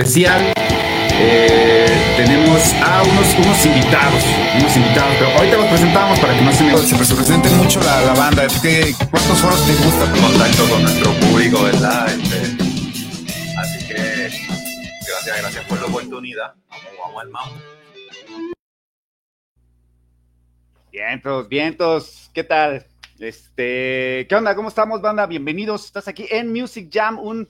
especial. 0.00 0.52
Eh, 1.22 2.14
tenemos 2.16 2.72
a 2.82 3.02
unos, 3.02 3.34
unos 3.34 3.66
invitados, 3.66 4.24
unos 4.58 4.76
invitados, 4.76 5.14
pero 5.18 5.30
ahorita 5.32 5.56
los 5.58 5.66
presentamos 5.66 6.18
para 6.18 6.38
que 6.38 6.42
no 6.42 6.52
se 6.52 6.64
me 6.64 7.04
se 7.04 7.14
presente 7.14 7.50
mucho 7.50 7.80
la, 7.82 8.00
la 8.02 8.14
banda. 8.14 8.46
¿Qué, 8.62 8.94
¿Cuántos 9.10 9.38
foros 9.38 9.66
te 9.66 9.74
gusta? 9.74 10.10
Contacto 10.10 10.68
con 10.70 10.82
nuestro 10.82 11.12
público, 11.20 11.62
¿verdad? 11.62 12.08
Este, 12.08 12.64
así 13.58 13.86
que 13.86 13.94
gracias, 15.06 15.40
gracias 15.42 15.64
por 15.66 15.80
la 15.80 15.86
oportunidad. 15.86 16.54
Vamos, 16.98 17.24
vamos. 17.30 17.62
Vientos, 20.90 21.48
vientos, 21.48 22.30
¿qué 22.32 22.44
tal? 22.44 22.86
Este, 23.18 24.26
¿qué 24.26 24.34
onda? 24.34 24.54
¿Cómo 24.54 24.70
estamos, 24.70 25.02
banda? 25.02 25.26
Bienvenidos. 25.26 25.84
Estás 25.84 26.08
aquí 26.08 26.26
en 26.30 26.50
Music 26.50 26.88
Jam, 26.90 27.18
un 27.18 27.46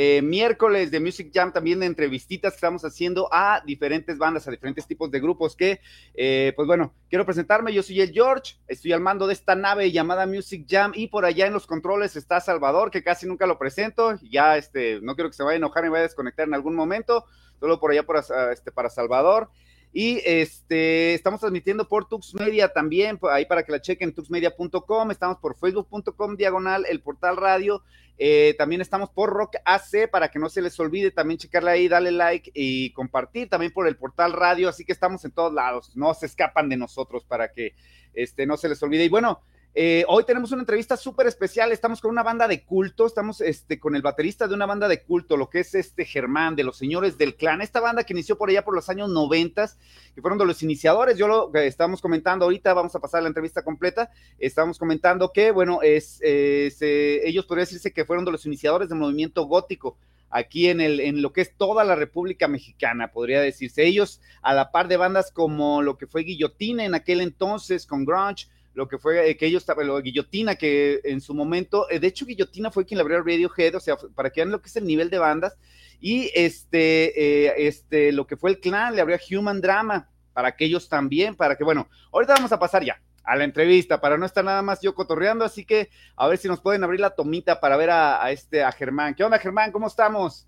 eh, 0.00 0.22
miércoles 0.22 0.92
de 0.92 1.00
Music 1.00 1.32
Jam, 1.34 1.52
también 1.52 1.80
de 1.80 1.86
entrevistitas 1.86 2.52
que 2.52 2.58
estamos 2.58 2.84
haciendo 2.84 3.28
a 3.32 3.64
diferentes 3.66 4.16
bandas, 4.16 4.46
a 4.46 4.52
diferentes 4.52 4.86
tipos 4.86 5.10
de 5.10 5.18
grupos 5.18 5.56
que, 5.56 5.80
eh, 6.14 6.52
pues 6.54 6.68
bueno, 6.68 6.94
quiero 7.10 7.26
presentarme, 7.26 7.74
yo 7.74 7.82
soy 7.82 8.00
el 8.00 8.12
George, 8.12 8.54
estoy 8.68 8.92
al 8.92 9.00
mando 9.00 9.26
de 9.26 9.32
esta 9.32 9.56
nave 9.56 9.90
llamada 9.90 10.24
Music 10.24 10.66
Jam 10.68 10.92
y 10.94 11.08
por 11.08 11.24
allá 11.24 11.48
en 11.48 11.52
los 11.52 11.66
controles 11.66 12.14
está 12.14 12.40
Salvador, 12.40 12.92
que 12.92 13.02
casi 13.02 13.26
nunca 13.26 13.44
lo 13.44 13.58
presento, 13.58 14.14
ya 14.22 14.56
este, 14.56 15.00
no 15.00 15.16
quiero 15.16 15.30
que 15.30 15.36
se 15.36 15.42
vaya 15.42 15.54
a 15.54 15.56
enojar 15.56 15.84
y 15.84 15.88
vaya 15.88 16.02
a 16.02 16.06
desconectar 16.06 16.46
en 16.46 16.54
algún 16.54 16.76
momento, 16.76 17.24
solo 17.58 17.80
por 17.80 17.90
allá 17.90 18.04
por, 18.04 18.22
este, 18.52 18.70
para 18.70 18.90
Salvador. 18.90 19.50
Y 19.92 20.20
este, 20.24 21.14
estamos 21.14 21.40
transmitiendo 21.40 21.88
por 21.88 22.06
Tux 22.08 22.34
Media 22.34 22.68
también, 22.68 23.18
ahí 23.30 23.46
para 23.46 23.62
que 23.62 23.72
la 23.72 23.80
chequen, 23.80 24.12
tuxmedia.com, 24.12 25.10
estamos 25.10 25.38
por 25.38 25.56
facebook.com 25.56 26.36
diagonal, 26.36 26.84
el 26.88 27.00
portal 27.00 27.36
radio, 27.36 27.82
eh, 28.18 28.54
también 28.58 28.80
estamos 28.80 29.08
por 29.10 29.30
Rock 29.30 29.56
AC, 29.64 30.10
para 30.10 30.30
que 30.30 30.38
no 30.38 30.48
se 30.50 30.60
les 30.60 30.78
olvide 30.78 31.10
también 31.10 31.38
checarle 31.38 31.70
ahí, 31.70 31.88
darle 31.88 32.10
like 32.10 32.50
y 32.54 32.92
compartir 32.92 33.48
también 33.48 33.72
por 33.72 33.88
el 33.88 33.96
portal 33.96 34.32
radio, 34.34 34.68
así 34.68 34.84
que 34.84 34.92
estamos 34.92 35.24
en 35.24 35.30
todos 35.30 35.52
lados, 35.54 35.96
no 35.96 36.12
se 36.14 36.26
escapan 36.26 36.68
de 36.68 36.76
nosotros 36.76 37.24
para 37.24 37.50
que 37.50 37.74
este, 38.12 38.44
no 38.46 38.56
se 38.56 38.68
les 38.68 38.82
olvide. 38.82 39.04
Y 39.04 39.08
bueno, 39.08 39.40
eh, 39.74 40.04
hoy 40.08 40.24
tenemos 40.24 40.50
una 40.52 40.62
entrevista 40.62 40.96
súper 40.96 41.26
especial. 41.26 41.70
Estamos 41.70 42.00
con 42.00 42.10
una 42.10 42.22
banda 42.22 42.48
de 42.48 42.64
culto. 42.64 43.06
Estamos 43.06 43.40
este, 43.40 43.78
con 43.78 43.94
el 43.94 44.02
baterista 44.02 44.48
de 44.48 44.54
una 44.54 44.66
banda 44.66 44.88
de 44.88 45.02
culto, 45.02 45.36
lo 45.36 45.50
que 45.50 45.60
es 45.60 45.74
este 45.74 46.04
Germán, 46.04 46.56
de 46.56 46.64
los 46.64 46.76
señores 46.76 47.18
del 47.18 47.36
clan. 47.36 47.60
Esta 47.60 47.80
banda 47.80 48.04
que 48.04 48.12
inició 48.12 48.36
por 48.36 48.48
allá 48.48 48.64
por 48.64 48.74
los 48.74 48.88
años 48.88 49.08
noventas, 49.08 49.78
que 50.14 50.20
fueron 50.20 50.38
de 50.38 50.46
los 50.46 50.62
iniciadores. 50.62 51.16
Yo 51.16 51.28
lo 51.28 51.52
que 51.52 51.66
estamos 51.66 52.00
comentando 52.00 52.44
ahorita, 52.44 52.74
vamos 52.74 52.94
a 52.94 53.00
pasar 53.00 53.22
la 53.22 53.28
entrevista 53.28 53.62
completa. 53.62 54.10
Estamos 54.38 54.78
comentando 54.78 55.32
que, 55.32 55.52
bueno, 55.52 55.80
es, 55.82 56.20
ellos 56.22 57.46
podría 57.46 57.64
decirse 57.64 57.92
que 57.92 58.04
fueron 58.04 58.24
de 58.24 58.32
los 58.32 58.46
iniciadores 58.46 58.88
del 58.88 58.98
movimiento 58.98 59.44
gótico 59.44 59.96
aquí 60.30 60.68
en, 60.68 60.80
el, 60.80 61.00
en 61.00 61.22
lo 61.22 61.32
que 61.32 61.40
es 61.40 61.54
toda 61.56 61.84
la 61.84 61.94
República 61.94 62.48
Mexicana, 62.48 63.12
podría 63.12 63.40
decirse. 63.40 63.84
Ellos, 63.84 64.20
a 64.42 64.54
la 64.54 64.70
par 64.70 64.88
de 64.88 64.96
bandas 64.96 65.30
como 65.30 65.82
lo 65.82 65.96
que 65.96 66.06
fue 66.06 66.22
Guillotina 66.22 66.84
en 66.84 66.94
aquel 66.94 67.20
entonces, 67.20 67.86
con 67.86 68.04
Grunge, 68.04 68.48
lo 68.78 68.86
que 68.86 68.96
fue 68.96 69.28
eh, 69.28 69.36
que 69.36 69.46
ellos, 69.46 69.66
lo 69.84 70.00
Guillotina, 70.00 70.54
que 70.54 71.00
en 71.02 71.20
su 71.20 71.34
momento, 71.34 71.90
eh, 71.90 71.98
de 71.98 72.06
hecho 72.06 72.24
Guillotina 72.24 72.70
fue 72.70 72.86
quien 72.86 72.98
le 72.98 73.02
abrió 73.02 73.18
Radiohead, 73.24 73.74
o 73.74 73.80
sea, 73.80 73.96
para 74.14 74.30
que 74.30 74.40
vean 74.40 74.52
lo 74.52 74.62
que 74.62 74.68
es 74.68 74.76
el 74.76 74.86
nivel 74.86 75.10
de 75.10 75.18
bandas, 75.18 75.58
y 75.98 76.30
este, 76.32 77.46
eh, 77.48 77.66
este, 77.66 78.12
lo 78.12 78.28
que 78.28 78.36
fue 78.36 78.50
el 78.50 78.60
clan, 78.60 78.94
le 78.94 79.00
abrió 79.00 79.18
Human 79.32 79.60
Drama, 79.60 80.08
para 80.32 80.54
que 80.54 80.64
ellos 80.64 80.88
también, 80.88 81.34
para 81.34 81.56
que, 81.56 81.64
bueno, 81.64 81.88
ahorita 82.12 82.34
vamos 82.34 82.52
a 82.52 82.60
pasar 82.60 82.84
ya 82.84 83.02
a 83.24 83.34
la 83.34 83.42
entrevista, 83.42 84.00
para 84.00 84.16
no 84.16 84.24
estar 84.24 84.44
nada 84.44 84.62
más 84.62 84.80
yo 84.80 84.94
cotorreando, 84.94 85.44
así 85.44 85.64
que 85.64 85.90
a 86.14 86.28
ver 86.28 86.38
si 86.38 86.46
nos 86.46 86.60
pueden 86.60 86.84
abrir 86.84 87.00
la 87.00 87.10
tomita 87.10 87.58
para 87.58 87.76
ver 87.76 87.90
a, 87.90 88.22
a 88.22 88.30
este, 88.30 88.62
a 88.62 88.70
Germán. 88.70 89.16
¿Qué 89.16 89.24
onda, 89.24 89.40
Germán? 89.40 89.72
¿Cómo 89.72 89.88
estamos? 89.88 90.46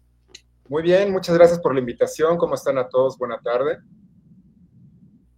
Muy 0.69 0.85
bien, 0.85 1.11
muchas 1.11 1.35
gracias 1.35 1.59
por 1.59 1.75
la 1.75 1.81
invitación. 1.81 2.39
¿Cómo 2.39 2.55
están 2.55 2.79
a 2.79 2.89
todos? 2.89 3.19
Buena 3.19 3.41
tarde. 3.41 3.81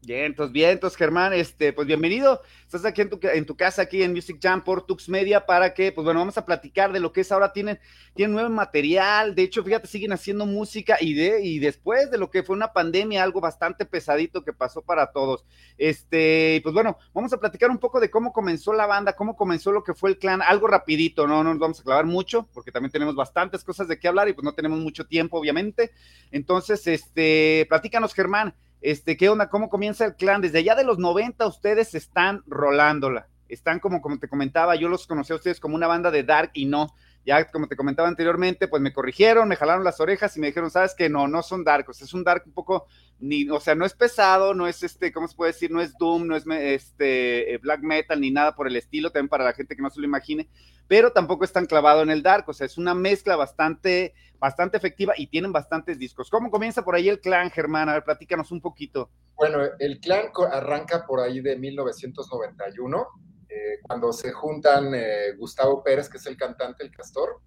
Vientos, 0.04 0.50
vientos, 0.50 0.96
Germán, 0.96 1.32
este, 1.32 1.72
pues 1.72 1.86
bienvenido. 1.86 2.42
Estás 2.64 2.84
aquí 2.84 3.02
en 3.02 3.46
tu, 3.46 3.56
casa, 3.56 3.82
aquí 3.82 4.02
en 4.02 4.12
Music 4.12 4.36
Jam 4.42 4.64
por 4.64 4.84
Tux 4.84 5.08
Media, 5.08 5.46
para 5.46 5.74
que, 5.74 5.92
pues 5.92 6.04
bueno, 6.04 6.18
vamos 6.18 6.36
a 6.36 6.44
platicar 6.44 6.92
de 6.92 6.98
lo 6.98 7.12
que 7.12 7.20
es 7.20 7.30
ahora. 7.30 7.52
Tienen, 7.52 7.78
tienen 8.12 8.32
nuevo 8.32 8.50
material, 8.50 9.36
de 9.36 9.44
hecho, 9.44 9.62
fíjate, 9.62 9.86
siguen 9.86 10.12
haciendo 10.12 10.44
música 10.44 10.96
y, 11.00 11.14
de, 11.14 11.44
y 11.44 11.60
después 11.60 12.10
de 12.10 12.18
lo 12.18 12.32
que 12.32 12.42
fue 12.42 12.56
una 12.56 12.72
pandemia, 12.72 13.22
algo 13.22 13.40
bastante 13.40 13.86
pesadito 13.86 14.42
que 14.42 14.52
pasó 14.52 14.82
para 14.82 15.12
todos. 15.12 15.44
Este, 15.78 16.58
pues 16.64 16.74
bueno, 16.74 16.98
vamos 17.14 17.32
a 17.32 17.38
platicar 17.38 17.70
un 17.70 17.78
poco 17.78 18.00
de 18.00 18.10
cómo 18.10 18.32
comenzó 18.32 18.72
la 18.72 18.86
banda, 18.86 19.14
cómo 19.14 19.36
comenzó 19.36 19.70
lo 19.70 19.84
que 19.84 19.94
fue 19.94 20.10
el 20.10 20.18
clan, 20.18 20.42
algo 20.42 20.66
rapidito, 20.66 21.28
no, 21.28 21.44
no 21.44 21.50
nos 21.50 21.60
vamos 21.60 21.78
a 21.78 21.84
clavar 21.84 22.06
mucho, 22.06 22.48
porque 22.52 22.72
también 22.72 22.90
tenemos 22.90 23.14
bastantes 23.14 23.62
cosas 23.62 23.86
de 23.86 24.00
qué 24.00 24.08
hablar 24.08 24.28
y 24.28 24.32
pues 24.32 24.44
no 24.44 24.52
tenemos 24.52 24.80
mucho 24.80 25.06
tiempo, 25.06 25.38
obviamente. 25.38 25.92
Entonces, 26.32 26.88
este, 26.88 27.66
platícanos, 27.68 28.14
Germán 28.14 28.52
este, 28.82 29.16
¿qué 29.16 29.28
onda? 29.28 29.48
¿Cómo 29.48 29.70
comienza 29.70 30.04
el 30.04 30.16
clan? 30.16 30.40
Desde 30.40 30.58
allá 30.58 30.74
de 30.74 30.84
los 30.84 30.98
90 30.98 31.46
ustedes 31.46 31.94
están 31.94 32.42
rolándola. 32.46 33.28
Están 33.48 33.80
como, 33.80 34.00
como 34.00 34.18
te 34.18 34.28
comentaba, 34.28 34.76
yo 34.76 34.88
los 34.88 35.06
conocí 35.06 35.32
a 35.32 35.36
ustedes 35.36 35.60
como 35.60 35.76
una 35.76 35.86
banda 35.86 36.10
de 36.10 36.24
dark 36.24 36.50
y 36.54 36.66
no. 36.66 36.94
Ya 37.24 37.44
como 37.50 37.68
te 37.68 37.76
comentaba 37.76 38.08
anteriormente, 38.08 38.68
pues 38.68 38.82
me 38.82 38.92
corrigieron, 38.92 39.48
me 39.48 39.56
jalaron 39.56 39.84
las 39.84 40.00
orejas 40.00 40.36
y 40.36 40.40
me 40.40 40.48
dijeron, 40.48 40.70
sabes 40.70 40.94
que 40.94 41.08
no, 41.08 41.28
no 41.28 41.42
son 41.42 41.62
dark, 41.62 41.86
es 41.88 42.14
un 42.14 42.24
dark 42.24 42.42
un 42.46 42.52
poco, 42.52 42.86
ni, 43.20 43.48
o 43.48 43.60
sea, 43.60 43.74
no 43.74 43.84
es 43.84 43.94
pesado, 43.94 44.54
no 44.54 44.66
es 44.66 44.82
este, 44.82 45.12
¿cómo 45.12 45.28
se 45.28 45.36
puede 45.36 45.52
decir? 45.52 45.70
No 45.70 45.80
es 45.80 45.96
doom, 45.98 46.26
no 46.26 46.36
es 46.36 46.44
este 46.46 47.58
black 47.62 47.82
metal 47.82 48.20
ni 48.20 48.30
nada 48.30 48.54
por 48.54 48.66
el 48.66 48.76
estilo, 48.76 49.10
también 49.10 49.28
para 49.28 49.44
la 49.44 49.52
gente 49.52 49.76
que 49.76 49.82
no 49.82 49.90
se 49.90 50.00
lo 50.00 50.06
imagine, 50.06 50.48
pero 50.88 51.12
tampoco 51.12 51.44
es 51.44 51.52
tan 51.52 51.66
clavado 51.66 52.02
en 52.02 52.10
el 52.10 52.22
dark, 52.22 52.48
o 52.48 52.52
sea, 52.52 52.66
es 52.66 52.76
una 52.76 52.94
mezcla 52.94 53.36
bastante, 53.36 54.14
bastante 54.38 54.76
efectiva 54.76 55.14
y 55.16 55.28
tienen 55.28 55.52
bastantes 55.52 55.98
discos. 55.98 56.28
¿Cómo 56.28 56.50
comienza 56.50 56.84
por 56.84 56.96
ahí 56.96 57.08
el 57.08 57.20
clan, 57.20 57.50
Germán? 57.50 57.88
A 57.88 57.94
ver, 57.94 58.04
platícanos 58.04 58.50
un 58.50 58.60
poquito. 58.60 59.10
Bueno, 59.36 59.60
el 59.78 60.00
clan 60.00 60.30
arranca 60.50 61.06
por 61.06 61.20
ahí 61.20 61.40
de 61.40 61.56
1991 61.56 63.06
eh, 63.54 63.80
cuando 63.82 64.12
se 64.14 64.32
juntan 64.32 64.94
eh, 64.94 65.32
Gustavo 65.36 65.82
Pérez, 65.82 66.08
que 66.08 66.16
es 66.16 66.26
el 66.26 66.36
cantante, 66.36 66.84
el 66.84 66.90
castor, 66.90 67.40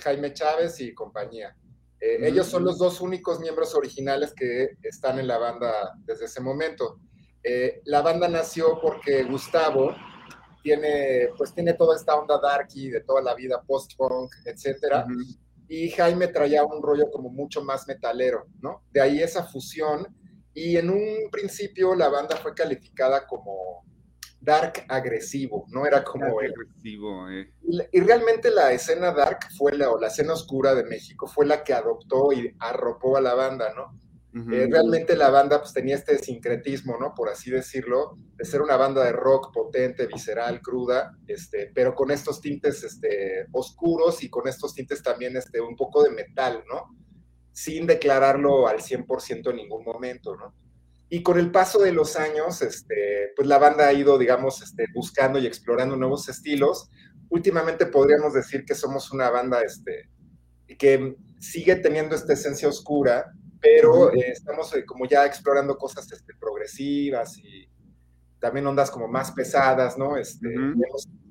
Jaime 0.00 0.32
Chávez 0.32 0.80
y 0.80 0.94
compañía. 0.94 1.54
Eh, 2.00 2.18
ellos 2.22 2.46
son 2.46 2.64
los 2.64 2.78
dos 2.78 3.02
únicos 3.02 3.38
miembros 3.38 3.74
originales 3.74 4.32
que 4.32 4.78
están 4.82 5.18
en 5.18 5.26
la 5.26 5.36
banda 5.36 5.92
desde 6.06 6.24
ese 6.24 6.40
momento. 6.40 6.98
la 7.84 8.00
banda 8.00 8.28
nació 8.28 8.80
porque 8.80 9.24
Gustavo 9.24 9.94
tiene, 10.62 11.28
pues 11.36 11.52
tiene 11.54 11.74
toda 11.74 11.96
esta 11.96 12.14
onda 12.14 12.40
darky 12.40 12.88
de 12.88 13.00
toda 13.00 13.20
la 13.20 13.34
vida, 13.34 13.62
post-punk, 13.66 14.32
etcétera. 14.46 15.06
Y 15.68 15.90
Jaime 15.90 16.28
traía 16.28 16.64
un 16.64 16.82
rollo 16.82 17.10
como 17.10 17.28
mucho 17.28 17.62
más 17.62 17.86
metalero, 17.86 18.46
¿no? 18.62 18.84
De 18.90 19.02
ahí 19.02 19.22
esa 19.22 19.44
fusión. 19.44 20.06
Y 20.54 20.78
en 20.78 20.88
un 20.88 21.30
principio 21.30 21.94
la 21.94 22.08
banda 22.08 22.36
fue 22.36 22.54
calificada 22.54 23.26
como 23.26 23.84
dark 24.40 24.84
agresivo, 24.88 25.66
no 25.68 25.86
era 25.86 26.04
como 26.04 26.40
el... 26.40 26.52
agresivo, 26.52 27.28
eh. 27.30 27.52
y, 27.92 28.00
realmente 28.00 28.50
la 28.50 28.72
escena 28.72 29.12
dark 29.12 29.40
fue 29.56 29.76
la, 29.76 29.90
o 29.90 30.00
la 30.00 30.08
escena 30.08 30.32
oscura 30.32 30.74
de 30.74 30.84
México 30.84 31.26
fue 31.26 31.46
la 31.46 31.64
que 31.64 31.74
adoptó 31.74 32.32
y 32.32 32.54
arropó 32.58 33.16
a 33.16 33.20
la 33.20 33.34
banda, 33.34 33.72
¿no? 33.74 33.98
Eh, 34.34 34.68
realmente 34.70 35.16
la 35.16 35.30
banda 35.30 35.58
pues 35.58 35.72
tenía 35.72 35.96
este 35.96 36.16
sincretismo, 36.18 36.96
¿no? 37.00 37.12
Por 37.14 37.28
así 37.28 37.50
decirlo, 37.50 38.14
de 38.36 38.44
ser 38.44 38.62
una 38.62 38.76
banda 38.76 39.04
de 39.04 39.10
rock 39.10 39.52
potente, 39.52 40.06
visceral, 40.06 40.60
cruda, 40.60 41.18
este, 41.26 41.72
pero 41.74 41.94
con 41.94 42.10
estos 42.10 42.40
tintes 42.40 42.84
este, 42.84 43.46
oscuros 43.52 44.22
y 44.22 44.30
con 44.30 44.46
estos 44.46 44.74
tintes 44.74 45.02
también 45.02 45.36
este, 45.36 45.60
un 45.60 45.74
poco 45.74 46.04
de 46.04 46.10
metal, 46.10 46.62
¿no? 46.68 46.94
Sin 47.52 47.86
declararlo 47.86 48.68
al 48.68 48.78
100% 48.78 49.50
en 49.50 49.56
ningún 49.56 49.82
momento, 49.82 50.36
¿no? 50.36 50.54
Y 51.10 51.22
con 51.22 51.38
el 51.38 51.50
paso 51.50 51.78
de 51.78 51.92
los 51.92 52.16
años, 52.16 52.60
este, 52.60 53.32
pues 53.34 53.48
la 53.48 53.58
banda 53.58 53.88
ha 53.88 53.92
ido, 53.92 54.18
digamos, 54.18 54.62
este, 54.62 54.86
buscando 54.94 55.38
y 55.38 55.46
explorando 55.46 55.96
nuevos 55.96 56.28
estilos. 56.28 56.90
Últimamente 57.30 57.86
podríamos 57.86 58.34
decir 58.34 58.64
que 58.64 58.74
somos 58.74 59.10
una 59.10 59.30
banda 59.30 59.62
este, 59.62 60.10
que 60.78 61.16
sigue 61.38 61.76
teniendo 61.76 62.14
esta 62.14 62.34
esencia 62.34 62.68
oscura, 62.68 63.32
pero 63.60 64.12
eh, 64.12 64.32
estamos 64.32 64.74
eh, 64.74 64.84
como 64.84 65.06
ya 65.06 65.24
explorando 65.24 65.76
cosas 65.76 66.10
este, 66.12 66.34
progresivas 66.38 67.38
y 67.38 67.68
también 68.38 68.66
ondas 68.66 68.90
como 68.90 69.08
más 69.08 69.32
pesadas, 69.32 69.98
¿no? 69.98 70.16
Este, 70.16 70.48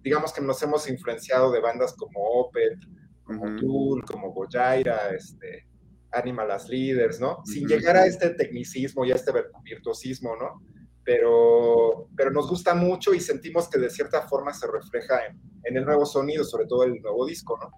digamos, 0.02 0.34
que 0.34 0.42
nos 0.42 0.62
hemos 0.62 0.90
influenciado 0.90 1.52
de 1.52 1.62
bandas 1.62 1.94
como 1.94 2.20
Opeth, 2.20 2.80
como 3.24 3.56
Tool, 3.56 4.04
como 4.04 4.32
Goyaira, 4.34 5.10
este, 5.16 5.68
Animal 6.12 6.52
as 6.52 6.68
Leaders, 6.70 7.20
¿no? 7.20 7.44
Sin 7.46 7.68
llegar 7.68 7.96
a 7.98 8.06
este 8.06 8.30
tecnicismo 8.32 9.06
y 9.06 9.12
a 9.12 9.16
este 9.16 9.32
virtuosismo, 9.64 10.36
¿no? 10.36 10.62
Pero, 11.04 12.10
pero 12.16 12.32
nos 12.32 12.50
gusta 12.50 12.74
mucho 12.74 13.14
y 13.14 13.22
sentimos 13.22 13.70
que 13.70 13.80
de 13.80 13.90
cierta 13.90 14.28
forma 14.28 14.54
se 14.54 14.68
refleja 14.68 15.26
en, 15.26 15.40
en 15.64 15.78
el 15.78 15.86
nuevo 15.86 16.06
sonido, 16.06 16.44
sobre 16.44 16.66
todo 16.66 16.84
el 16.84 17.02
nuevo 17.02 17.26
disco, 17.26 17.58
¿no? 17.62 17.70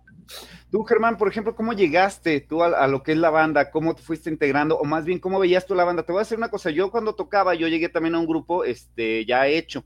Tú, 0.72 0.84
Germán, 0.84 1.18
por 1.18 1.28
ejemplo, 1.28 1.56
¿cómo 1.56 1.74
llegaste 1.74 2.42
tú 2.42 2.64
a, 2.64 2.88
lo 2.88 3.02
que 3.02 3.14
es 3.14 3.18
la 3.18 3.32
banda? 3.32 3.72
¿Cómo 3.72 3.96
te 3.96 4.04
fuiste 4.04 4.30
integrando? 4.30 4.78
O 4.78 4.86
más 4.86 5.04
bien, 5.04 5.20
¿cómo 5.20 5.40
veías 5.40 5.66
tú 5.66 5.74
la 5.74 5.84
banda? 5.84 6.04
Te 6.04 6.12
voy 6.12 6.20
a 6.20 6.24
decir 6.24 6.38
una 6.38 6.50
cosa, 6.50 6.70
yo 6.70 6.92
cuando 6.92 7.16
tocaba, 7.16 7.56
yo 7.56 7.68
llegué 7.68 7.90
también 7.90 8.16
a 8.16 8.20
un 8.20 8.28
grupo 8.28 8.64
este, 8.64 9.26
ya 9.26 9.48
hecho. 9.48 9.84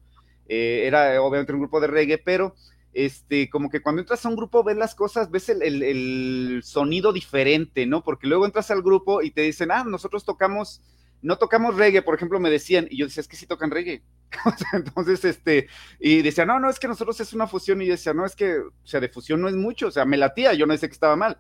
Eh, 0.48 0.84
era 0.86 1.22
obviamente 1.22 1.54
un 1.54 1.60
grupo 1.60 1.80
de 1.80 1.88
reggae, 1.88 2.18
pero 2.18 2.56
este, 2.94 3.50
como 3.50 3.70
que 3.70 3.82
cuando 3.82 4.02
entras 4.02 4.26
a 4.26 4.30
un 4.30 4.36
grupo 4.36 4.64
ves 4.64 4.78
las 4.78 4.96
cosas, 4.96 5.32
ves 5.32 5.50
el, 5.50 5.62
el, 5.62 6.62
sonido 6.64 7.12
diferente, 7.12 7.86
¿no? 7.86 8.04
Porque 8.04 8.28
luego 8.28 8.46
entras 8.46 8.70
al 8.72 8.84
grupo 8.84 9.22
y 9.22 9.32
te 9.32 9.42
dicen, 9.42 9.72
ah, 9.72 9.84
nosotros 9.84 10.24
tocamos, 10.24 10.82
no 11.22 11.38
tocamos 11.38 11.76
reggae, 11.76 12.04
por 12.04 12.16
ejemplo, 12.16 12.40
me 12.40 12.52
decían, 12.52 12.88
y 12.90 12.98
yo 12.98 13.08
decía, 13.08 13.22
es 13.22 13.28
que 13.28 13.36
sí 13.36 13.48
tocan 13.48 13.72
reggae. 13.72 14.04
Entonces, 14.74 15.26
este, 15.26 15.68
y 16.00 16.22
decía, 16.22 16.46
no, 16.46 16.60
no, 16.60 16.70
es 16.70 16.80
que 16.80 16.88
nosotros 16.88 17.20
es 17.20 17.34
una 17.34 17.48
fusión, 17.48 17.82
y 17.82 17.88
yo 17.88 17.94
decía, 17.94 18.14
no, 18.14 18.26
es 18.26 18.36
que, 18.36 18.60
o 18.60 18.72
sea, 18.84 19.00
de 19.00 19.10
fusión 19.10 19.42
no 19.42 19.50
es 19.50 19.56
mucho, 19.56 19.88
o 19.88 19.92
sea, 19.92 20.06
me 20.06 20.18
latía, 20.18 20.54
yo 20.54 20.68
no 20.68 20.74
decía 20.74 20.90
que 20.90 20.94
estaba 20.94 21.16
mal, 21.16 21.40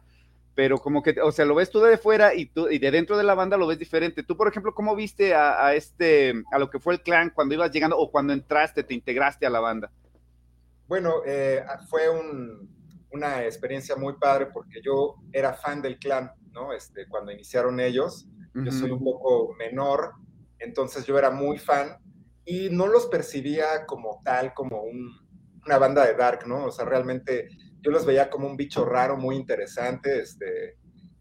pero 0.55 0.79
como 0.79 1.03
que, 1.03 1.15
o 1.21 1.31
sea, 1.31 1.45
lo 1.45 1.55
ves 1.55 1.69
tú 1.69 1.81
de 1.81 1.97
fuera 1.97 2.33
y 2.33 2.47
tú, 2.47 2.67
y 2.69 2.79
de 2.79 2.89
dentro 2.89 3.17
de 3.17 3.23
la 3.23 3.35
banda 3.35 3.57
lo 3.57 3.67
ves 3.67 3.79
diferente. 3.79 4.21
Tú, 4.23 4.37
por 4.37 4.47
ejemplo, 4.47 4.73
¿cómo 4.75 4.95
viste 4.95 5.33
a 5.33 5.73
este, 5.73 6.33
a 6.51 6.59
lo 6.59 6.69
que 6.69 6.79
fue 6.79 6.93
el 6.93 7.01
clan 7.01 7.31
cuando 7.31 7.55
ibas 7.55 7.71
llegando 7.71 7.97
o 7.97 8.11
cuando 8.11 8.33
entraste, 8.33 8.83
te 8.83 8.93
integraste 8.93 9.47
a 9.47 9.49
la 9.49 9.59
banda? 9.59 9.91
Bueno, 10.93 11.23
eh, 11.25 11.65
fue 11.89 12.07
un, 12.07 12.69
una 13.09 13.43
experiencia 13.45 13.95
muy 13.95 14.13
padre 14.19 14.49
porque 14.53 14.79
yo 14.85 15.15
era 15.31 15.55
fan 15.55 15.81
del 15.81 15.97
clan, 15.97 16.31
¿no? 16.51 16.71
Este, 16.71 17.07
cuando 17.07 17.31
iniciaron 17.31 17.79
ellos, 17.79 18.27
uh 18.53 18.59
-huh. 18.59 18.65
yo 18.65 18.71
soy 18.71 18.91
un 18.91 19.03
poco 19.03 19.55
menor, 19.57 20.11
entonces 20.59 21.03
yo 21.07 21.17
era 21.17 21.31
muy 21.31 21.57
fan 21.57 21.97
y 22.45 22.69
no 22.69 22.85
los 22.85 23.07
percibía 23.07 23.87
como 23.87 24.21
tal, 24.23 24.53
como 24.53 24.83
un, 24.83 25.09
una 25.65 25.79
banda 25.79 26.05
de 26.05 26.13
dark, 26.13 26.45
¿no? 26.45 26.65
O 26.65 26.71
sea, 26.71 26.85
realmente 26.85 27.47
yo 27.81 27.89
los 27.89 28.05
veía 28.05 28.29
como 28.29 28.45
un 28.45 28.55
bicho 28.55 28.85
raro, 28.85 29.17
muy 29.17 29.35
interesante, 29.35 30.19
este, 30.19 30.77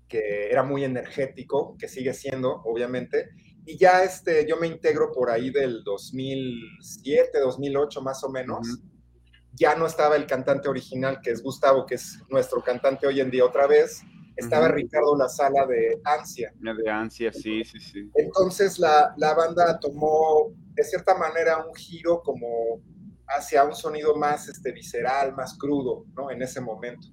que 0.07 0.51
era 0.51 0.63
muy 0.63 0.85
energético, 0.85 1.79
que 1.79 1.89
sigue 1.89 2.13
siendo, 2.13 2.61
obviamente. 2.67 3.31
Y 3.65 3.79
ya 3.79 4.05
este, 4.05 4.47
yo 4.47 4.59
me 4.59 4.67
integro 4.67 5.11
por 5.13 5.31
ahí 5.31 5.49
del 5.49 5.83
2007, 5.83 7.41
2008 7.41 8.03
más 8.03 8.23
o 8.23 8.29
menos. 8.29 8.69
Uh 8.69 8.77
-huh 8.77 8.92
ya 9.53 9.75
no 9.75 9.87
estaba 9.87 10.17
el 10.17 10.27
cantante 10.27 10.69
original, 10.69 11.21
que 11.23 11.31
es 11.31 11.43
Gustavo, 11.43 11.87
que 11.87 11.97
es 11.97 12.19
nuestro 12.29 12.63
cantante 12.63 13.07
hoy 13.07 13.21
en 13.21 13.31
día 13.31 13.45
otra 13.45 13.67
vez, 13.67 14.03
estaba 14.37 14.67
uh 14.67 14.71
-huh. 14.71 14.75
Ricardo 14.75 15.17
La 15.17 15.29
Sala 15.29 15.67
de 15.67 16.01
Ansia. 16.05 16.53
De 16.59 16.91
Ansia, 16.91 17.33
sí, 17.33 17.65
sí, 17.65 17.79
sí. 17.79 18.11
Entonces 18.15 18.79
la, 18.79 19.15
la, 19.19 19.35
banda 19.35 19.79
tomó, 19.79 20.53
de 20.75 20.85
cierta 20.85 21.15
manera, 21.15 21.65
un 21.65 21.75
giro 21.75 22.23
como 22.23 22.81
hacia 23.29 23.65
un 23.65 23.75
sonido 23.75 24.17
más 24.17 24.49
este, 24.49 24.73
visceral, 24.73 25.35
más 25.35 25.57
crudo, 25.59 26.07
¿no? 26.15 26.31
En 26.31 26.43
ese 26.43 26.61
momento. 26.61 27.09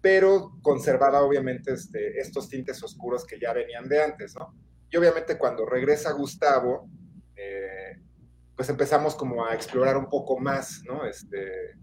Pero 0.00 0.52
conservaba, 0.62 1.22
obviamente, 1.22 1.72
este, 1.72 2.18
estos 2.18 2.48
tintes 2.48 2.82
oscuros 2.82 3.24
que 3.24 3.38
ya 3.38 3.52
venían 3.52 3.88
de 3.88 4.02
antes, 4.02 4.34
¿no? 4.34 4.54
Y 4.90 4.96
obviamente 4.96 5.38
cuando 5.38 5.64
regresa 5.66 6.12
Gustavo, 6.12 6.88
eh, 7.36 7.69
pues 8.60 8.68
empezamos 8.68 9.14
como 9.14 9.46
a 9.46 9.54
explorar 9.54 9.96
un 9.96 10.10
poco 10.10 10.38
más, 10.38 10.82
¿no? 10.84 11.06
Este, 11.06 11.78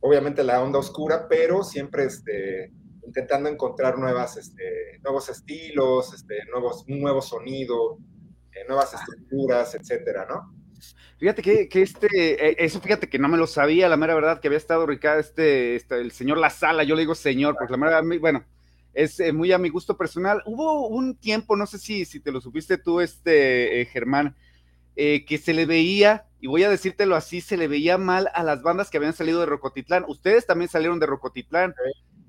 obviamente 0.00 0.42
la 0.42 0.62
onda 0.62 0.78
oscura, 0.78 1.28
pero 1.28 1.62
siempre 1.62 2.04
este, 2.04 2.72
intentando 3.06 3.50
encontrar 3.50 3.98
nuevas, 3.98 4.38
este, 4.38 5.00
nuevos 5.02 5.28
estilos, 5.28 6.14
este, 6.14 6.46
nuevos, 6.50 6.86
un 6.88 7.02
nuevo 7.02 7.20
sonido, 7.20 7.98
eh, 8.52 8.64
nuevas 8.66 8.94
estructuras, 8.94 9.74
etcétera, 9.74 10.24
¿no? 10.26 10.54
Fíjate 11.18 11.42
que, 11.42 11.68
que, 11.68 11.82
este, 11.82 12.52
eh, 12.52 12.56
eso 12.58 12.80
fíjate 12.80 13.10
que 13.10 13.18
no 13.18 13.28
me 13.28 13.36
lo 13.36 13.46
sabía, 13.46 13.86
la 13.90 13.98
mera 13.98 14.14
verdad, 14.14 14.40
que 14.40 14.48
había 14.48 14.56
estado 14.56 14.86
Ricardo, 14.86 15.20
este, 15.20 15.76
este, 15.76 15.96
el 15.96 16.12
señor 16.12 16.38
La 16.38 16.48
Sala, 16.48 16.84
yo 16.84 16.94
le 16.94 17.02
digo 17.02 17.14
señor, 17.14 17.54
porque 17.58 17.72
la 17.72 17.76
mera 17.76 18.00
verdad, 18.00 18.18
bueno, 18.18 18.46
es 18.94 19.20
eh, 19.20 19.34
muy 19.34 19.52
a 19.52 19.58
mi 19.58 19.68
gusto 19.68 19.98
personal. 19.98 20.42
Hubo 20.46 20.88
un 20.88 21.16
tiempo, 21.16 21.54
no 21.54 21.66
sé 21.66 21.76
si, 21.76 22.06
si 22.06 22.18
te 22.18 22.32
lo 22.32 22.40
supiste 22.40 22.78
tú, 22.78 23.02
este, 23.02 23.82
eh, 23.82 23.84
Germán, 23.84 24.34
eh, 25.00 25.24
que 25.24 25.38
se 25.38 25.54
le 25.54 25.64
veía, 25.64 26.26
y 26.40 26.48
voy 26.48 26.64
a 26.64 26.68
decírtelo 26.68 27.14
así, 27.14 27.40
se 27.40 27.56
le 27.56 27.68
veía 27.68 27.98
mal 27.98 28.30
a 28.34 28.42
las 28.42 28.62
bandas 28.62 28.90
que 28.90 28.96
habían 28.96 29.12
salido 29.12 29.38
de 29.38 29.46
Rocotitlán. 29.46 30.04
Ustedes 30.08 30.44
también 30.44 30.68
salieron 30.68 30.98
de 30.98 31.06
Rocotitlán. 31.06 31.72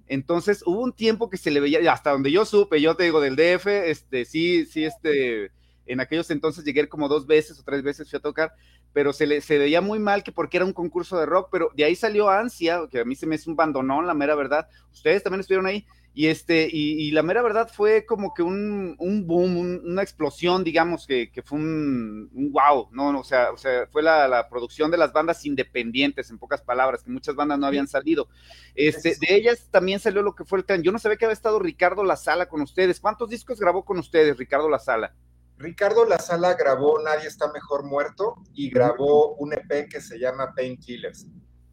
Entonces 0.05 0.61
hubo 0.67 0.83
un 0.83 0.93
tiempo 0.93 1.31
que 1.31 1.37
se 1.37 1.49
le 1.49 1.61
veía, 1.61 1.91
hasta 1.91 2.11
donde 2.11 2.31
yo 2.31 2.45
supe, 2.45 2.79
yo 2.79 2.95
te 2.95 3.05
digo 3.05 3.21
del 3.21 3.35
DF, 3.35 3.65
este, 3.65 4.23
sí, 4.23 4.67
sí, 4.67 4.85
este, 4.85 5.49
en 5.87 5.99
aquellos 5.99 6.29
entonces 6.29 6.63
llegué 6.63 6.87
como 6.87 7.07
dos 7.07 7.25
veces 7.25 7.59
o 7.59 7.63
tres 7.63 7.81
veces 7.81 8.07
fui 8.07 8.17
a 8.17 8.21
tocar, 8.21 8.53
pero 8.93 9.13
se 9.13 9.25
le 9.25 9.41
se 9.41 9.57
veía 9.57 9.81
muy 9.81 9.97
mal 9.97 10.21
que 10.21 10.31
porque 10.31 10.57
era 10.57 10.65
un 10.67 10.73
concurso 10.73 11.19
de 11.19 11.25
rock, 11.25 11.49
pero 11.51 11.71
de 11.75 11.85
ahí 11.85 11.95
salió 11.95 12.29
Ansia, 12.29 12.81
que 12.91 12.99
a 12.99 13.05
mí 13.05 13.15
se 13.15 13.25
me 13.25 13.33
hizo 13.33 13.49
un 13.49 13.55
bandonón, 13.55 14.05
la 14.05 14.13
mera 14.13 14.35
verdad. 14.35 14.67
Ustedes 14.93 15.23
también 15.23 15.39
estuvieron 15.39 15.65
ahí, 15.65 15.87
y, 16.13 16.27
este, 16.27 16.67
y, 16.71 17.07
y, 17.07 17.11
la 17.11 17.23
mera 17.23 17.41
verdad 17.41 17.69
fue 17.71 18.05
como 18.05 18.33
que 18.33 18.41
un, 18.41 18.95
un 18.97 19.27
boom, 19.27 19.57
un, 19.57 19.81
una 19.85 20.01
explosión, 20.01 20.63
digamos, 20.63 21.05
que, 21.05 21.31
que 21.31 21.43
fue 21.43 21.59
un, 21.59 22.29
un, 22.33 22.51
wow, 22.51 22.89
¿no? 22.91 23.17
O 23.19 23.23
sea, 23.23 23.51
o 23.51 23.57
sea 23.57 23.87
fue 23.91 24.01
la, 24.01 24.27
la, 24.27 24.49
producción 24.49 24.89
de 24.91 24.97
las 24.97 25.13
bandas 25.13 25.45
independientes, 25.45 26.29
en 26.29 26.39
pocas 26.39 26.61
palabras, 26.61 27.03
que 27.03 27.11
muchas 27.11 27.35
bandas 27.35 27.59
no 27.59 27.67
habían 27.67 27.87
salido. 27.87 28.27
Este, 28.75 29.15
de 29.19 29.35
ellas 29.35 29.69
también 29.71 29.99
salió 29.99 30.21
lo 30.21 30.35
que 30.35 30.45
fue 30.45 30.59
el 30.59 30.65
clan. 30.65 30.81
Yo 30.81 30.91
no 30.91 30.99
sabía 30.99 31.17
que 31.17 31.25
había 31.25 31.33
estado 31.33 31.59
Ricardo 31.59 32.03
La 32.03 32.15
Sala 32.15 32.49
con 32.49 32.61
ustedes. 32.61 32.99
¿Cuántos 32.99 33.29
discos 33.29 33.59
grabó 33.59 33.85
con 33.85 33.99
ustedes, 33.99 34.35
Ricardo 34.37 34.67
La 34.67 34.79
Sala? 34.79 35.13
Ricardo 35.57 36.05
La 36.05 36.17
Sala 36.17 36.53
grabó 36.55 36.99
Nadie 37.01 37.27
está 37.27 37.51
mejor 37.51 37.85
muerto 37.85 38.35
y 38.53 38.69
grabó 38.69 39.35
un 39.35 39.53
EP 39.53 39.89
que 39.89 40.01
se 40.01 40.17
llama 40.17 40.53
Painkillers. 40.55 41.27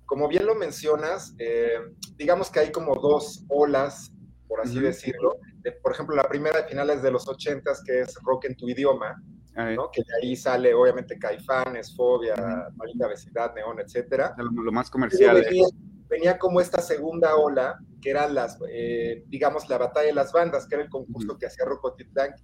Como 0.05 0.29
bien 0.29 0.47
lo 0.47 0.55
mencionas, 0.55 1.35
eh, 1.39 1.81
digamos 2.17 2.51
que 2.51 2.61
hay 2.61 2.71
como 2.71 2.97
dos 2.97 3.45
olas 3.49 4.13
por 4.47 4.61
así 4.61 4.79
uh 4.79 4.81
-huh. 4.81 4.85
decirlo. 4.85 5.37
De, 5.63 5.73
por 5.73 5.93
ejemplo, 5.93 6.15
la 6.15 6.29
primera 6.29 6.63
de 6.63 6.69
finales 6.69 7.03
de 7.03 7.11
los 7.11 7.29
ochentas, 7.29 7.83
que 7.85 8.01
es 8.01 8.15
Rock 8.23 8.47
en 8.47 8.57
tu 8.57 8.69
idioma, 8.69 9.17
¿no? 9.75 9.91
que 9.91 10.03
de 10.03 10.15
ahí 10.23 10.37
sale 10.37 10.75
obviamente 10.75 11.19
Caifanes, 11.19 11.95
Fobia, 11.97 12.35
uh 12.35 12.41
-huh. 12.41 12.77
Malinda 12.77 13.09
Vecindad, 13.09 13.55
Neón, 13.55 13.81
etcétera. 13.81 14.35
Lo, 14.37 14.63
lo, 14.63 14.73
más 14.73 14.91
comercial. 14.91 15.43
Venía, 15.43 15.67
venía, 16.09 16.39
como 16.39 16.61
esta 16.61 16.81
segunda 16.81 17.37
ola, 17.37 17.79
que 18.01 18.11
era 18.11 18.29
las, 18.29 18.59
eh, 18.69 19.25
digamos, 19.29 19.69
la 19.69 19.79
batalla 19.79 20.09
de 20.09 20.15
las 20.15 20.33
bandas, 20.33 20.67
que 20.67 20.75
era 20.75 20.85
el 20.85 20.91
concurso 20.91 21.33
uh 21.33 21.35
-huh. 21.35 21.39
que 21.39 21.47
hacía 21.47 21.65
Rocotitlán, 21.65 22.35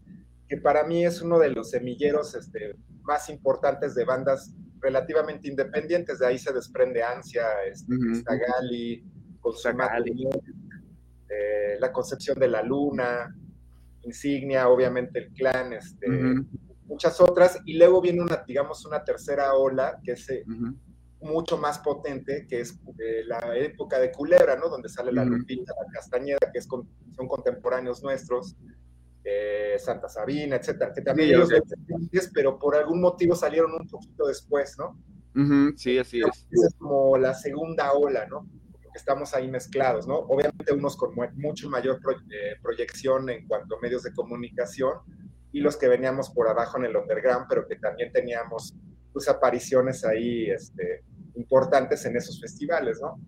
que 0.48 0.56
para 0.56 0.84
mí 0.84 1.04
es 1.04 1.22
uno 1.22 1.38
de 1.38 1.50
los 1.50 1.70
semilleros 1.70 2.34
este, 2.34 2.76
más 3.02 3.28
importantes 3.28 3.94
de 3.94 4.04
bandas 4.04 4.54
relativamente 4.80 5.48
independientes. 5.48 6.18
De 6.18 6.26
ahí 6.26 6.38
se 6.38 6.52
desprende 6.52 7.02
Ansia, 7.02 7.46
este, 7.70 7.94
Gali, 8.24 9.04
con 9.40 9.54
su 9.54 9.68
eh, 11.32 11.76
la 11.80 11.90
concepción 11.92 12.38
de 12.38 12.48
la 12.48 12.62
luna, 12.62 13.34
insignia, 14.02 14.68
obviamente 14.68 15.18
el 15.18 15.32
clan, 15.32 15.72
este, 15.72 16.08
uh 16.08 16.12
-huh. 16.12 16.46
muchas 16.86 17.20
otras, 17.20 17.58
y 17.64 17.78
luego 17.78 18.00
viene 18.00 18.20
una, 18.20 18.44
digamos, 18.46 18.84
una 18.84 19.02
tercera 19.02 19.54
ola 19.54 19.98
que 20.04 20.12
es 20.12 20.28
uh 20.28 20.50
-huh. 20.50 20.76
mucho 21.20 21.56
más 21.56 21.78
potente, 21.78 22.46
que 22.48 22.60
es 22.60 22.78
eh, 22.98 23.22
la 23.26 23.56
época 23.56 23.98
de 23.98 24.10
Culebra, 24.10 24.56
¿no? 24.56 24.68
Donde 24.68 24.88
sale 24.88 25.12
la 25.12 25.24
Lupita, 25.24 25.72
la 25.80 25.92
Castañeda, 25.92 26.50
que 26.52 26.58
es 26.58 26.66
con, 26.66 26.88
son 27.16 27.28
contemporáneos 27.28 28.02
nuestros, 28.02 28.56
eh, 29.24 29.76
Santa 29.78 30.08
Sabina, 30.08 30.56
etcétera, 30.56 30.92
que 30.92 31.00
también 31.00 31.28
sí, 31.28 31.34
ellos 31.34 31.48
okay. 31.48 32.20
pero 32.34 32.58
por 32.58 32.74
algún 32.74 33.00
motivo 33.00 33.34
salieron 33.36 33.72
un 33.72 33.88
poquito 33.88 34.26
después, 34.26 34.76
¿no? 34.78 34.98
Sí, 35.76 35.96
así 35.98 36.20
es. 36.20 36.46
Esa 36.50 36.66
es 36.66 36.74
como 36.76 37.16
la 37.16 37.32
segunda 37.32 37.92
ola, 37.92 38.26
¿no? 38.26 38.46
Estamos 38.94 39.34
ahí 39.34 39.48
mezclados, 39.48 40.06
¿no? 40.06 40.16
Obviamente 40.16 40.72
unos 40.72 40.96
con 40.96 41.14
mucho 41.34 41.68
mayor 41.68 42.00
pro, 42.00 42.12
eh, 42.12 42.56
proyección 42.62 43.28
en 43.30 43.46
cuanto 43.46 43.76
a 43.76 43.80
medios 43.80 44.02
de 44.02 44.12
comunicación 44.12 44.98
y 45.52 45.60
los 45.60 45.76
que 45.76 45.88
veníamos 45.88 46.30
por 46.30 46.48
abajo 46.48 46.78
en 46.78 46.86
el 46.86 46.96
underground, 46.96 47.46
pero 47.48 47.66
que 47.66 47.76
también 47.76 48.12
teníamos 48.12 48.74
pues, 49.12 49.28
apariciones 49.28 50.04
ahí 50.04 50.50
este, 50.50 51.04
importantes 51.34 52.04
en 52.06 52.16
esos 52.16 52.40
festivales, 52.40 52.98
¿no? 53.00 53.20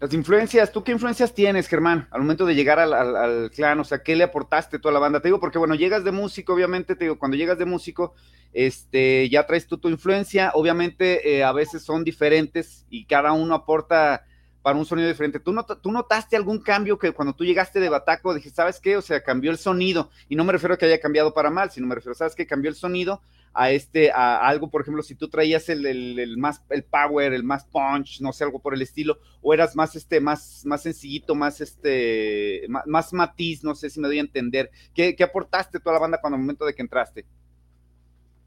Las 0.00 0.14
influencias, 0.14 0.70
¿tú 0.70 0.84
qué 0.84 0.92
influencias 0.92 1.34
tienes, 1.34 1.66
Germán, 1.66 2.06
al 2.12 2.20
momento 2.20 2.46
de 2.46 2.54
llegar 2.54 2.78
al, 2.78 3.50
clan? 3.50 3.80
O 3.80 3.84
sea, 3.84 4.02
¿qué 4.02 4.14
le 4.14 4.24
aportaste 4.24 4.78
tú 4.78 4.88
a 4.88 4.92
la 4.92 5.00
banda? 5.00 5.20
Te 5.20 5.28
digo, 5.28 5.40
porque 5.40 5.58
bueno, 5.58 5.74
llegas 5.74 6.04
de 6.04 6.12
músico, 6.12 6.54
obviamente, 6.54 6.94
te 6.94 7.04
digo, 7.04 7.18
cuando 7.18 7.36
llegas 7.36 7.58
de 7.58 7.64
músico, 7.64 8.14
este, 8.52 9.28
ya 9.28 9.44
traes 9.46 9.66
tú 9.66 9.78
tu 9.78 9.88
influencia, 9.88 10.52
obviamente 10.54 11.36
eh, 11.36 11.42
a 11.44 11.52
veces 11.52 11.82
son 11.82 12.04
diferentes 12.04 12.86
y 12.88 13.06
cada 13.06 13.32
uno 13.32 13.54
aporta 13.54 14.24
para 14.62 14.78
un 14.78 14.84
sonido 14.84 15.08
diferente. 15.08 15.40
¿Tú, 15.40 15.52
not 15.52 15.80
¿Tú 15.80 15.92
notaste 15.92 16.36
algún 16.36 16.58
cambio 16.60 16.98
que 16.98 17.12
cuando 17.12 17.34
tú 17.34 17.44
llegaste 17.44 17.80
de 17.80 17.88
Bataco 17.88 18.34
dije, 18.34 18.50
¿sabes 18.50 18.80
qué? 18.80 18.96
O 18.96 19.02
sea, 19.02 19.22
cambió 19.22 19.50
el 19.50 19.58
sonido. 19.58 20.10
Y 20.28 20.36
no 20.36 20.44
me 20.44 20.52
refiero 20.52 20.74
a 20.74 20.76
que 20.76 20.86
haya 20.86 21.00
cambiado 21.00 21.32
para 21.32 21.50
mal, 21.50 21.70
sino 21.70 21.86
me 21.86 21.94
refiero, 21.94 22.14
¿sabes 22.14 22.34
qué? 22.34 22.46
Cambió 22.46 22.68
el 22.68 22.76
sonido 22.76 23.22
a 23.54 23.70
este, 23.70 24.12
a 24.12 24.46
algo, 24.46 24.70
por 24.70 24.82
ejemplo, 24.82 25.02
si 25.02 25.14
tú 25.14 25.28
traías 25.28 25.68
el, 25.68 26.36
más, 26.38 26.62
el 26.70 26.84
power, 26.84 27.32
el 27.32 27.42
más 27.42 27.64
punch, 27.64 28.20
no 28.20 28.32
sé, 28.32 28.44
algo 28.44 28.60
por 28.60 28.74
el 28.74 28.82
estilo, 28.82 29.18
o 29.40 29.52
eras 29.52 29.74
más, 29.74 29.96
este, 29.96 30.20
más, 30.20 30.62
más 30.64 30.82
sencillito, 30.82 31.34
más, 31.34 31.60
este, 31.60 32.66
más, 32.68 32.86
más 32.86 33.12
matiz, 33.12 33.64
no 33.64 33.74
sé 33.74 33.90
si 33.90 34.00
me 34.00 34.08
doy 34.08 34.18
a 34.18 34.22
entender. 34.22 34.70
¿Qué, 34.94 35.16
qué 35.16 35.24
aportaste 35.24 35.80
tú 35.80 35.90
a 35.90 35.94
la 35.94 35.98
banda 35.98 36.20
cuando 36.20 36.36
el 36.36 36.42
momento 36.42 36.64
de 36.64 36.74
que 36.74 36.82
entraste? 36.82 37.26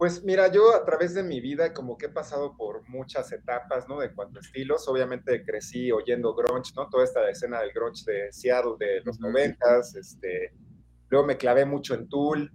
Pues 0.02 0.24
mira, 0.24 0.52
yo 0.52 0.76
a 0.76 0.84
través 0.84 1.14
de 1.14 1.22
mi 1.22 1.40
vida 1.42 1.76
como 1.76 1.96
que 1.96 2.08
he 2.08 2.10
pasado 2.10 2.58
por 2.58 2.90
muchas 2.90 3.32
etapas, 3.34 3.88
¿no? 3.88 4.00
De 4.00 4.12
cuanto 4.12 4.40
estilos, 4.40 4.88
obviamente 4.88 5.46
crecí 5.46 5.92
oyendo 5.92 6.34
grunge, 6.34 6.72
¿no? 6.76 6.90
Toda 6.90 7.04
esta 7.04 7.30
escena 7.30 7.62
del 7.62 7.72
grunge 7.72 8.12
de 8.12 8.34
Seattle 8.34 8.78
de 8.80 9.02
los 9.02 9.20
noventas, 9.20 9.94
este, 9.94 10.56
luego 11.08 11.28
me 11.28 11.38
clavé 11.38 11.66
mucho 11.66 11.94
en 11.94 12.10
Tool, 12.10 12.52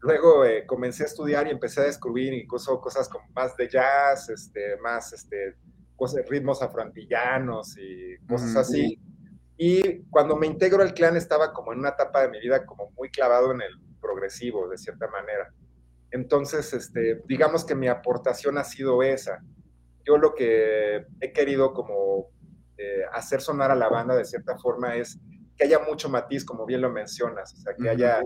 luego 0.00 0.44
eh, 0.44 0.66
comencé 0.66 1.04
a 1.04 1.06
estudiar 1.06 1.46
y 1.46 1.50
empecé 1.50 1.82
a 1.82 1.84
descubrir 1.84 2.34
incluso 2.34 2.80
cosas 2.80 3.08
como 3.08 3.28
más 3.32 3.56
de 3.56 3.68
jazz, 3.68 4.28
este, 4.30 4.76
más 4.78 5.12
este, 5.12 5.54
cosas, 5.94 6.28
ritmos 6.28 6.62
afroantillanos 6.62 7.76
y 7.78 8.18
cosas 8.26 8.56
así. 8.56 9.00
Y 9.56 10.02
cuando 10.10 10.34
me 10.34 10.48
integro 10.48 10.82
al 10.82 10.94
clan 10.94 11.16
estaba 11.16 11.52
como 11.52 11.72
en 11.72 11.78
una 11.78 11.90
etapa 11.90 12.22
de 12.22 12.30
mi 12.30 12.40
vida 12.40 12.66
como 12.66 12.90
muy 12.96 13.08
clavado 13.08 13.52
en 13.52 13.62
el 13.62 13.78
progresivo, 14.00 14.68
de 14.68 14.78
cierta 14.78 15.06
manera. 15.06 15.54
Entonces, 16.10 16.72
este, 16.72 17.22
digamos 17.26 17.64
que 17.64 17.74
mi 17.74 17.88
aportación 17.88 18.58
ha 18.58 18.64
sido 18.64 19.02
esa. 19.02 19.42
Yo 20.04 20.16
lo 20.16 20.34
que 20.34 21.06
he 21.20 21.32
querido 21.32 21.72
como 21.74 22.30
eh, 22.76 23.02
hacer 23.12 23.40
sonar 23.40 23.70
a 23.70 23.74
la 23.74 23.88
banda 23.88 24.16
de 24.16 24.24
cierta 24.24 24.56
forma 24.56 24.96
es 24.96 25.18
que 25.56 25.64
haya 25.64 25.80
mucho 25.80 26.08
matiz, 26.08 26.44
como 26.44 26.64
bien 26.64 26.80
lo 26.80 26.90
mencionas, 26.90 27.52
o 27.52 27.56
sea, 27.56 27.74
que, 27.74 27.88
haya, 27.88 28.22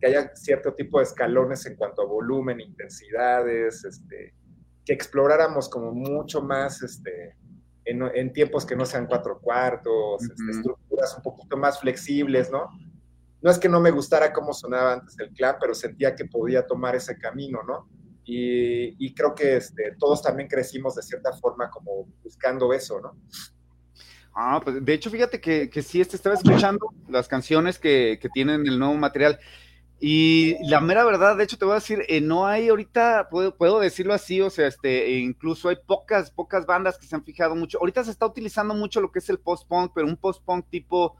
que 0.00 0.06
haya 0.08 0.34
cierto 0.34 0.74
tipo 0.74 0.98
de 0.98 1.04
escalones 1.04 1.64
en 1.66 1.76
cuanto 1.76 2.02
a 2.02 2.06
volumen, 2.06 2.60
intensidades, 2.60 3.84
este, 3.84 4.34
que 4.84 4.92
exploráramos 4.92 5.68
como 5.68 5.92
mucho 5.92 6.42
más 6.42 6.82
este, 6.82 7.36
en, 7.84 8.32
tiempos 8.32 8.66
que 8.66 8.74
no 8.74 8.84
sean 8.84 9.06
cuatro 9.06 9.38
cuartos, 9.40 10.22
este, 10.22 10.50
estructuras 10.50 11.16
un 11.16 11.22
poquito 11.22 11.56
más 11.56 11.80
flexibles, 11.80 12.50
¿no? 12.50 12.68
No 13.42 13.50
es 13.50 13.58
que 13.58 13.68
no 13.68 13.80
me 13.80 13.90
gustara 13.90 14.32
cómo 14.32 14.54
sonaba 14.54 14.94
antes 14.94 15.18
el 15.18 15.30
clan, 15.30 15.56
pero 15.60 15.74
sentía 15.74 16.14
que 16.14 16.24
podía 16.24 16.66
tomar 16.66 16.94
ese 16.94 17.18
camino, 17.18 17.62
¿no? 17.62 17.88
Y, 18.24 19.12
creo 19.14 19.34
que 19.34 19.56
este, 19.56 19.96
todos 19.98 20.22
también 20.22 20.48
crecimos 20.48 20.94
de 20.94 21.02
cierta 21.02 21.32
forma 21.32 21.68
como 21.70 22.06
buscando 22.22 22.72
eso, 22.72 23.00
¿no? 23.00 23.16
Ah, 24.34 24.60
pues 24.62 24.82
de 24.82 24.94
hecho, 24.94 25.10
fíjate 25.10 25.40
que, 25.40 25.82
sí, 25.82 26.00
este 26.00 26.16
estaba 26.16 26.36
escuchando 26.36 26.86
las 27.08 27.28
canciones 27.28 27.78
que, 27.78 28.18
que 28.22 28.28
tienen 28.28 28.66
el 28.66 28.78
nuevo 28.78 28.94
material. 28.94 29.38
Y 30.04 30.56
la 30.68 30.80
mera 30.80 31.04
verdad, 31.04 31.36
de 31.36 31.44
hecho, 31.44 31.56
te 31.56 31.64
voy 31.64 31.72
a 31.72 31.76
decir, 31.76 32.04
eh, 32.08 32.20
no 32.20 32.44
hay 32.44 32.70
ahorita, 32.70 33.28
puedo, 33.30 33.56
puedo, 33.56 33.78
decirlo 33.78 34.12
así, 34.14 34.40
o 34.40 34.50
sea, 34.50 34.66
este, 34.66 35.06
e 35.06 35.18
incluso 35.20 35.68
hay 35.68 35.76
pocas, 35.86 36.32
pocas 36.32 36.66
bandas 36.66 36.98
que 36.98 37.06
se 37.06 37.14
han 37.14 37.22
fijado 37.22 37.54
mucho. 37.54 37.78
Ahorita 37.78 38.02
se 38.02 38.10
está 38.10 38.26
utilizando 38.26 38.74
mucho 38.74 39.00
lo 39.00 39.12
que 39.12 39.20
es 39.20 39.30
el 39.30 39.38
post-punk, 39.38 39.92
pero 39.94 40.08
un 40.08 40.16
post-punk 40.16 40.66
tipo, 40.68 41.16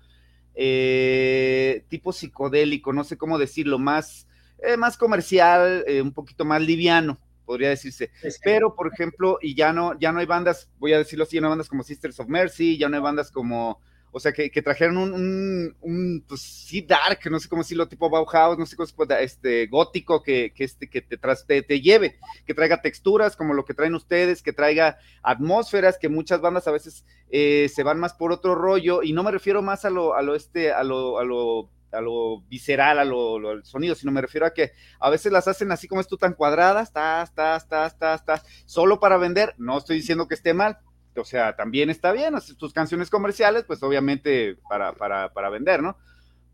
eh, 0.54 1.85
tipo 1.88 2.12
psicodélico, 2.12 2.92
no 2.92 3.04
sé 3.04 3.16
cómo 3.16 3.38
decirlo, 3.38 3.78
más, 3.78 4.26
eh, 4.59 4.76
más 4.76 4.97
comercial, 4.97 5.85
un 6.02 6.12
poquito 6.12 6.44
más 6.44 6.62
liviano, 6.62 7.18
podría 7.44 7.71
decirse. 7.71 8.11
Pero, 8.42 8.75
por 8.75 8.92
ejemplo, 8.92 9.38
y 9.40 9.54
ya 9.54 9.73
no, 9.73 9.99
ya 9.99 10.12
no 10.12 10.21
hay 10.21 10.26
bandas, 10.26 10.71
voy 10.78 10.92
a 10.92 10.99
decirlo 10.99 11.25
así, 11.25 11.37
ya 11.37 11.40
no 11.40 11.49
hay 11.49 11.52
bandas 11.52 11.68
como 11.68 11.82
Sisters 11.82 12.18
of 12.21 12.28
Mercy, 12.28 12.78
ya 12.78 12.88
no 12.88 12.97
hay 12.97 13.02
bandas 13.02 13.30
como 13.30 13.80
o 14.14 14.21
sea, 14.21 14.33
que, 14.33 14.50
trajeron 14.62 14.99
un, 14.99 16.25
pues 16.28 16.42
sí, 16.42 16.83
dark, 16.83 17.19
no 17.31 17.40
sé 17.40 17.49
cómo 17.49 17.62
decirlo, 17.62 17.88
tipo 17.88 18.11
Bauhaus, 18.11 18.59
no 18.59 18.66
sé 18.66 18.76
cómo 18.76 18.87
este, 19.19 19.66
gótico, 19.69 20.23
que, 20.23 20.52
que, 20.54 20.64
este, 20.64 20.88
que 20.90 21.00
te, 21.00 21.16
te, 21.16 21.62
te, 21.62 21.81
lleve, 21.81 22.19
que 22.45 22.52
traiga 22.52 22.83
texturas 22.83 23.37
como 23.37 23.54
lo 23.54 23.64
que 23.64 23.73
traen 23.73 23.95
ustedes, 23.95 24.42
que 24.42 24.52
traiga 24.52 24.99
atmósferas, 25.23 25.99
que 25.99 26.11
muchas 26.11 26.42
bandas 26.42 26.69
a 26.69 26.73
veces 26.73 27.07
eh, 27.31 27.71
se 27.75 27.83
van 27.83 27.99
más 27.99 28.12
por 28.12 28.33
otro 28.33 28.54
rollo, 28.54 29.02
y 29.02 29.14
no 29.14 29.23
me 29.23 29.31
refiero 29.31 29.62
más 29.62 29.87
a 29.87 29.90
lo, 29.90 30.35
este, 30.35 30.73
a 30.73 30.85
lo, 30.85 31.19
a 31.19 31.25
lo 31.25 31.71
a 31.92 32.00
lo 32.00 32.40
visceral, 32.49 32.99
a 32.99 33.04
lo, 33.04 33.62
sonido, 33.64 33.95
sino 33.95 34.12
me 34.12 34.23
refiero 34.23 34.47
a 34.47 34.54
que 34.54 34.73
a 34.99 35.11
veces 35.11 35.31
las 35.31 35.47
hacen 35.47 35.71
así 35.73 35.87
como 35.87 36.00
es 36.00 36.09
tú 36.09 36.16
tan 36.16 36.33
cuadradas, 36.33 36.90
tas, 36.90 37.35
tas, 37.35 37.69
tas, 37.69 37.99
tas, 37.99 38.25
tas, 38.25 38.42
solo 38.64 38.99
para 38.99 39.19
vender. 39.19 39.54
No 39.59 39.76
estoy 39.76 39.97
diciendo 39.97 40.26
que 40.26 40.35
esté 40.35 40.54
mal, 40.54 40.78
o 41.16 41.25
sea, 41.25 41.57
también 41.57 41.90
está 41.90 42.12
bien, 42.12 42.35
tus 42.59 42.73
canciones 42.73 43.11
comerciales, 43.11 43.64
pues 43.64 43.83
obviamente 43.83 44.57
para, 44.69 44.92
para, 44.92 45.33
para 45.33 45.50
vender, 45.50 45.83
¿no? 45.83 45.97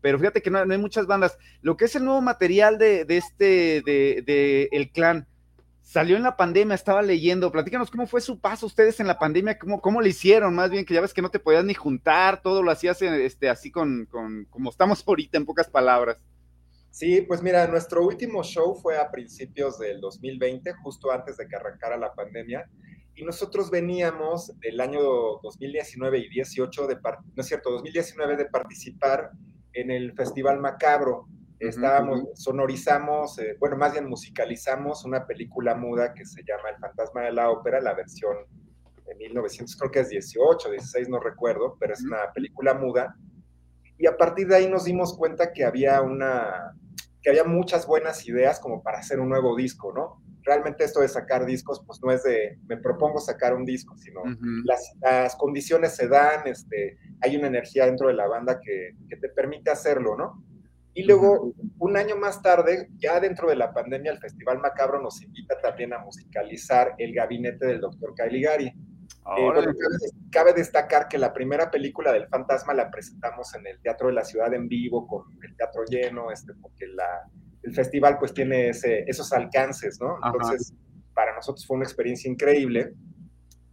Pero 0.01 0.17
fíjate 0.17 0.41
que 0.41 0.49
no, 0.49 0.59
hay 0.59 0.77
muchas 0.77 1.07
bandas. 1.07 1.37
Lo 1.61 1.77
que 1.77 1.85
es 1.85 1.95
el 1.95 2.05
nuevo 2.05 2.21
material 2.21 2.77
de, 2.77 3.05
de 3.05 3.17
este, 3.17 3.81
de, 3.85 4.23
de, 4.25 4.69
El 4.71 4.91
Clan, 4.91 5.27
salió 5.81 6.15
en 6.15 6.23
la 6.23 6.37
pandemia, 6.37 6.75
estaba 6.75 7.01
leyendo, 7.01 7.51
platícanos 7.51 7.89
cómo 7.89 8.05
fue 8.05 8.21
su 8.21 8.39
paso 8.39 8.67
ustedes 8.67 8.99
en 8.99 9.07
la 9.07 9.17
pandemia, 9.17 9.57
cómo, 9.57 9.81
cómo 9.81 10.01
le 10.01 10.09
hicieron, 10.09 10.53
más 10.53 10.69
bien 10.69 10.85
que 10.85 10.93
ya 10.93 11.01
ves 11.01 11.13
que 11.13 11.21
no 11.21 11.31
te 11.31 11.39
podías 11.39 11.65
ni 11.65 11.73
juntar, 11.73 12.41
todo 12.41 12.61
lo 12.61 12.69
hacías 12.69 13.01
este, 13.01 13.49
así 13.49 13.71
con, 13.71 14.05
con, 14.05 14.45
como 14.51 14.69
estamos 14.69 15.03
ahorita, 15.07 15.37
en 15.37 15.45
pocas 15.45 15.67
palabras. 15.67 16.17
Sí, 16.91 17.21
pues 17.21 17.41
mira, 17.41 17.67
nuestro 17.67 18.05
último 18.05 18.43
show 18.43 18.75
fue 18.75 18.97
a 18.97 19.11
principios 19.11 19.77
del 19.79 19.99
2020, 19.99 20.73
justo 20.73 21.11
antes 21.11 21.37
de 21.37 21.47
que 21.47 21.55
arrancara 21.55 21.97
la 21.97 22.13
pandemia. 22.13 22.69
Y 23.19 23.25
nosotros 23.25 23.69
veníamos 23.69 24.57
del 24.61 24.79
año 24.79 25.01
2019 25.43 26.19
y 26.19 26.29
18, 26.29 26.87
de 26.87 26.95
no 26.95 27.41
es 27.41 27.47
cierto, 27.47 27.69
2019 27.69 28.37
de 28.37 28.45
participar 28.45 29.31
en 29.73 29.91
el 29.91 30.13
Festival 30.13 30.61
Macabro. 30.61 31.27
Estábamos, 31.59 32.29
sonorizamos, 32.35 33.37
eh, 33.39 33.57
bueno, 33.59 33.75
más 33.75 33.91
bien 33.91 34.07
musicalizamos 34.07 35.03
una 35.03 35.27
película 35.27 35.75
muda 35.75 36.13
que 36.13 36.25
se 36.25 36.43
llama 36.45 36.69
El 36.69 36.77
Fantasma 36.77 37.23
de 37.23 37.33
la 37.33 37.49
Ópera, 37.49 37.81
la 37.81 37.93
versión 37.93 38.37
de 39.05 39.13
1900, 39.15 39.75
creo 39.75 39.91
que 39.91 39.99
es 39.99 40.07
18, 40.07 40.71
16, 40.71 41.09
no 41.09 41.19
recuerdo, 41.19 41.75
pero 41.77 41.95
es 41.95 42.01
una 42.01 42.31
película 42.33 42.73
muda. 42.73 43.17
Y 43.97 44.07
a 44.07 44.15
partir 44.15 44.47
de 44.47 44.55
ahí 44.55 44.69
nos 44.69 44.85
dimos 44.85 45.17
cuenta 45.17 45.51
que 45.51 45.65
había 45.65 46.01
una, 46.01 46.73
que 47.21 47.31
había 47.31 47.43
muchas 47.43 47.85
buenas 47.85 48.25
ideas 48.25 48.61
como 48.61 48.81
para 48.81 48.99
hacer 48.99 49.19
un 49.19 49.27
nuevo 49.27 49.57
disco, 49.57 49.91
¿no? 49.91 50.28
Realmente 50.49 50.83
esto 50.83 51.01
de 51.01 51.07
sacar 51.07 51.45
discos, 51.45 51.83
pues 51.85 51.99
no 52.03 52.11
es 52.11 52.23
de, 52.23 52.57
me 52.67 52.77
propongo 52.77 53.19
sacar 53.19 53.53
un 53.53 53.65
disco, 53.65 53.95
sino 53.97 54.23
las, 54.63 55.35
condiciones 55.35 55.95
se 55.95 56.07
dan, 56.07 56.47
este, 56.47 56.97
hay 57.21 57.37
una 57.37 57.47
energía 57.47 57.85
dentro 57.85 58.07
de 58.07 58.15
la 58.15 58.27
banda 58.27 58.59
que, 58.59 58.95
te 59.07 59.29
permite 59.29 59.69
hacerlo, 59.69 60.17
¿no? 60.17 60.43
Y 60.95 61.03
luego, 61.03 61.53
un 61.77 61.97
año 61.97 62.15
más 62.15 62.41
tarde, 62.41 62.89
ya 62.97 63.19
dentro 63.19 63.47
de 63.47 63.57
la 63.57 63.71
pandemia, 63.71 64.11
el 64.11 64.17
Festival 64.17 64.57
Macabro 64.57 64.99
nos 64.99 65.21
invita 65.21 65.55
también 65.61 65.93
a 65.93 65.99
musicalizar 65.99 66.95
el 66.97 67.13
gabinete 67.13 67.67
del 67.67 67.79
doctor 67.79 68.15
Caligari. 68.15 68.67
Eh, 68.67 69.51
cabe, 70.31 70.53
destacar 70.53 71.07
que 71.07 71.19
la 71.19 71.31
primera 71.31 71.69
película 71.69 72.11
del 72.11 72.27
fantasma 72.27 72.73
la 72.73 72.89
presentamos 72.89 73.53
en 73.53 73.67
el 73.67 73.79
Teatro 73.81 74.07
de 74.07 74.13
la 74.13 74.25
Ciudad 74.25 74.51
en 74.55 74.67
vivo, 74.67 75.05
con 75.05 75.25
el 75.43 75.55
teatro 75.55 75.83
lleno, 75.85 76.31
este, 76.31 76.53
porque 76.55 76.87
la, 76.87 77.29
el 77.63 77.73
festival 77.73 78.17
pues 78.19 78.33
tiene 78.33 78.69
esos 78.69 79.33
alcances, 79.33 79.99
¿no? 79.99 80.17
Entonces, 80.23 80.73
para 81.13 81.35
nosotros 81.35 81.65
fue 81.65 81.77
una 81.77 81.85
experiencia 81.85 82.31
increíble. 82.31 82.93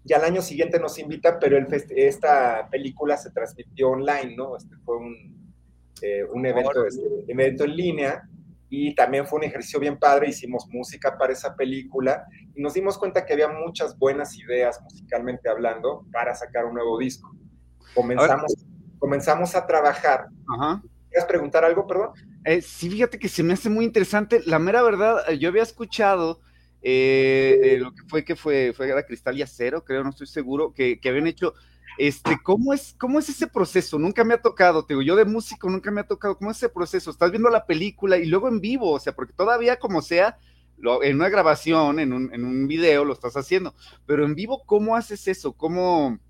Y 0.04 0.12
al 0.12 0.24
año 0.24 0.40
siguiente 0.40 0.78
nos 0.78 0.98
invitan, 0.98 1.38
pero 1.40 1.56
el 1.56 1.66
esta 1.90 2.68
película 2.70 3.16
se 3.16 3.30
transmitió 3.30 3.90
online, 3.90 4.36
¿no? 4.36 4.56
Este 4.56 4.76
fue 4.84 4.96
un, 4.96 5.36
eh, 6.02 6.24
un 6.24 6.46
evento, 6.46 6.86
este, 6.86 7.02
evento 7.26 7.64
en 7.64 7.76
línea 7.76 8.28
y 8.68 8.94
también 8.94 9.26
fue 9.26 9.38
un 9.38 9.44
ejercicio 9.44 9.80
bien 9.80 9.98
padre, 9.98 10.28
hicimos 10.28 10.66
música 10.68 11.16
para 11.16 11.32
esa 11.32 11.54
película 11.54 12.26
y 12.54 12.60
nos 12.60 12.74
dimos 12.74 12.98
cuenta 12.98 13.24
que 13.24 13.32
había 13.32 13.48
muchas 13.48 13.98
buenas 13.98 14.36
ideas 14.36 14.80
musicalmente 14.82 15.48
hablando 15.48 16.04
para 16.12 16.34
sacar 16.34 16.66
un 16.66 16.74
nuevo 16.74 16.98
disco. 16.98 17.34
Comenzamos, 17.94 18.54
comenzamos 18.98 19.54
a 19.54 19.66
trabajar. 19.66 20.26
Ajá. 20.48 20.82
¿Quieres 21.08 21.26
preguntar 21.26 21.64
algo, 21.64 21.86
perdón? 21.86 22.10
Eh, 22.46 22.62
sí, 22.62 22.88
fíjate 22.88 23.18
que 23.18 23.28
se 23.28 23.42
me 23.42 23.54
hace 23.54 23.68
muy 23.68 23.84
interesante. 23.84 24.40
La 24.46 24.60
mera 24.60 24.80
verdad, 24.80 25.28
eh, 25.28 25.36
yo 25.36 25.48
había 25.48 25.64
escuchado 25.64 26.40
eh, 26.80 27.78
lo 27.80 27.92
que 27.92 28.02
fue 28.06 28.24
que 28.24 28.36
fue, 28.36 28.72
fue 28.72 28.86
la 28.86 29.02
Cristal 29.04 29.36
y 29.36 29.42
Acero, 29.42 29.84
creo, 29.84 30.04
no 30.04 30.10
estoy 30.10 30.28
seguro, 30.28 30.72
que, 30.72 31.00
habían 31.04 31.26
hecho. 31.26 31.54
Este, 31.98 32.38
¿cómo 32.44 32.72
es, 32.72 32.94
¿Cómo 32.98 33.18
es 33.18 33.28
ese 33.28 33.48
proceso? 33.48 33.98
Nunca 33.98 34.22
me 34.22 34.34
ha 34.34 34.40
tocado, 34.40 34.84
te 34.84 34.94
digo, 34.94 35.02
yo 35.02 35.16
de 35.16 35.24
músico 35.24 35.68
nunca 35.68 35.90
me 35.90 36.02
ha 36.02 36.06
tocado. 36.06 36.38
¿Cómo 36.38 36.52
es 36.52 36.58
ese 36.58 36.68
proceso? 36.68 37.10
Estás 37.10 37.32
viendo 37.32 37.50
la 37.50 37.66
película 37.66 38.16
y 38.16 38.26
luego 38.26 38.46
en 38.46 38.60
vivo, 38.60 38.92
o 38.92 39.00
sea, 39.00 39.12
porque 39.12 39.32
todavía 39.32 39.80
como 39.80 40.00
sea, 40.00 40.38
en 41.02 41.16
una 41.16 41.28
grabación, 41.28 41.98
en 41.98 42.12
un, 42.12 42.32
en 42.32 42.44
un 42.44 42.68
video 42.68 43.04
lo 43.04 43.12
estás 43.12 43.36
haciendo, 43.36 43.74
pero 44.06 44.24
en 44.24 44.36
vivo, 44.36 44.62
¿cómo 44.66 44.94
haces 44.94 45.26
eso? 45.26 45.52
¿Cómo, 45.52 46.20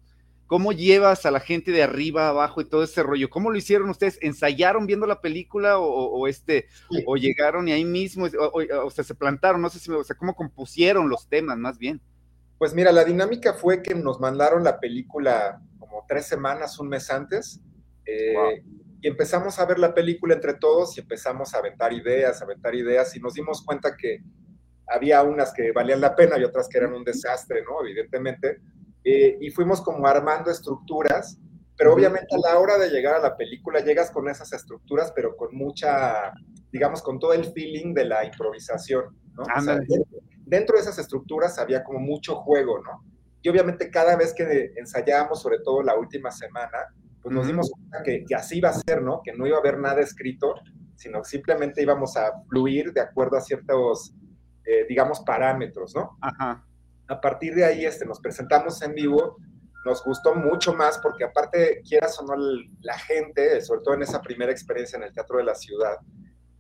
¿Cómo 0.47 0.73
llevas 0.73 1.27
a 1.27 1.33
la 1.33 1.41
gente 1.41 1.73
de 1.73 1.83
arriba, 1.83 2.29
abajo 2.29 2.61
y 2.61 2.65
todo 2.65 2.85
ese 2.85 3.03
rollo? 3.03 3.29
¿Cómo 3.29 3.51
lo 3.51 3.59
hicieron 3.59 3.91
ustedes? 3.91 4.19
¿Ensayaron 4.23 4.87
viendo 4.87 5.07
la 5.07 5.21
película 5.21 5.79
o, 5.79 6.29
este, 6.29 6.69
o 7.05 7.17
llegaron 7.17 7.67
y 7.69 7.73
ahí 7.73 7.85
mismo, 7.85 8.27
o, 8.27 8.91
sea, 8.91 9.03
se 9.03 9.15
plantaron, 9.15 9.61
no 9.61 9.71
sé 9.71 9.81
si, 9.81 9.91
o 9.91 10.05
sea, 10.05 10.17
cómo 10.17 10.35
compusieron 10.35 11.09
los 11.09 11.29
temas 11.29 11.59
más 11.59 11.79
bien? 11.79 12.01
Pues 12.59 12.75
mira, 12.75 12.93
la 12.93 13.05
dinámica 13.05 13.55
fue 13.55 13.83
que 13.83 13.95
nos 13.95 14.21
mandaron 14.21 14.63
la 14.63 14.79
película 14.79 15.61
como 15.79 16.05
tres 16.09 16.27
semanas, 16.27 16.79
un 16.79 16.89
mes 16.89 17.11
antes, 17.11 17.61
eh, 18.07 18.63
y 19.01 19.09
empezamos 19.09 19.59
a 19.59 19.67
ver 19.67 19.81
la 19.81 19.93
película 19.95 20.35
entre 20.35 20.55
todos 20.55 20.97
y 20.97 21.01
empezamos 21.01 21.55
a 21.55 21.59
aventar 21.59 21.93
ideas, 21.93 22.41
a 22.41 22.45
aventar 22.45 22.75
ideas, 22.75 23.15
y 23.17 23.21
nos 23.21 23.35
dimos 23.35 23.63
cuenta 23.63 23.97
que 23.97 24.23
había 24.87 25.23
unas 25.23 25.53
que 25.53 25.73
valían 25.73 26.01
la 26.01 26.15
pena 26.15 26.39
y 26.39 26.45
otras 26.45 26.69
que 26.69 26.79
eran 26.79 26.95
un 26.95 27.05
desastre, 27.05 27.63
¿no? 27.63 27.85
Evidentemente 27.85 28.61
eh, 29.09 29.39
y 29.41 29.51
fuimos 29.51 29.81
como 29.83 30.05
armando 30.05 30.51
estructuras, 30.51 31.39
pero 31.77 31.95
obviamente 31.95 32.35
a 32.35 32.39
la 32.39 32.59
hora 32.59 32.77
de 32.77 32.91
llegar 32.91 33.15
a 33.15 33.21
la 33.21 33.37
película 33.37 33.79
llegas 33.79 34.11
con 34.11 34.29
esas 34.29 34.53
estructuras, 34.53 35.13
pero 35.15 35.37
con 35.37 35.55
mucha, 35.55 36.33
digamos, 36.73 37.03
con 37.03 37.21
todo 37.21 37.33
el 37.33 37.45
feeling 37.53 37.95
de 37.95 38.05
la 38.05 38.25
improvisación, 38.25 39.17
¿no? 39.35 39.45
dentro 40.45 40.75
de 40.75 40.83
esas 40.83 40.99
estructuras 40.99 41.57
había 41.61 41.85
como 41.85 42.01
mucho 42.01 42.35
juego, 42.35 42.83
¿no? 42.83 43.05
Y 43.43 43.49
obviamente 43.49 43.91
cada 43.91 44.17
vez 44.17 44.35
que 44.35 44.73
ensayábamos, 44.77 45.41
sobre 45.41 45.61
todo 45.61 45.85
la 45.85 45.95
última 45.97 46.33
semana, 46.33 46.79
pues 47.23 47.33
nos 47.33 47.47
dimos 47.47 47.71
cuenta 47.71 48.03
que, 48.03 48.25
que, 48.25 48.35
así 48.35 48.59
iba 48.59 48.71
a 48.71 48.73
ser, 48.73 49.03
¿no? 49.03 49.21
Que 49.23 49.33
no 49.33 49.47
iba 49.47 49.57
a 49.57 49.61
haber 49.61 49.79
nada 49.79 50.01
escrito, 50.01 50.53
sino 50.97 51.23
simplemente 51.23 51.81
íbamos 51.81 52.17
a 52.17 52.33
fluir 52.49 52.93
de 52.93 53.03
acuerdo 53.03 53.37
a 53.37 53.41
ciertos, 53.41 54.17
eh, 54.65 54.85
digamos, 54.89 55.21
parámetros, 55.21 55.95
¿no? 55.95 56.17
Ajá. 56.21 56.66
A 57.09 57.21
partir 57.21 57.55
de 57.55 57.65
ahí 57.65 57.85
este, 57.85 58.05
nos 58.05 58.21
presentamos 58.21 58.81
en 58.83 58.95
vivo, 58.95 59.37
nos 59.85 60.03
gustó 60.03 60.35
mucho 60.35 60.75
más 60.75 60.99
porque 60.99 61.25
aparte, 61.25 61.83
quieras 61.89 62.19
o 62.21 62.25
no, 62.25 62.35
la 62.81 62.99
gente, 62.99 63.61
sobre 63.61 63.83
todo 63.83 63.95
en 63.95 64.03
esa 64.03 64.21
primera 64.21 64.51
experiencia 64.51 64.97
en 64.97 65.05
el 65.05 65.13
Teatro 65.13 65.39
de 65.39 65.45
la 65.45 65.55
Ciudad, 65.55 65.97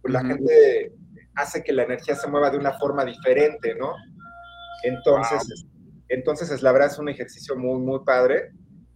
pues 0.00 0.12
la 0.12 0.25
gente 0.25 0.93
hace 1.35 1.62
que 1.65 1.73
la 1.73 1.83
energía 1.83 2.15
se 2.15 2.29
mueva 2.29 2.50
de 2.50 2.59
una 2.59 2.73
forma 2.79 3.05
diferente, 3.05 3.75
¿no? 3.75 3.93
Entonces, 4.85 5.67
entonces 6.09 6.62
la 6.62 6.71
verdad 6.71 6.93
es 6.93 6.99
un 6.99 7.09
ejercicio 7.09 7.57
muy, 7.57 7.81
muy 7.81 8.05
padre 8.05 8.53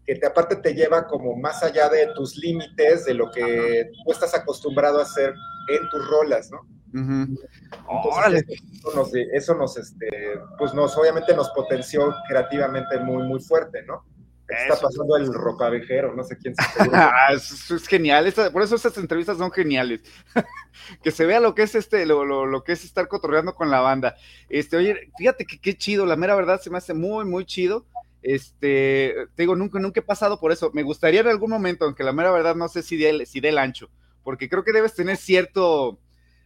que 0.07 0.15
te, 0.15 0.27
aparte 0.27 0.57
te 0.57 0.75
lleva 0.75 1.07
como 1.07 1.37
más 1.37 1.63
allá 1.63 1.89
de 1.89 2.09
tus 2.15 2.37
límites, 2.37 3.05
de 3.05 3.15
lo 3.15 3.31
que 3.31 3.91
tú 4.05 4.13
estás 4.13 4.35
acostumbrado 4.35 5.01
a 5.01 5.03
hacer 5.03 5.35
en 5.69 5.89
tus 5.89 6.09
rolas, 6.09 6.51
¿no? 6.51 6.61
Entonces, 6.93 8.47
eso 8.73 8.95
nos, 8.95 9.15
eso 9.15 9.55
nos, 9.55 9.77
este, 9.77 10.41
pues 10.59 10.75
nos, 10.75 10.97
obviamente 10.97 11.35
nos 11.35 11.51
potenció 11.51 12.15
creativamente 12.29 12.99
muy, 13.01 13.23
muy 13.27 13.41
fuerte, 13.41 13.83
¿no? 13.85 14.05
Está 14.51 14.81
pasando 14.81 15.17
el 15.17 15.33
ropavejero, 15.33 16.15
no 16.15 16.25
sé 16.25 16.37
quién 16.37 16.55
se 16.57 16.63
eso, 17.35 17.77
es 17.77 17.87
genial, 17.87 18.33
por 18.53 18.63
eso 18.63 18.75
estas 18.75 18.97
entrevistas 18.99 19.39
son 19.39 19.53
geniales. 19.53 20.01
que 21.03 21.11
se 21.13 21.25
vea 21.25 21.41
lo 21.41 21.55
que 21.55 21.63
es 21.63 21.75
este, 21.75 22.05
lo, 22.05 22.25
lo, 22.25 22.47
lo, 22.47 22.65
que 22.65 22.73
es 22.73 22.85
estar 22.85 23.07
cotorreando 23.07 23.55
con 23.55 23.71
la 23.71 23.81
banda. 23.81 24.17
Este, 24.49 24.77
oye, 24.77 25.13
fíjate 25.17 25.45
que 25.45 25.61
qué 25.61 25.77
chido, 25.77 26.05
la 26.05 26.17
mera 26.17 26.35
verdad 26.35 26.61
se 26.61 26.71
me 26.71 26.79
hace 26.79 26.95
muy, 26.95 27.25
muy 27.25 27.45
chido. 27.45 27.87
Este, 28.23 29.15
te 29.35 29.43
digo, 29.43 29.57
nunca, 29.57 29.79
nunca 29.79 30.01
he 30.01 30.03
pasado 30.03 30.41
por 30.41 30.53
eso. 30.53 30.71
Me 30.75 30.83
gustaría 30.83 31.21
en 31.21 31.29
algún 31.29 31.51
momento, 31.51 31.85
aunque 31.85 32.05
la 32.05 32.13
mera 32.13 32.31
verdad 32.33 32.57
no 32.57 32.69
sé 32.69 32.83
si 32.83 32.97
del, 32.97 33.27
si 33.27 33.41
del 33.41 33.59
ancho, 33.59 33.89
porque 34.25 34.49
creo 34.49 34.65
que 34.65 34.73
debes 34.73 34.95
tener 34.95 35.17
cierto, 35.17 35.99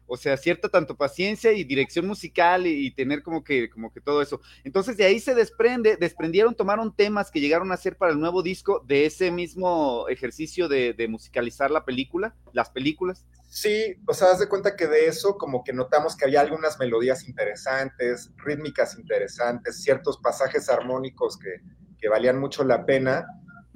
o 0.06 0.16
sea, 0.16 0.36
cierta 0.36 0.68
tanto 0.68 0.96
paciencia 0.96 1.52
y 1.52 1.64
dirección 1.64 2.06
musical 2.06 2.66
y, 2.66 2.90
tener 2.94 3.22
como 3.22 3.42
que, 3.42 3.70
como 3.70 3.92
que 3.92 4.00
todo 4.00 4.22
eso. 4.22 4.40
Entonces 4.62 4.96
de 4.96 5.04
ahí 5.04 5.20
se 5.20 5.34
desprende, 5.34 5.96
desprendieron, 5.96 6.54
tomaron 6.54 6.94
temas 6.94 7.30
que 7.30 7.40
llegaron 7.40 7.72
a 7.72 7.76
ser 7.76 7.96
para 7.96 8.12
el 8.12 8.20
nuevo 8.20 8.42
disco 8.42 8.84
de 8.86 9.06
ese 9.06 9.30
mismo 9.30 10.06
ejercicio 10.08 10.68
de, 10.68 10.94
musicalizar 11.08 11.70
la 11.70 11.84
película, 11.84 12.34
las 12.52 12.70
películas. 12.70 13.26
Sí, 13.48 13.96
o 14.06 14.14
sea, 14.14 14.32
haz 14.32 14.40
de 14.40 14.48
cuenta 14.48 14.74
que 14.74 14.86
de 14.86 15.06
eso 15.06 15.36
como 15.38 15.62
que 15.62 15.72
notamos 15.72 16.16
que 16.16 16.24
había 16.24 16.40
algunas 16.40 16.78
melodías 16.78 17.28
interesantes, 17.28 18.32
rítmicas 18.36 18.98
interesantes, 18.98 19.82
ciertos 19.82 20.18
pasajes 20.18 20.68
armónicos 20.68 21.38
que, 21.38 21.60
que 21.98 22.08
valían 22.08 22.38
mucho 22.38 22.64
la 22.64 22.84
pena. 22.84 23.26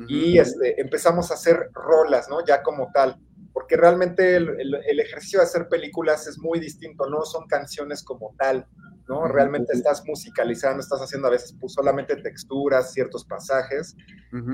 Y 0.06 0.38
este, 0.38 0.80
empezamos 0.80 1.30
a 1.30 1.34
hacer 1.34 1.70
rolas, 1.72 2.28
¿no? 2.28 2.44
Ya 2.46 2.62
como 2.62 2.90
tal 2.92 3.18
porque 3.58 3.76
realmente 3.76 4.36
el, 4.36 5.00
ejercicio 5.00 5.40
de 5.40 5.46
hacer 5.46 5.68
películas 5.68 6.28
es 6.28 6.38
muy 6.38 6.60
distinto, 6.60 7.10
no 7.10 7.24
son 7.24 7.48
canciones 7.48 8.04
como 8.04 8.32
tal, 8.38 8.64
¿no? 9.08 9.26
Realmente 9.26 9.72
estás 9.72 10.04
musicalizando, 10.06 10.80
estás 10.80 11.00
haciendo 11.00 11.26
a 11.26 11.32
veces 11.32 11.56
pues, 11.60 11.72
solamente 11.72 12.14
texturas, 12.22 12.92
ciertos 12.92 13.24
pasajes, 13.24 13.96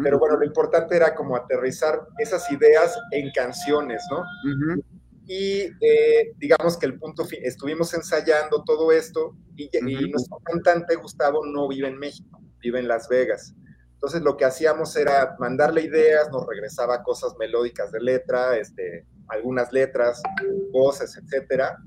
pero 0.03 0.19
bueno, 0.19 0.39
lo 0.39 0.47
importante 0.47 0.97
era 0.97 1.15
como 1.15 1.37
aterrizar 1.37 2.01
esas 2.19 2.51
ideas 2.51 2.99
en 3.11 3.31
canciones, 3.33 4.03
¿no? 4.11 4.25
Y 5.27 5.65
eh, 5.83 6.33
digamos 6.39 6.79
que 6.79 6.87
el 6.87 6.99
punto, 6.99 7.27
estuvimos 7.43 7.93
ensayando 7.93 8.65
todo 8.65 8.91
esto 8.91 9.37
y, 9.55 9.69
y 9.71 10.09
nuestro 10.09 10.39
cantante 10.45 10.95
Gustavo 10.95 11.45
no 11.45 11.69
vive 11.69 11.89
en 11.89 11.99
México, 11.99 12.41
vive 12.59 12.79
en 12.79 12.89
Las 12.89 13.07
Vegas. 13.11 13.55
Entonces 14.05 14.21
lo 14.21 14.37
que 14.37 14.45
hacíamos 14.45 14.95
era 14.97 15.35
mandarle 15.39 15.81
ideas, 15.81 16.29
nos 16.31 16.47
regresaba 16.47 17.03
cosas 17.03 17.37
melódicas 17.39 17.91
de 17.91 18.03
letra, 18.03 18.55
este, 18.59 19.07
algunas 19.29 19.73
letras, 19.73 20.23
voces, 20.71 21.17
etcétera. 21.17 21.79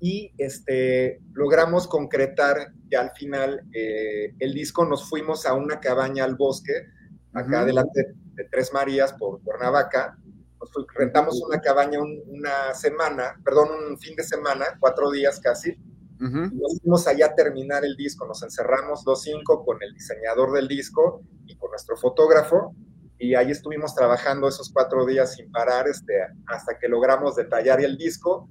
Y 0.00 0.32
este, 0.38 1.20
logramos 1.34 1.86
concretar 1.86 2.72
ya 2.88 3.02
al 3.02 3.10
final 3.10 3.62
eh, 3.74 4.32
el 4.38 4.54
disco, 4.54 4.86
nos 4.86 5.06
fuimos 5.06 5.44
a 5.44 5.52
una 5.52 5.80
cabaña 5.80 6.24
al 6.24 6.34
bosque, 6.34 6.86
acá 7.34 7.60
adelante 7.60 8.14
de 8.32 8.44
Tres 8.44 8.72
Marías 8.72 9.12
por 9.12 9.42
Cuernavaca. 9.42 10.16
Nos 10.58 10.70
rentamos 10.94 11.42
una 11.46 11.60
cabaña 11.60 11.98
una 12.00 12.72
semana, 12.72 13.38
perdón, 13.44 13.68
un 13.90 13.98
fin 13.98 14.16
de 14.16 14.22
semana, 14.22 14.64
cuatro 14.80 15.10
días 15.10 15.40
casi, 15.40 15.76
nos 16.18 16.80
fuimos 16.80 17.06
allá 17.06 17.26
a 17.26 17.34
terminar 17.34 17.84
el 17.84 17.96
disco, 17.96 18.26
nos 18.26 18.42
encerramos 18.42 19.04
los 19.04 19.22
cinco 19.22 19.64
con 19.64 19.82
el 19.82 19.92
diseñador 19.92 20.52
del 20.52 20.68
disco 20.68 21.22
y 21.46 21.56
con 21.56 21.70
nuestro 21.70 21.96
fotógrafo, 21.96 22.74
y 23.18 23.34
ahí 23.34 23.50
estuvimos 23.50 23.94
trabajando 23.94 24.48
esos 24.48 24.70
cuatro 24.70 25.06
días 25.06 25.34
sin 25.34 25.50
parar 25.50 25.88
este, 25.88 26.14
hasta 26.46 26.78
que 26.78 26.88
logramos 26.88 27.36
detallar 27.36 27.80
el 27.82 27.96
disco. 27.96 28.48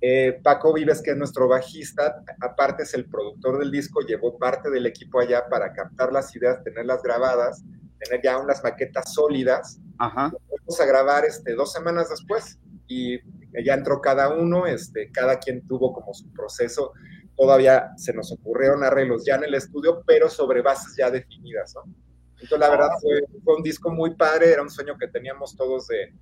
Eh, 0.00 0.40
Paco 0.44 0.72
Vives, 0.72 1.02
que 1.02 1.10
es 1.12 1.16
nuestro 1.16 1.48
bajista, 1.48 2.22
aparte 2.40 2.84
es 2.84 2.94
el 2.94 3.06
productor 3.06 3.58
del 3.58 3.70
disco, 3.70 4.00
llevó 4.00 4.38
parte 4.38 4.70
del 4.70 4.86
equipo 4.86 5.20
allá 5.20 5.48
para 5.48 5.72
captar 5.72 6.12
las 6.12 6.34
ideas, 6.36 6.62
tenerlas 6.62 7.02
grabadas, 7.02 7.64
tener 7.98 8.22
ya 8.22 8.38
unas 8.38 8.62
maquetas 8.62 9.12
sólidas. 9.12 9.78
Ajá. 9.98 10.32
Vamos 10.50 10.80
a 10.80 10.86
grabar 10.86 11.24
este, 11.24 11.54
dos 11.54 11.72
semanas 11.72 12.10
después 12.10 12.58
y 12.86 13.18
ya 13.64 13.74
entró 13.74 14.00
cada 14.00 14.34
uno, 14.34 14.66
este, 14.66 15.10
cada 15.10 15.38
quien 15.38 15.66
tuvo 15.66 15.92
como 15.92 16.14
su 16.14 16.32
proceso. 16.32 16.92
Todavía 17.36 17.90
se 17.96 18.12
nos 18.12 18.32
ocurrieron 18.32 18.82
arreglos 18.82 19.24
ya 19.24 19.36
en 19.36 19.44
el 19.44 19.54
estudio, 19.54 20.02
pero 20.06 20.28
sobre 20.28 20.62
bases 20.62 20.96
ya 20.96 21.10
definidas, 21.10 21.74
¿no? 21.74 21.92
Entonces, 22.32 22.58
la 22.58 22.70
verdad, 22.70 22.90
fue, 23.00 23.20
fue 23.42 23.56
un 23.56 23.62
disco 23.62 23.90
muy 23.90 24.14
padre, 24.14 24.52
era 24.52 24.62
un 24.62 24.70
sueño 24.70 24.96
que 24.98 25.08
teníamos 25.08 25.56
todos 25.56 25.88
de, 25.88 26.14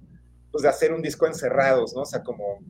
pues, 0.50 0.62
de 0.62 0.68
hacer 0.68 0.92
un 0.92 1.02
disco 1.02 1.26
encerrados, 1.26 1.94
¿no? 1.94 2.02
O 2.02 2.06
sea, 2.06 2.22
como 2.22 2.60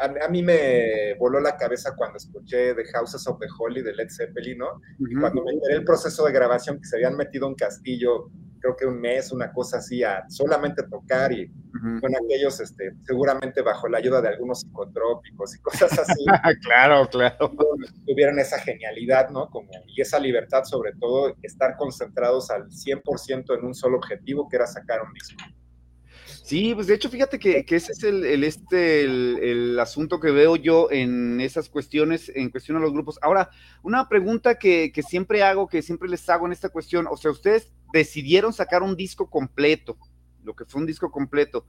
a, 0.00 0.28
mí 0.28 0.42
me 0.42 1.14
voló 1.18 1.40
la 1.40 1.56
cabeza 1.56 1.94
cuando 1.94 2.16
escuché 2.16 2.74
The 2.74 2.84
Houses 2.92 3.26
of 3.26 3.38
the 3.38 3.46
Holy 3.58 3.82
de 3.82 3.94
Led 3.94 4.08
Zeppelin, 4.10 4.58
¿no? 4.58 4.80
Y 4.98 5.14
cuando 5.14 5.44
me 5.44 5.52
enteré 5.52 5.74
el 5.74 5.84
proceso 5.84 6.24
de 6.24 6.32
grabación 6.32 6.78
que 6.78 6.86
se 6.86 6.96
habían 6.96 7.16
metido 7.16 7.46
un 7.46 7.54
castillo 7.54 8.30
creo 8.60 8.76
que 8.76 8.86
un 8.86 9.00
mes, 9.00 9.32
una 9.32 9.52
cosa 9.52 9.78
así, 9.78 10.02
a 10.02 10.24
solamente 10.28 10.82
tocar 10.84 11.32
y 11.32 11.50
con 12.00 12.14
aquellos, 12.14 12.60
este, 12.60 12.92
seguramente 13.02 13.62
bajo 13.62 13.88
la 13.88 13.98
ayuda 13.98 14.20
de 14.20 14.28
algunos 14.28 14.60
psicotrópicos 14.60 15.54
y 15.56 15.60
cosas 15.60 15.98
así. 15.98 16.24
claro, 16.62 17.08
claro. 17.08 17.52
Tuvieron 18.06 18.38
esa 18.38 18.58
genialidad, 18.58 19.30
¿no? 19.30 19.48
Como, 19.48 19.70
y 19.86 20.00
esa 20.00 20.18
libertad, 20.18 20.64
sobre 20.64 20.92
todo, 20.92 21.34
estar 21.42 21.76
concentrados 21.76 22.50
al 22.50 22.68
100% 22.68 23.58
en 23.58 23.64
un 23.64 23.74
solo 23.74 23.96
objetivo, 23.96 24.48
que 24.48 24.56
era 24.56 24.66
sacar 24.66 25.02
un 25.02 25.12
disco. 25.14 25.42
Sí, 26.50 26.74
pues 26.74 26.88
de 26.88 26.94
hecho, 26.94 27.08
fíjate 27.08 27.38
que, 27.38 27.64
ese 27.64 27.92
es 27.92 28.02
el, 28.02 28.42
este, 28.42 29.02
el, 29.02 29.78
asunto 29.78 30.18
que 30.18 30.32
veo 30.32 30.56
yo 30.56 30.90
en 30.90 31.40
esas 31.40 31.68
cuestiones, 31.68 32.28
en 32.34 32.50
cuestión 32.50 32.76
a 32.76 32.80
los 32.80 32.92
grupos. 32.92 33.20
Ahora, 33.22 33.50
una 33.84 34.08
pregunta 34.08 34.58
que, 34.58 34.90
siempre 35.08 35.44
hago, 35.44 35.68
que 35.68 35.80
siempre 35.80 36.08
les 36.08 36.28
hago 36.28 36.46
en 36.46 36.52
esta 36.52 36.68
cuestión, 36.68 37.06
o 37.08 37.16
sea, 37.16 37.30
ustedes 37.30 37.72
decidieron 37.92 38.52
sacar 38.52 38.82
un 38.82 38.96
disco 38.96 39.30
completo, 39.30 39.96
lo 40.42 40.56
que 40.56 40.64
fue 40.64 40.80
un 40.80 40.88
disco 40.88 41.12
completo, 41.12 41.66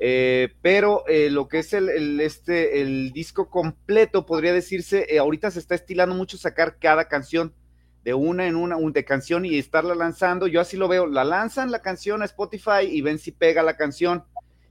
eh, 0.00 0.54
pero 0.62 1.06
eh, 1.08 1.28
lo 1.28 1.46
que 1.46 1.58
es 1.58 1.74
el, 1.74 2.18
este, 2.18 2.80
el 2.80 3.12
disco 3.12 3.50
completo, 3.50 4.24
podría 4.24 4.54
decirse, 4.54 5.08
eh, 5.10 5.18
ahorita 5.18 5.50
se 5.50 5.58
está 5.58 5.74
estilando 5.74 6.14
mucho 6.14 6.38
sacar 6.38 6.78
cada 6.78 7.06
canción 7.06 7.52
de 8.04 8.14
una 8.14 8.46
en 8.46 8.56
una 8.56 8.76
de 8.76 9.04
canción 9.04 9.44
y 9.44 9.58
estarla 9.58 9.94
lanzando. 9.94 10.46
Yo 10.46 10.60
así 10.60 10.76
lo 10.76 10.88
veo, 10.88 11.06
la 11.06 11.24
lanzan 11.24 11.70
la 11.70 11.82
canción 11.82 12.22
a 12.22 12.26
Spotify 12.26 12.84
y 12.88 13.00
ven 13.00 13.18
si 13.18 13.32
pega 13.32 13.62
la 13.62 13.76
canción. 13.76 14.24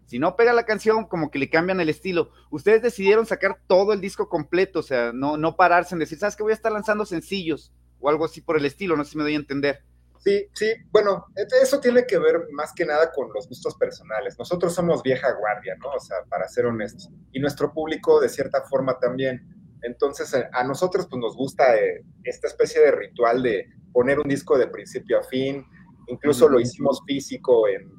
Si 0.06 0.20
no 0.20 0.36
pega 0.36 0.52
la 0.52 0.66
canción, 0.66 1.06
como 1.06 1.32
que 1.32 1.40
le 1.40 1.50
cambian 1.50 1.80
el 1.80 1.88
estilo. 1.88 2.32
Ustedes 2.50 2.82
decidieron 2.82 3.26
sacar 3.26 3.60
todo 3.68 3.94
el 3.94 4.02
disco 4.02 4.28
completo, 4.28 4.80
o 4.80 4.84
sea, 4.84 5.14
no, 5.14 5.38
no 5.38 5.56
pararse 5.56 5.96
en 5.96 6.00
decir, 6.00 6.18
¿sabes 6.18 6.36
que 6.36 6.44
voy 6.44 6.52
a 6.52 6.56
estar 6.56 6.72
lanzando 6.72 7.06
sencillos? 7.06 7.72
O 8.02 8.10
algo 8.10 8.26
así 8.26 8.42
por 8.42 8.58
el 8.58 8.66
estilo, 8.66 8.98
no 8.98 9.06
sé 9.06 9.12
si 9.12 9.18
me 9.18 9.24
doy 9.24 9.36
a 9.36 9.38
entender. 9.38 9.84
Sí, 10.24 10.48
sí, 10.54 10.74
bueno, 10.92 11.26
eso 11.36 11.80
tiene 11.80 12.06
que 12.06 12.20
ver 12.20 12.48
más 12.52 12.74
que 12.74 12.86
nada 12.86 13.12
con 13.12 13.32
los 13.34 13.48
gustos 13.48 13.76
personales. 13.76 14.38
Nosotros 14.38 14.76
somos 14.76 15.02
vieja 15.02 15.32
guardia, 15.32 15.76
¿no? 15.80 15.90
O 15.90 16.00
sea, 16.00 16.18
para 16.30 16.48
ser 16.48 16.66
honestos. 16.68 17.10
Y 17.32 17.40
nuestro 17.40 17.74
público, 17.74 18.20
de 18.20 18.30
cierta 18.30 18.62
forma, 18.62 19.00
también. 19.00 19.61
Entonces, 19.82 20.34
eh, 20.34 20.48
a 20.52 20.64
nosotros 20.64 21.08
pues, 21.10 21.20
nos 21.20 21.36
gusta 21.36 21.76
eh, 21.78 22.04
esta 22.24 22.48
especie 22.48 22.82
de 22.82 22.92
ritual 22.92 23.42
de 23.42 23.68
poner 23.92 24.20
un 24.20 24.28
disco 24.28 24.58
de 24.58 24.68
principio 24.68 25.20
a 25.20 25.24
fin, 25.24 25.66
incluso 26.08 26.48
lo 26.48 26.60
hicimos 26.60 27.02
físico 27.06 27.68
en 27.68 27.90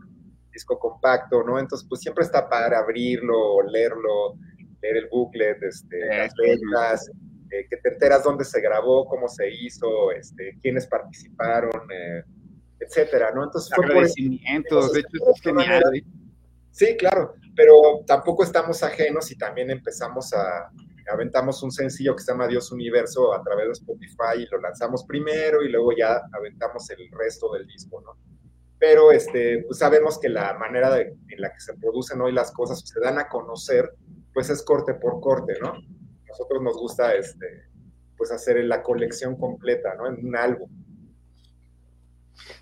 disco 0.52 0.78
compacto, 0.78 1.42
¿no? 1.42 1.58
Entonces, 1.58 1.86
pues 1.88 2.00
siempre 2.00 2.24
está 2.24 2.48
para 2.48 2.78
abrirlo, 2.78 3.62
leerlo, 3.62 4.34
leer 4.82 4.96
el 4.98 5.08
booklet, 5.10 5.62
este, 5.62 6.06
las 6.06 6.32
letras, 6.36 7.10
eh, 7.50 7.66
que 7.68 7.78
te 7.78 7.88
enteras 7.90 8.22
dónde 8.22 8.44
se 8.44 8.60
grabó, 8.60 9.06
cómo 9.06 9.28
se 9.28 9.50
hizo, 9.50 10.12
este, 10.12 10.58
quiénes 10.60 10.86
participaron, 10.86 11.70
etcétera, 12.78 13.32
¿no? 13.34 13.44
Entonces, 13.44 13.72
fue 13.74 13.86
por 13.86 14.04
de 14.04 15.00
hecho, 15.00 15.30
es 15.34 15.40
genial. 15.42 15.82
Sí, 16.70 16.96
claro, 16.96 17.34
pero 17.54 18.02
tampoco 18.06 18.44
estamos 18.44 18.82
ajenos 18.82 19.30
y 19.30 19.36
también 19.36 19.70
empezamos 19.70 20.32
a, 20.32 20.70
aventamos 21.12 21.62
un 21.62 21.70
sencillo 21.70 22.16
que 22.16 22.22
se 22.22 22.32
llama 22.32 22.48
Dios 22.48 22.72
Universo 22.72 23.34
a 23.34 23.42
través 23.42 23.66
de 23.66 23.72
Spotify 23.72 24.38
y 24.38 24.46
lo 24.46 24.60
lanzamos 24.60 25.04
primero 25.04 25.62
y 25.62 25.70
luego 25.70 25.92
ya 25.96 26.22
aventamos 26.32 26.88
el 26.90 27.08
resto 27.10 27.52
del 27.52 27.66
disco, 27.66 28.00
¿no? 28.00 28.16
Pero 28.78 29.12
este, 29.12 29.64
pues 29.66 29.78
sabemos 29.78 30.18
que 30.18 30.28
la 30.28 30.54
manera 30.54 30.98
en 30.98 31.40
la 31.40 31.52
que 31.52 31.60
se 31.60 31.74
producen 31.74 32.20
hoy 32.20 32.32
las 32.32 32.50
cosas 32.50 32.80
se 32.84 32.98
dan 32.98 33.18
a 33.18 33.28
conocer, 33.28 33.94
pues 34.34 34.50
es 34.50 34.62
corte 34.62 34.94
por 34.94 35.20
corte, 35.20 35.54
¿no? 35.60 35.74
Nosotros 36.28 36.62
nos 36.62 36.76
gusta 36.76 37.14
este, 37.14 37.66
pues 38.16 38.32
hacer 38.32 38.62
la 38.64 38.82
colección 38.82 39.36
completa, 39.36 39.94
¿no? 39.94 40.08
En 40.08 40.26
un 40.26 40.34
álbum. 40.34 40.68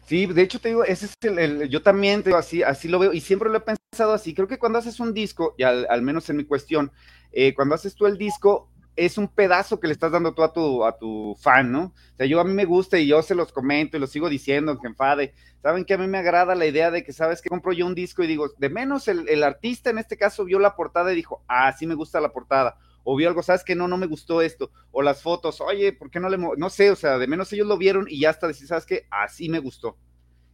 Sí, 0.06 0.26
de 0.26 0.42
hecho 0.42 0.60
te 0.60 0.68
digo, 0.68 0.84
ese 0.84 1.06
es 1.06 1.14
el, 1.22 1.68
yo 1.68 1.82
también 1.82 2.22
te 2.22 2.30
digo, 2.30 2.38
así, 2.38 2.62
así 2.62 2.88
lo 2.88 2.98
veo 2.98 3.12
y 3.12 3.20
siempre 3.20 3.48
lo 3.48 3.58
he 3.58 3.60
pensado 3.60 4.12
así. 4.12 4.34
Creo 4.34 4.48
que 4.48 4.58
cuando 4.58 4.78
haces 4.78 5.00
un 5.00 5.14
disco, 5.14 5.54
y 5.58 5.62
al, 5.62 6.02
menos 6.02 6.28
en 6.30 6.36
mi 6.36 6.44
cuestión, 6.44 6.90
eh, 7.32 7.54
cuando 7.54 7.74
haces 7.74 7.94
tú 7.94 8.06
el 8.06 8.18
disco, 8.18 8.68
es 8.96 9.18
un 9.18 9.28
pedazo 9.28 9.80
que 9.80 9.86
le 9.86 9.92
estás 9.92 10.12
dando 10.12 10.34
tú 10.34 10.42
a 10.42 10.52
tu, 10.52 10.84
a 10.84 10.98
tu 10.98 11.36
fan, 11.40 11.70
¿no? 11.70 11.84
O 11.84 12.16
sea, 12.16 12.26
yo 12.26 12.40
a 12.40 12.44
mí 12.44 12.52
me 12.52 12.64
gusta 12.64 12.98
y 12.98 13.06
yo 13.06 13.22
se 13.22 13.34
los 13.34 13.52
comento 13.52 13.96
y 13.96 14.00
lo 14.00 14.06
sigo 14.06 14.28
diciendo, 14.28 14.78
que 14.78 14.88
enfade. 14.88 15.32
Saben 15.62 15.84
que 15.84 15.94
a 15.94 15.98
mí 15.98 16.06
me 16.06 16.18
agrada 16.18 16.54
la 16.54 16.66
idea 16.66 16.90
de 16.90 17.04
que, 17.04 17.12
¿sabes 17.12 17.40
que 17.40 17.48
Compro 17.48 17.72
yo 17.72 17.86
un 17.86 17.94
disco 17.94 18.22
y 18.22 18.26
digo, 18.26 18.50
de 18.58 18.68
menos 18.68 19.08
el, 19.08 19.28
el 19.28 19.42
artista 19.42 19.90
en 19.90 19.98
este 19.98 20.16
caso 20.16 20.44
vio 20.44 20.58
la 20.58 20.74
portada 20.74 21.12
y 21.12 21.16
dijo, 21.16 21.42
ah, 21.48 21.72
sí 21.72 21.86
me 21.86 21.94
gusta 21.94 22.20
la 22.20 22.32
portada 22.32 22.76
o 23.04 23.16
vio 23.16 23.28
algo, 23.28 23.42
sabes 23.42 23.64
que 23.64 23.74
no, 23.74 23.88
no 23.88 23.96
me 23.96 24.06
gustó 24.06 24.42
esto, 24.42 24.70
o 24.90 25.02
las 25.02 25.22
fotos, 25.22 25.60
oye, 25.60 25.92
¿por 25.92 26.10
qué 26.10 26.20
no 26.20 26.28
le, 26.28 26.38
no 26.38 26.70
sé, 26.70 26.90
o 26.90 26.96
sea, 26.96 27.18
de 27.18 27.26
menos 27.26 27.52
ellos 27.52 27.66
lo 27.66 27.78
vieron 27.78 28.06
y 28.08 28.20
ya 28.20 28.30
hasta 28.30 28.46
decir, 28.46 28.66
sabes 28.66 28.86
que 28.86 29.06
así 29.10 29.48
me 29.48 29.58
gustó. 29.58 29.96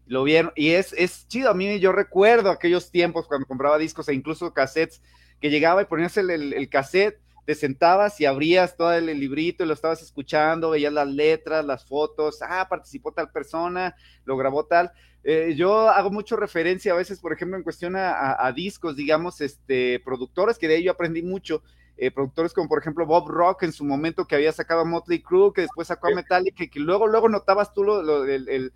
Lo 0.07 0.23
vieron, 0.23 0.53
y 0.55 0.71
es, 0.71 0.93
es 0.93 1.27
chido, 1.27 1.51
a 1.51 1.55
mí 1.55 1.81
yo 1.81 1.91
recuerdo 1.91 2.51
aquellos 2.51 2.91
tiempos 2.91 3.27
cuando 3.27 3.47
compraba 3.47 3.79
discos 3.79 4.09
e 4.09 4.15
incluso 4.15 4.53
cassettes, 4.53 5.03
que 5.41 5.51
llegaba 5.51 5.83
y 5.83 5.87
ponías 5.87 6.17
el, 6.17 6.31
el, 6.31 6.69
cassette, 6.69 7.21
te 7.45 7.55
sentabas 7.55 8.21
y 8.21 8.27
abrías 8.27 8.77
todo 8.77 8.93
el, 8.93 9.07
librito 9.07 9.65
y 9.65 9.67
lo 9.67 9.75
estabas 9.75 10.03
escuchando, 10.03 10.71
veías 10.71 10.93
las 10.93 11.09
letras, 11.09 11.65
las 11.65 11.85
fotos, 11.85 12.41
ah, 12.43 12.67
participó 12.69 13.13
tal 13.13 13.31
persona, 13.31 13.95
lo 14.25 14.37
grabó 14.37 14.65
tal. 14.67 14.93
Eh, 15.23 15.55
yo 15.57 15.89
hago 15.89 16.11
mucho 16.11 16.37
referencia 16.37 16.93
a 16.93 16.97
veces, 16.97 17.21
por 17.21 17.33
ejemplo, 17.33 17.57
en 17.57 17.65
cuestión 17.65 17.97
a, 17.97 18.37
a, 18.39 18.53
discos, 18.53 18.97
digamos, 18.97 19.41
este, 19.41 20.01
productores, 20.05 20.57
que 20.57 20.69
de 20.69 20.77
ello 20.77 20.93
aprendí 20.93 21.23
mucho, 21.23 21.63
eh, 21.99 22.11
productores 22.11 22.53
como 22.53 22.69
por 22.69 22.79
ejemplo 22.79 23.07
Bob 23.07 23.29
Rock 23.29 23.63
en 23.63 23.73
su 23.73 23.85
momento 23.85 24.27
que 24.27 24.35
había 24.35 24.53
sacado 24.53 24.81
a 24.81 24.85
Motley 24.85 25.23
Crue, 25.23 25.53
que 25.55 25.63
después 25.63 25.89
sacó 25.89 26.09
a 26.09 26.15
Metallica, 26.15 26.65
y 26.65 26.69
que 26.69 26.79
luego, 26.79 27.07
luego 27.07 27.29
notabas 27.29 27.73
tú 27.73 27.85
lo, 27.85 28.03
lo 28.03 28.25
el, 28.25 28.49
el, 28.49 28.73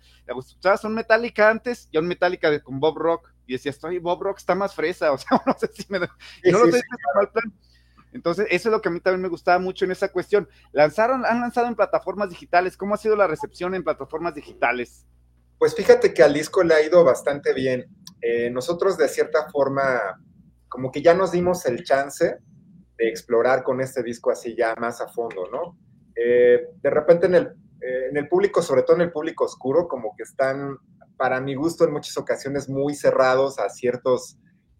Metallica 0.89 1.49
antes 1.49 1.87
y 1.91 1.97
un 1.97 2.07
Metallica 2.07 2.59
con 2.61 2.79
Bob 2.79 2.97
Rock, 2.97 3.31
y 3.45 3.53
decías, 3.53 3.75
estoy 3.75 3.99
Bob 3.99 4.23
Rock 4.23 4.39
está 4.39 4.55
más 4.55 4.73
fresa, 4.73 5.11
o 5.11 5.17
sea, 5.17 5.41
no 5.45 5.55
sé 5.57 5.69
si 5.73 5.85
me 5.89 5.99
no 5.99 6.07
lo 6.43 6.65
mal 6.67 7.31
plan. 7.31 7.53
Entonces, 8.13 8.47
eso 8.49 8.67
es 8.67 8.73
lo 8.73 8.81
que 8.81 8.89
a 8.89 8.91
mí 8.91 8.99
también 8.99 9.21
me 9.21 9.29
gustaba 9.29 9.57
mucho 9.57 9.85
en 9.85 9.91
esa 9.91 10.11
cuestión. 10.11 10.49
Lanzaron, 10.73 11.25
han 11.25 11.39
lanzado 11.39 11.67
en 11.67 11.75
plataformas 11.75 12.29
digitales. 12.29 12.75
¿Cómo 12.75 12.93
ha 12.93 12.97
sido 12.97 13.15
la 13.15 13.25
recepción 13.25 13.73
en 13.73 13.85
plataformas 13.85 14.35
digitales? 14.35 15.05
Pues 15.57 15.73
fíjate 15.75 16.13
que 16.13 16.21
al 16.21 16.33
disco 16.33 16.61
le 16.61 16.73
ha 16.73 16.81
ido 16.81 17.05
bastante 17.05 17.53
bien. 17.53 17.85
Eh, 18.21 18.49
nosotros 18.49 18.97
de 18.97 19.07
cierta 19.07 19.49
forma, 19.49 20.19
como 20.67 20.91
que 20.91 21.01
ya 21.01 21.13
nos 21.13 21.31
dimos 21.31 21.65
el 21.65 21.85
chance 21.85 22.39
explorar 23.09 23.63
con 23.63 23.81
este 23.81 24.03
disco 24.03 24.31
así 24.31 24.55
ya 24.55 24.75
más 24.75 25.01
a 25.01 25.07
fondo, 25.07 25.49
¿no? 25.51 25.77
Eh, 26.15 26.67
de 26.81 26.89
repente 26.89 27.25
en 27.25 27.35
el, 27.35 27.47
eh, 27.81 28.07
en 28.09 28.17
el 28.17 28.27
público, 28.27 28.61
sobre 28.61 28.83
todo 28.83 28.95
en 28.97 29.03
el 29.03 29.11
público 29.11 29.45
oscuro, 29.45 29.87
como 29.87 30.15
que 30.15 30.23
están, 30.23 30.77
para 31.17 31.39
mi 31.39 31.55
gusto, 31.55 31.85
en 31.85 31.93
muchas 31.93 32.17
ocasiones 32.17 32.69
muy 32.69 32.95
cerrados 32.95 33.59
a 33.59 33.69
ciertos, 33.69 34.37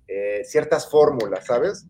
eh, 0.07 0.41
ciertas 0.43 0.89
fórmulas, 0.89 1.45
¿sabes? 1.45 1.87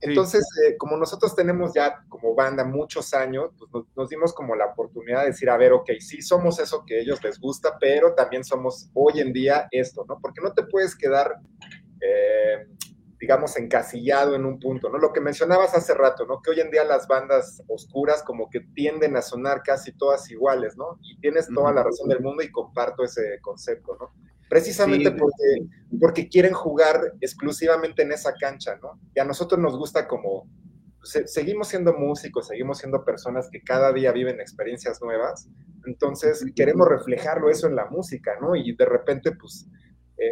Entonces, 0.00 0.46
como 0.76 0.98
nosotros 0.98 1.34
tenemos 1.34 1.72
ya 1.72 2.04
como 2.10 2.34
banda 2.34 2.62
muchos 2.62 3.14
años, 3.14 3.52
pues 3.58 3.70
nos, 3.72 3.86
nos, 3.96 4.10
dimos 4.10 4.34
como 4.34 4.54
la 4.54 4.66
oportunidad 4.66 5.22
de 5.22 5.28
decir, 5.28 5.48
a 5.48 5.56
ver, 5.56 5.72
ok, 5.72 5.92
sí 5.98 6.20
somos 6.20 6.58
eso 6.58 6.84
que 6.86 6.96
a 6.96 7.00
ellos 7.00 7.24
les 7.24 7.40
gusta, 7.40 7.78
pero 7.80 8.14
también 8.14 8.44
somos 8.44 8.90
hoy 8.92 9.20
en 9.20 9.32
día 9.32 9.66
esto, 9.70 10.04
¿no? 10.06 10.18
Porque 10.20 10.42
no 10.42 10.52
te 10.52 10.64
puedes 10.64 10.94
quedar 10.94 11.36
digamos, 13.20 13.56
encasillado 13.56 14.34
en 14.34 14.44
un 14.44 14.58
punto, 14.58 14.88
¿no? 14.88 14.98
Lo 14.98 15.12
que 15.12 15.20
mencionabas 15.20 15.74
hace 15.74 15.94
rato, 15.94 16.26
¿no? 16.26 16.40
Que 16.42 16.50
hoy 16.50 16.60
en 16.60 16.70
día 16.70 16.84
las 16.84 17.06
bandas 17.06 17.62
oscuras 17.68 18.22
como 18.22 18.50
que 18.50 18.60
tienden 18.60 19.16
a 19.16 19.22
sonar 19.22 19.62
casi 19.62 19.92
todas 19.92 20.30
iguales, 20.30 20.76
¿no? 20.76 20.98
Y 21.02 21.18
tienes 21.20 21.48
toda 21.54 21.72
la 21.72 21.82
razón 21.82 22.08
del 22.08 22.20
mundo 22.20 22.42
y 22.42 22.50
comparto 22.50 23.04
ese 23.04 23.38
concepto, 23.40 23.96
¿no? 24.00 24.12
Precisamente 24.48 25.10
porque, 25.10 25.66
porque 26.00 26.28
quieren 26.28 26.52
jugar 26.52 27.14
exclusivamente 27.20 28.02
en 28.02 28.12
esa 28.12 28.34
cancha, 28.34 28.76
¿no? 28.82 29.00
Y 29.14 29.20
a 29.20 29.24
nosotros 29.24 29.60
nos 29.60 29.76
gusta 29.76 30.06
como, 30.06 30.48
seguimos 31.02 31.68
siendo 31.68 31.94
músicos, 31.94 32.48
seguimos 32.48 32.78
siendo 32.78 33.04
personas 33.04 33.48
que 33.50 33.62
cada 33.62 33.92
día 33.92 34.12
viven 34.12 34.40
experiencias 34.40 35.00
nuevas, 35.00 35.48
entonces 35.86 36.44
queremos 36.54 36.88
reflejarlo 36.88 37.50
eso 37.50 37.66
en 37.66 37.76
la 37.76 37.86
música, 37.86 38.32
¿no? 38.40 38.54
Y 38.56 38.74
de 38.74 38.84
repente, 38.84 39.32
pues, 39.32 39.66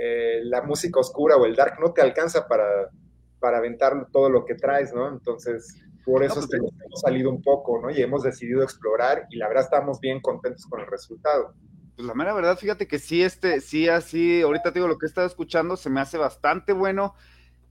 eh, 0.00 0.40
la 0.44 0.62
música 0.62 1.00
oscura 1.00 1.36
o 1.36 1.46
el 1.46 1.54
dark 1.54 1.78
no 1.80 1.92
te 1.92 2.02
alcanza 2.02 2.46
para, 2.46 2.90
para 3.38 3.58
aventar 3.58 4.08
todo 4.12 4.30
lo 4.30 4.44
que 4.44 4.54
traes, 4.54 4.92
¿no? 4.94 5.08
Entonces, 5.08 5.82
por 6.04 6.22
eso 6.22 6.40
es 6.40 6.46
que 6.46 6.58
pues, 6.58 6.72
hemos 6.84 7.00
salido 7.00 7.30
un 7.30 7.42
poco, 7.42 7.80
¿no? 7.80 7.90
Y 7.90 8.00
hemos 8.00 8.22
decidido 8.22 8.62
explorar 8.62 9.26
y 9.30 9.36
la 9.36 9.48
verdad 9.48 9.64
estamos 9.64 10.00
bien 10.00 10.20
contentos 10.20 10.66
con 10.66 10.80
el 10.80 10.86
resultado. 10.86 11.54
Pues 11.96 12.06
la 12.06 12.14
mera 12.14 12.32
verdad, 12.32 12.56
fíjate 12.56 12.86
que 12.86 12.98
sí, 12.98 13.22
este, 13.22 13.60
sí, 13.60 13.88
así, 13.88 14.42
ahorita 14.42 14.70
digo, 14.70 14.88
lo 14.88 14.98
que 14.98 15.06
he 15.06 15.08
estado 15.08 15.26
escuchando 15.26 15.76
se 15.76 15.90
me 15.90 16.00
hace 16.00 16.18
bastante 16.18 16.72
bueno. 16.72 17.14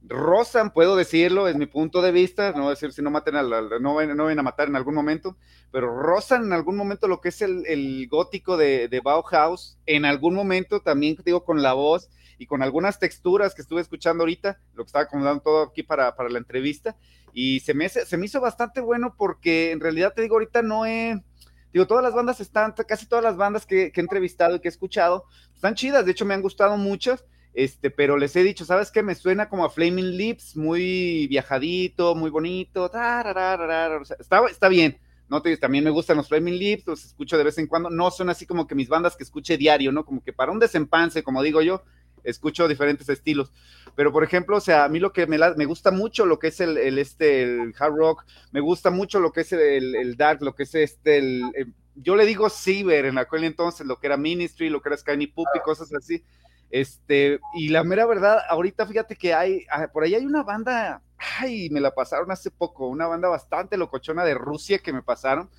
Rozan, 0.04 0.74
puedo 0.74 0.96
decirlo, 0.96 1.48
es 1.48 1.56
mi 1.56 1.68
punto 1.68 2.02
de 2.02 2.12
vista, 2.12 2.54
no 2.54 2.72
decir 2.72 2.92
si 2.92 3.04
no 3.04 3.12
maten 3.12 3.36
a 3.36 3.44
no, 3.44 3.80
no 3.80 4.28
a 4.28 4.36
matar 4.44 4.68
en 4.68 4.76
algún 4.76 4.96
momento, 4.96 5.38
pero 5.72 5.96
rozan 5.96 6.46
en 6.46 6.54
algún 6.54 6.76
momento 6.76 7.08
lo 7.08 7.22
que 7.22 7.30
es 7.30 7.42
el, 7.44 8.08
gótico 8.10 8.58
de, 8.58 8.88
de, 8.88 9.00
Bauhaus, 9.00 9.78
en 9.86 10.06
algún 10.06 10.34
momento 10.34 10.82
también 10.82 11.18
digo 11.24 11.44
con 11.44 11.62
la 11.62 11.74
voz 11.74 12.10
y 12.40 12.48
con 12.48 12.64
algunas 12.64 12.98
texturas 12.98 13.54
que 13.54 13.62
estuve 13.62 13.82
escuchando 13.82 14.24
ahorita, 14.24 14.60
lo 14.74 14.84
que 14.84 14.88
estaba 14.88 15.04
acomodando 15.04 15.44
todo 15.44 15.62
aquí 15.62 15.84
para, 15.84 16.16
para 16.16 16.30
la 16.30 16.40
entrevista, 16.40 16.98
y 17.32 17.60
se 17.60 17.76
me, 17.76 17.88
se 17.88 18.18
me 18.18 18.26
hizo 18.26 18.42
bastante 18.42 18.82
bueno 18.82 19.14
porque 19.16 19.72
en 19.72 19.80
realidad 19.80 20.14
te 20.16 20.24
digo, 20.24 20.34
ahorita 20.36 20.64
no 20.64 20.88
he, 20.88 21.24
digo, 21.72 21.86
todas 21.86 22.04
las 22.04 22.16
bandas 22.16 22.42
están, 22.42 22.74
casi 22.88 23.06
todas 23.06 23.24
las 23.24 23.38
bandas 23.38 23.68
que, 23.68 23.92
que 23.92 24.02
he 24.02 24.04
entrevistado 24.04 24.56
y 24.56 24.62
que 24.62 24.68
he 24.68 24.72
escuchado, 24.72 25.26
están 25.54 25.76
chidas, 25.76 26.06
de 26.06 26.12
hecho 26.12 26.26
me 26.26 26.34
han 26.34 26.42
gustado 26.42 26.76
muchas, 26.76 27.24
este, 27.54 27.92
pero 27.92 28.18
les 28.18 28.36
he 28.36 28.44
dicho, 28.44 28.64
¿sabes 28.64 28.92
qué? 28.92 29.04
Me 29.04 29.16
suena 29.16 29.50
como 29.50 29.66
a 29.66 29.70
Flaming 29.70 30.16
Lips, 30.18 30.56
muy 30.56 31.28
viajadito, 31.28 32.16
muy 32.16 32.30
bonito, 32.30 32.86
está, 32.86 34.46
está 34.50 34.70
bien, 34.70 34.98
¿no? 35.28 35.42
También 35.42 35.84
me 35.84 35.90
gustan 35.90 36.18
los 36.18 36.30
Flaming 36.30 36.58
Lips, 36.58 36.88
los 36.88 37.06
escucho 37.06 37.38
de 37.38 37.44
vez 37.44 37.58
en 37.58 37.68
cuando, 37.68 37.90
no 37.90 38.10
son 38.10 38.30
así 38.30 38.46
como 38.46 38.68
que 38.68 38.76
mis 38.76 38.88
bandas 38.88 39.18
que 39.18 39.24
escuche 39.24 39.58
diario, 39.58 39.92
¿no? 39.92 40.06
Como 40.06 40.24
que 40.24 40.32
para 40.32 40.52
un 40.52 40.60
desempance, 40.60 41.24
como 41.24 41.44
digo 41.44 41.62
yo, 41.62 41.84
escucho 42.24 42.68
diferentes 42.68 43.10
estilos. 43.10 43.52
Pero, 43.96 44.14
por 44.14 44.24
ejemplo, 44.24 44.58
o 44.58 44.62
sea, 44.62 44.86
a 44.86 44.90
mí 44.90 45.00
lo 45.00 45.12
que 45.12 45.28
me, 45.28 45.38
me 45.58 45.66
gusta 45.66 45.92
mucho 45.92 46.26
lo 46.26 46.40
que 46.40 46.48
es 46.48 46.62
el, 46.62 46.78
este, 46.98 47.44
el 47.44 47.74
hard 47.78 47.96
rock, 47.96 48.24
me 48.52 48.62
gusta 48.62 48.92
mucho 48.92 49.20
lo 49.20 49.34
que 49.34 49.42
es 49.42 49.52
el, 49.52 49.96
el 49.96 50.16
dark, 50.16 50.42
lo 50.42 50.56
que 50.56 50.64
es 50.64 50.76
este, 50.76 51.18
el, 51.18 51.74
yo 51.96 52.16
le 52.16 52.26
digo 52.26 52.50
ciber 52.50 53.06
en 53.06 53.18
aquel 53.18 53.44
entonces, 53.44 53.86
lo 53.86 54.00
que 54.00 54.08
era 54.08 54.16
Ministry, 54.16 54.70
lo 54.70 54.82
que 54.82 54.88
era 54.88 54.98
Skyny 54.98 55.28
Puppy, 55.28 55.60
cosas 55.66 55.94
así 55.94 56.24
este, 56.72 57.40
y 57.54 57.70
la 57.70 57.84
mera 57.84 58.06
verdad, 58.06 58.40
ahorita 58.50 58.86
fíjate 58.86 59.16
que 59.16 59.34
hay, 59.34 59.66
ah, 59.70 59.90
por 59.92 60.04
ahí 60.04 60.16
hay 60.16 60.26
una 60.26 60.44
banda, 60.44 61.02
ay, 61.18 61.70
me 61.70 61.82
la 61.82 61.94
pasaron 61.94 62.32
hace 62.32 62.50
poco, 62.50 62.88
una 62.88 63.08
banda 63.08 63.28
bastante 63.28 63.78
locochona 63.78 64.24
de 64.24 64.34
Rusia 64.34 64.80
que 64.80 64.94
me 64.94 65.04
pasaron. 65.04 65.50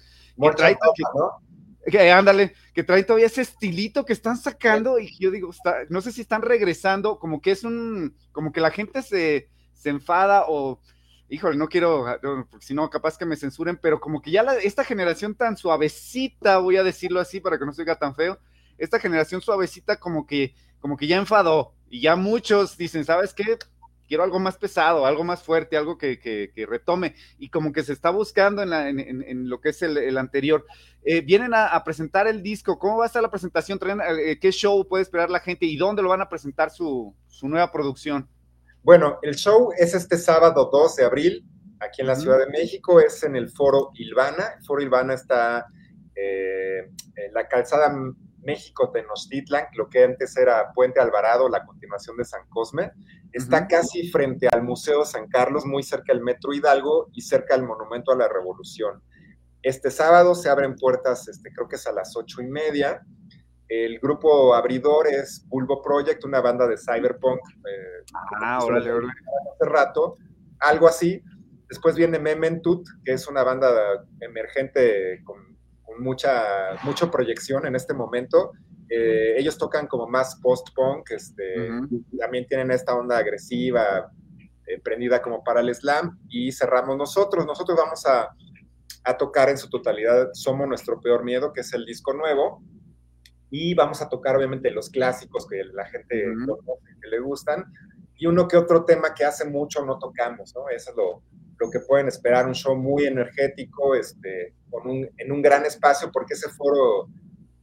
Que 0.40 0.50
trae, 0.50 0.78
que, 1.90 2.10
ándale, 2.10 2.54
que 2.74 2.84
trae 2.84 3.02
todavía 3.02 3.26
ese 3.26 3.42
estilito 3.42 4.04
que 4.04 4.14
están 4.14 4.36
sacando 4.36 4.98
y 4.98 5.14
yo 5.18 5.30
digo, 5.30 5.50
no 5.90 6.00
sé 6.00 6.12
si 6.12 6.22
están 6.22 6.42
regresando, 6.42 7.18
como 7.18 7.40
que 7.42 7.50
es 7.50 7.64
un, 7.64 8.16
como 8.32 8.52
que 8.52 8.60
la 8.60 8.70
gente 8.70 9.02
se, 9.02 9.50
se 9.74 9.90
enfada 9.90 10.44
o, 10.48 10.80
híjole, 11.28 11.56
no 11.56 11.68
quiero, 11.68 12.06
ah, 12.06 12.18
si 12.60 12.72
no, 12.72 12.88
capaz 12.88 13.18
que 13.18 13.26
me 13.26 13.36
censuren, 13.36 13.76
pero 13.76 14.00
como 14.00 14.22
que 14.22 14.30
ya 14.30 14.42
esta 14.62 14.84
generación 14.84 15.34
tan 15.34 15.56
suavecita, 15.56 16.58
voy 16.58 16.76
a 16.78 16.84
decirlo 16.84 17.20
así 17.20 17.40
para 17.40 17.58
que 17.58 17.66
no 17.66 17.72
se 17.72 17.82
oiga 17.82 17.98
tan 17.98 18.14
feo, 18.14 18.38
esta 18.78 18.98
generación 18.98 19.40
suavecita 19.40 19.98
como 19.98 20.26
que 20.26 20.54
como 20.82 20.96
que 20.96 21.06
ya 21.06 21.16
enfadó 21.16 21.72
y 21.88 22.02
ya 22.02 22.16
muchos 22.16 22.76
dicen, 22.76 23.04
¿sabes 23.04 23.32
qué? 23.32 23.56
Quiero 24.08 24.24
algo 24.24 24.40
más 24.40 24.58
pesado, 24.58 25.06
algo 25.06 25.24
más 25.24 25.42
fuerte, 25.42 25.76
algo 25.76 25.96
que, 25.96 26.18
que, 26.18 26.66
retome 26.66 27.14
y 27.38 27.48
como 27.48 27.72
que 27.72 27.82
se 27.82 27.94
está 27.94 28.10
buscando 28.10 28.62
en, 28.62 28.98
en, 28.98 29.48
lo 29.48 29.60
que 29.60 29.70
es 29.70 29.80
el, 29.80 30.18
anterior. 30.18 30.66
Eh, 31.04 31.22
vienen 31.22 31.52
a, 31.54 31.82
presentar 31.84 32.26
el 32.26 32.42
disco, 32.42 32.78
¿cómo 32.78 32.98
va 32.98 33.04
a 33.04 33.06
estar 33.06 33.22
la 33.22 33.30
presentación? 33.30 33.78
Eh, 34.18 34.38
¿Qué 34.38 34.50
show 34.50 34.86
puede 34.86 35.02
esperar 35.02 35.30
la 35.30 35.40
gente 35.40 35.64
y 35.64 35.76
dónde 35.76 36.02
lo 36.02 36.10
van 36.10 36.20
a 36.20 36.28
presentar 36.28 36.70
su, 36.70 37.14
su 37.28 37.48
nueva 37.48 37.70
producción? 37.70 38.28
Bueno, 38.82 39.18
el 39.22 39.36
show 39.36 39.70
es 39.78 39.94
este 39.94 40.18
sábado 40.18 40.68
2 40.70 40.96
de 40.96 41.04
abril, 41.04 41.46
aquí 41.80 42.02
en 42.02 42.08
la 42.08 42.16
Ciudad 42.16 42.38
de 42.38 42.48
México, 42.48 43.00
es 43.00 43.22
en 43.22 43.36
el 43.36 43.48
Foro 43.48 43.92
Ilvana. 43.94 44.54
El 44.58 44.64
Foro 44.64 44.82
Ilvana 44.82 45.14
está 45.14 45.66
eh, 46.14 46.90
en 47.16 47.32
la 47.32 47.46
calzada 47.48 47.94
México 48.42 48.90
Tenochtitlan, 48.90 49.66
lo 49.74 49.88
que 49.88 50.04
antes 50.04 50.36
era 50.36 50.72
Puente 50.72 51.00
Alvarado, 51.00 51.48
la 51.48 51.64
continuación 51.64 52.16
de 52.16 52.24
San 52.24 52.48
Cosme, 52.48 52.92
está 53.32 53.66
casi 53.66 54.10
frente 54.10 54.48
al 54.52 54.62
Museo 54.62 55.04
San 55.04 55.28
Carlos, 55.28 55.64
muy 55.64 55.82
cerca 55.82 56.12
del 56.12 56.22
Metro 56.22 56.52
Hidalgo 56.52 57.08
y 57.12 57.22
cerca 57.22 57.56
del 57.56 57.66
Monumento 57.66 58.12
a 58.12 58.16
la 58.16 58.28
Revolución. 58.28 59.02
Este 59.62 59.90
sábado 59.90 60.34
se 60.34 60.48
abren 60.48 60.74
puertas, 60.74 61.28
este, 61.28 61.52
creo 61.52 61.68
que 61.68 61.76
es 61.76 61.86
a 61.86 61.92
las 61.92 62.16
ocho 62.16 62.42
y 62.42 62.48
media. 62.48 63.02
El 63.68 64.00
grupo 64.00 64.54
abridor 64.54 65.06
es 65.06 65.46
Bulbo 65.48 65.80
Project, 65.80 66.24
una 66.24 66.40
banda 66.40 66.66
de 66.66 66.76
cyberpunk. 66.76 67.38
Eh, 67.38 68.04
ah, 68.42 68.58
órale, 68.62 68.92
órale. 68.92 69.12
Hace 69.54 69.70
rato, 69.70 70.16
algo 70.58 70.88
así. 70.88 71.22
Después 71.68 71.94
viene 71.94 72.18
Mementut, 72.18 72.86
que 73.04 73.12
es 73.12 73.26
una 73.28 73.44
banda 73.44 74.04
emergente 74.20 75.22
con, 75.24 75.51
mucha, 75.98 76.74
mucha 76.82 77.10
proyección 77.10 77.66
en 77.66 77.76
este 77.76 77.94
momento. 77.94 78.52
Eh, 78.88 79.36
ellos 79.38 79.56
tocan 79.56 79.86
como 79.86 80.06
más 80.06 80.36
post-punk, 80.42 81.10
este, 81.12 81.70
también 82.18 82.46
tienen 82.46 82.70
esta 82.70 82.94
onda 82.94 83.18
agresiva, 83.18 84.12
eh, 84.66 84.80
prendida 84.82 85.22
como 85.22 85.42
para 85.42 85.60
el 85.60 85.74
slam, 85.74 86.18
y 86.28 86.52
cerramos 86.52 86.96
nosotros. 86.96 87.46
Nosotros 87.46 87.78
vamos 87.78 88.04
a, 88.06 88.34
a 89.04 89.16
tocar 89.16 89.48
en 89.48 89.56
su 89.56 89.70
totalidad 89.70 90.28
Somos 90.34 90.68
Nuestro 90.68 91.00
Peor 91.00 91.24
Miedo, 91.24 91.52
que 91.52 91.62
es 91.62 91.72
el 91.72 91.86
disco 91.86 92.12
nuevo, 92.12 92.62
y 93.50 93.74
vamos 93.74 94.00
a 94.02 94.08
tocar 94.08 94.36
obviamente 94.36 94.70
los 94.70 94.90
clásicos 94.90 95.46
que 95.46 95.62
la 95.64 95.86
gente 95.86 96.24
conoce, 96.46 96.96
que 97.00 97.08
le 97.08 97.18
gustan, 97.18 97.64
y 98.16 98.26
uno 98.26 98.46
que 98.46 98.56
otro 98.56 98.84
tema 98.84 99.14
que 99.14 99.24
hace 99.24 99.48
mucho 99.48 99.84
no 99.84 99.98
tocamos, 99.98 100.54
¿no? 100.54 100.68
Eso 100.68 100.90
es 100.90 100.96
lo, 100.96 101.22
lo 101.58 101.70
que 101.70 101.80
pueden 101.80 102.08
esperar, 102.08 102.46
un 102.46 102.54
show 102.54 102.76
muy 102.76 103.04
energético, 103.04 103.94
este, 103.94 104.54
con 104.72 104.88
un, 104.88 105.08
en 105.18 105.30
un 105.30 105.42
gran 105.42 105.64
espacio, 105.64 106.10
porque 106.10 106.34
ese 106.34 106.48
foro 106.48 107.08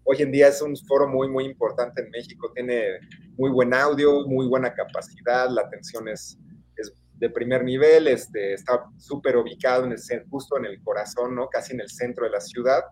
hoy 0.04 0.22
en 0.22 0.32
día 0.32 0.48
es 0.48 0.62
un 0.62 0.76
foro 0.78 1.08
muy, 1.08 1.28
muy 1.28 1.45
importante 1.45 2.02
en 2.02 2.10
México, 2.10 2.52
tiene 2.54 3.00
muy 3.38 3.50
buen 3.50 3.74
audio, 3.74 4.26
muy 4.28 4.48
buena 4.48 4.74
capacidad, 4.74 5.50
la 5.50 5.63
atención 5.63 6.08
es, 6.08 6.38
es 6.78 6.93
de 7.15 7.30
primer 7.30 7.63
nivel, 7.63 8.08
este, 8.08 8.54
está 8.54 8.86
súper 8.98 9.38
ubicado 9.38 9.86
en 9.86 9.91
el, 9.91 10.00
justo 10.30 10.58
en 10.58 10.65
el 10.65 10.82
corazón, 10.82 11.36
¿no? 11.36 11.48
casi 11.50 11.74
en 11.74 11.82
el 11.82 11.89
centro 11.89 12.26
de 12.26 12.32
la 12.32 12.39
ciudad, 12.39 12.84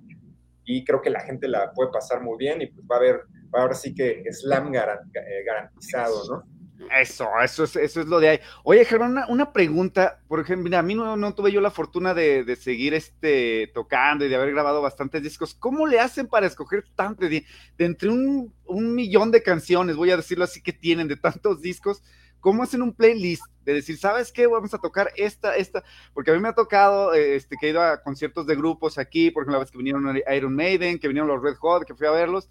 y 0.66 0.84
creo 0.84 1.02
que 1.02 1.10
la 1.10 1.22
gente 1.22 1.48
la 1.48 1.72
puede 1.74 1.92
pasar 1.92 2.22
muy 2.22 2.38
bien 2.38 2.62
y 2.62 2.68
pues 2.68 2.86
va 2.92 2.96
a 2.98 3.00
haber, 3.00 3.22
ahora 3.54 3.74
sí 3.74 3.96
que 3.96 4.24
slam 4.32 4.74
eh, 4.76 5.44
garantizado, 5.46 6.24
¿no? 6.30 6.57
Eso, 7.00 7.28
eso 7.44 7.64
es, 7.64 7.76
eso 7.76 8.02
es 8.02 8.08
lo 8.08 8.20
de 8.20 8.30
ahí. 8.30 8.40
Oye, 8.64 8.86
Germán, 8.86 9.24
una, 9.30 9.52
pregunta, 9.52 10.22
por 10.28 10.40
ejemplo, 10.40 10.78
a 10.78 10.84
mí 10.84 10.94
no, 10.94 11.34
tuve 11.34 11.52
yo 11.52 11.60
la 11.60 11.72
fortuna 11.72 12.14
de, 12.14 12.56
seguir 12.56 12.94
este, 12.94 13.72
tocando 13.74 14.26
y 14.26 14.30
de 14.30 14.36
haber 14.36 14.52
grabado 14.52 14.82
bastantes 14.82 15.24
discos. 15.24 15.56
¿Cómo 15.56 15.88
le 15.88 16.00
hacen 16.00 16.28
para 16.28 16.46
escoger 16.46 16.86
tanto 16.96 17.28
de, 17.28 17.46
entre 17.78 18.10
un, 18.10 18.54
millón 18.96 19.32
de 19.32 19.42
canciones, 19.42 19.96
voy 19.96 20.12
a 20.12 20.18
decirlo 20.18 20.44
así, 20.44 20.62
que 20.62 20.74
tienen 20.74 21.08
de 21.08 21.18
tantos 21.18 21.62
discos? 21.62 22.04
¿Cómo 22.40 22.62
hacen 22.62 22.84
un 22.84 22.94
playlist? 22.94 23.44
De 23.66 23.74
decir, 23.74 23.98
¿sabes 23.98 24.32
qué? 24.32 24.48
Vamos 24.48 24.74
a 24.74 24.78
tocar 24.78 25.12
esta, 25.18 25.56
esta, 25.56 25.84
porque 26.14 26.32
a 26.32 26.34
mí 26.36 26.40
me 26.40 26.48
ha 26.48 26.54
tocado, 26.54 27.14
este, 27.14 27.58
que 27.60 27.68
he 27.68 27.70
ido 27.72 27.82
a 27.82 28.02
conciertos 28.02 28.46
de 28.46 28.56
grupos 28.56 28.98
aquí, 28.98 29.32
por 29.32 29.42
ejemplo, 29.42 29.54
la 29.54 29.64
vez 29.64 29.72
que 29.72 29.78
vinieron 29.78 30.18
Iron 30.34 30.56
Maiden, 30.56 31.00
que 31.00 31.08
vinieron 31.08 31.28
los 31.28 31.42
Red 31.42 31.56
Hot, 31.56 31.86
que 31.86 31.96
fui 31.96 32.08
a 32.08 32.12
verlos, 32.12 32.50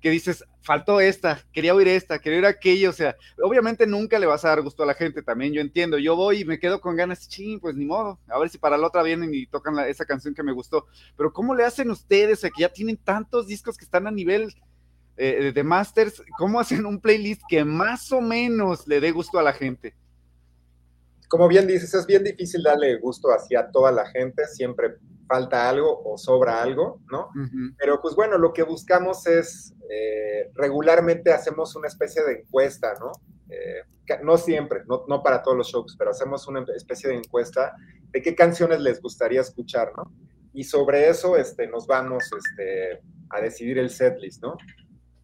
que 0.00 0.10
dices, 0.10 0.44
faltó 0.60 1.00
esta, 1.00 1.42
quería 1.52 1.74
oír 1.74 1.88
esta, 1.88 2.18
quería 2.18 2.38
oír 2.38 2.46
aquello, 2.46 2.90
o 2.90 2.92
sea, 2.92 3.16
obviamente 3.42 3.86
nunca 3.86 4.18
le 4.18 4.26
vas 4.26 4.44
a 4.44 4.48
dar 4.48 4.62
gusto 4.62 4.82
a 4.82 4.86
la 4.86 4.94
gente, 4.94 5.22
también 5.22 5.52
yo 5.52 5.60
entiendo, 5.60 5.98
yo 5.98 6.16
voy 6.16 6.40
y 6.40 6.44
me 6.44 6.58
quedo 6.58 6.80
con 6.80 6.96
ganas, 6.96 7.28
ching, 7.28 7.60
pues 7.60 7.74
ni 7.76 7.84
modo, 7.84 8.18
a 8.28 8.38
ver 8.38 8.48
si 8.48 8.58
para 8.58 8.76
la 8.76 8.86
otra 8.86 9.02
vienen 9.02 9.34
y 9.34 9.46
tocan 9.46 9.78
esa 9.88 10.04
canción 10.04 10.34
que 10.34 10.42
me 10.42 10.52
gustó, 10.52 10.86
pero 11.16 11.32
¿cómo 11.32 11.54
le 11.54 11.64
hacen 11.64 11.90
ustedes, 11.90 12.44
o 12.44 12.48
que 12.48 12.62
ya 12.62 12.68
tienen 12.68 12.96
tantos 12.96 13.46
discos 13.46 13.76
que 13.76 13.84
están 13.84 14.06
a 14.06 14.10
nivel 14.10 14.54
eh, 15.16 15.52
de 15.54 15.62
masters, 15.64 16.22
cómo 16.36 16.60
hacen 16.60 16.84
un 16.84 17.00
playlist 17.00 17.42
que 17.48 17.64
más 17.64 18.12
o 18.12 18.20
menos 18.20 18.86
le 18.86 19.00
dé 19.00 19.12
gusto 19.12 19.38
a 19.38 19.42
la 19.42 19.52
gente? 19.52 19.94
Como 21.28 21.48
bien 21.48 21.66
dices, 21.66 21.92
es 21.94 22.06
bien 22.06 22.22
difícil 22.22 22.62
darle 22.62 22.96
gusto 22.98 23.28
hacia 23.28 23.70
toda 23.70 23.90
la 23.92 24.06
gente, 24.06 24.46
siempre 24.46 24.96
falta 25.26 25.68
algo 25.68 26.02
o 26.04 26.16
sobra 26.16 26.62
algo, 26.62 27.00
¿no? 27.10 27.30
Pero 27.78 28.00
pues 28.00 28.14
bueno, 28.14 28.38
lo 28.38 28.52
que 28.52 28.62
buscamos 28.62 29.26
es, 29.26 29.74
eh, 29.90 30.50
regularmente 30.54 31.32
hacemos 31.32 31.74
una 31.74 31.88
especie 31.88 32.22
de 32.22 32.40
encuesta, 32.40 32.94
¿no? 33.00 33.10
Eh, 33.48 33.82
no 34.22 34.36
siempre, 34.36 34.82
no, 34.86 35.04
no, 35.08 35.22
para 35.22 35.42
todos 35.42 35.56
los 35.56 35.68
shows, 35.68 35.96
pero 35.98 36.10
hacemos 36.10 36.46
una 36.46 36.64
especie 36.74 37.08
de 37.08 37.16
encuesta 37.16 37.74
de 38.10 38.22
qué 38.22 38.34
canciones 38.34 38.80
les 38.80 39.00
gustaría 39.02 39.40
escuchar, 39.40 39.92
¿no? 39.96 40.12
Y 40.52 40.64
sobre 40.64 41.08
eso 41.08 41.36
este, 41.36 41.66
nos 41.66 41.86
vamos 41.86 42.24
este, 42.32 43.02
a 43.30 43.40
decidir 43.40 43.78
el 43.78 43.90
setlist, 43.90 44.42
¿no? 44.42 44.56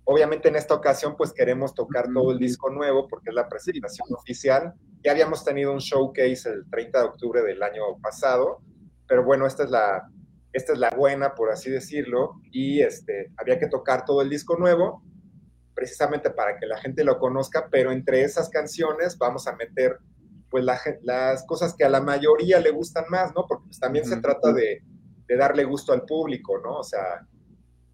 Obviamente 0.04 0.48
en 0.48 0.56
esta 0.56 0.74
ocasión 0.74 1.16
pues 1.16 1.32
queremos 1.32 1.74
tocar 1.74 2.12
todo 2.12 2.32
el 2.32 2.38
disco 2.38 2.70
nuevo 2.70 3.06
porque 3.08 3.30
es 3.30 3.34
la 3.34 3.48
presentación 3.48 4.08
oficial. 4.10 4.74
Ya 5.02 5.12
habíamos 5.12 5.44
tenido 5.44 5.72
un 5.72 5.78
showcase 5.78 6.48
el 6.48 6.68
30 6.70 6.98
de 6.98 7.04
octubre 7.04 7.42
del 7.42 7.62
año 7.62 7.98
pasado, 8.00 8.60
pero 9.06 9.24
bueno, 9.24 9.46
esta 9.46 9.64
es 9.64 9.70
la, 9.70 10.08
esta 10.52 10.72
es 10.72 10.78
la 10.78 10.90
buena, 10.90 11.34
por 11.34 11.50
así 11.50 11.70
decirlo, 11.70 12.40
y 12.50 12.80
este, 12.80 13.32
había 13.36 13.58
que 13.58 13.68
tocar 13.68 14.04
todo 14.04 14.22
el 14.22 14.30
disco 14.30 14.56
nuevo, 14.56 15.02
precisamente 15.74 16.30
para 16.30 16.58
que 16.58 16.66
la 16.66 16.78
gente 16.78 17.04
lo 17.04 17.18
conozca, 17.18 17.68
pero 17.70 17.90
entre 17.90 18.22
esas 18.22 18.48
canciones 18.50 19.16
vamos 19.18 19.46
a 19.46 19.56
meter 19.56 19.98
pues 20.50 20.64
las 21.02 21.46
cosas 21.46 21.74
que 21.74 21.82
a 21.82 21.88
la 21.88 22.02
mayoría 22.02 22.60
le 22.60 22.70
gustan 22.70 23.06
más, 23.08 23.32
¿no? 23.34 23.46
Porque 23.48 23.64
pues, 23.68 23.80
también 23.80 24.04
se 24.04 24.18
trata 24.18 24.52
de, 24.52 24.82
de, 25.26 25.36
darle 25.36 25.64
gusto 25.64 25.94
al 25.94 26.02
público, 26.02 26.58
¿no? 26.58 26.80
O 26.80 26.84
sea, 26.84 27.26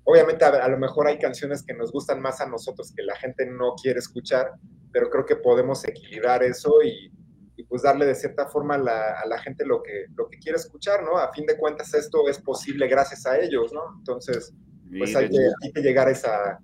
obviamente 0.02 0.44
a, 0.44 0.48
a, 0.48 0.68
lo 0.68 0.76
mejor 0.76 1.06
hay 1.06 1.20
canciones 1.20 1.62
que 1.62 1.72
nos 1.72 1.92
gustan 1.92 2.20
más 2.20 2.40
a 2.40 2.46
nosotros 2.46 2.92
que 2.92 3.04
la 3.04 3.14
gente 3.14 3.46
no 3.46 3.76
quiere 3.80 4.00
escuchar, 4.00 4.54
pero 4.92 5.11
creo 5.11 5.27
que 5.27 5.37
podemos 5.37 5.85
equilibrar 5.87 6.42
eso 6.42 6.83
y, 6.83 7.12
y 7.59 7.64
pues 7.64 7.83
darle 7.83 8.07
de 8.07 8.14
cierta 8.14 8.46
forma 8.46 8.77
a 8.77 8.79
la, 9.27 9.38
gente 9.42 9.66
lo 9.66 9.83
que, 9.83 10.07
lo 10.14 10.29
que 10.29 10.38
quiere 10.38 10.57
escuchar, 10.57 11.03
¿no? 11.03 11.18
A 11.18 11.33
fin 11.33 11.44
de 11.44 11.57
cuentas 11.57 11.92
esto 11.92 12.29
es 12.29 12.38
posible 12.38 12.87
gracias 12.87 13.27
a 13.27 13.37
ellos, 13.37 13.72
¿no? 13.72 13.96
Entonces, 13.98 14.55
pues 14.96 15.16
hay 15.16 15.29
que, 15.29 15.83
llegar 15.83 16.07
a 16.07 16.12
esa, 16.12 16.61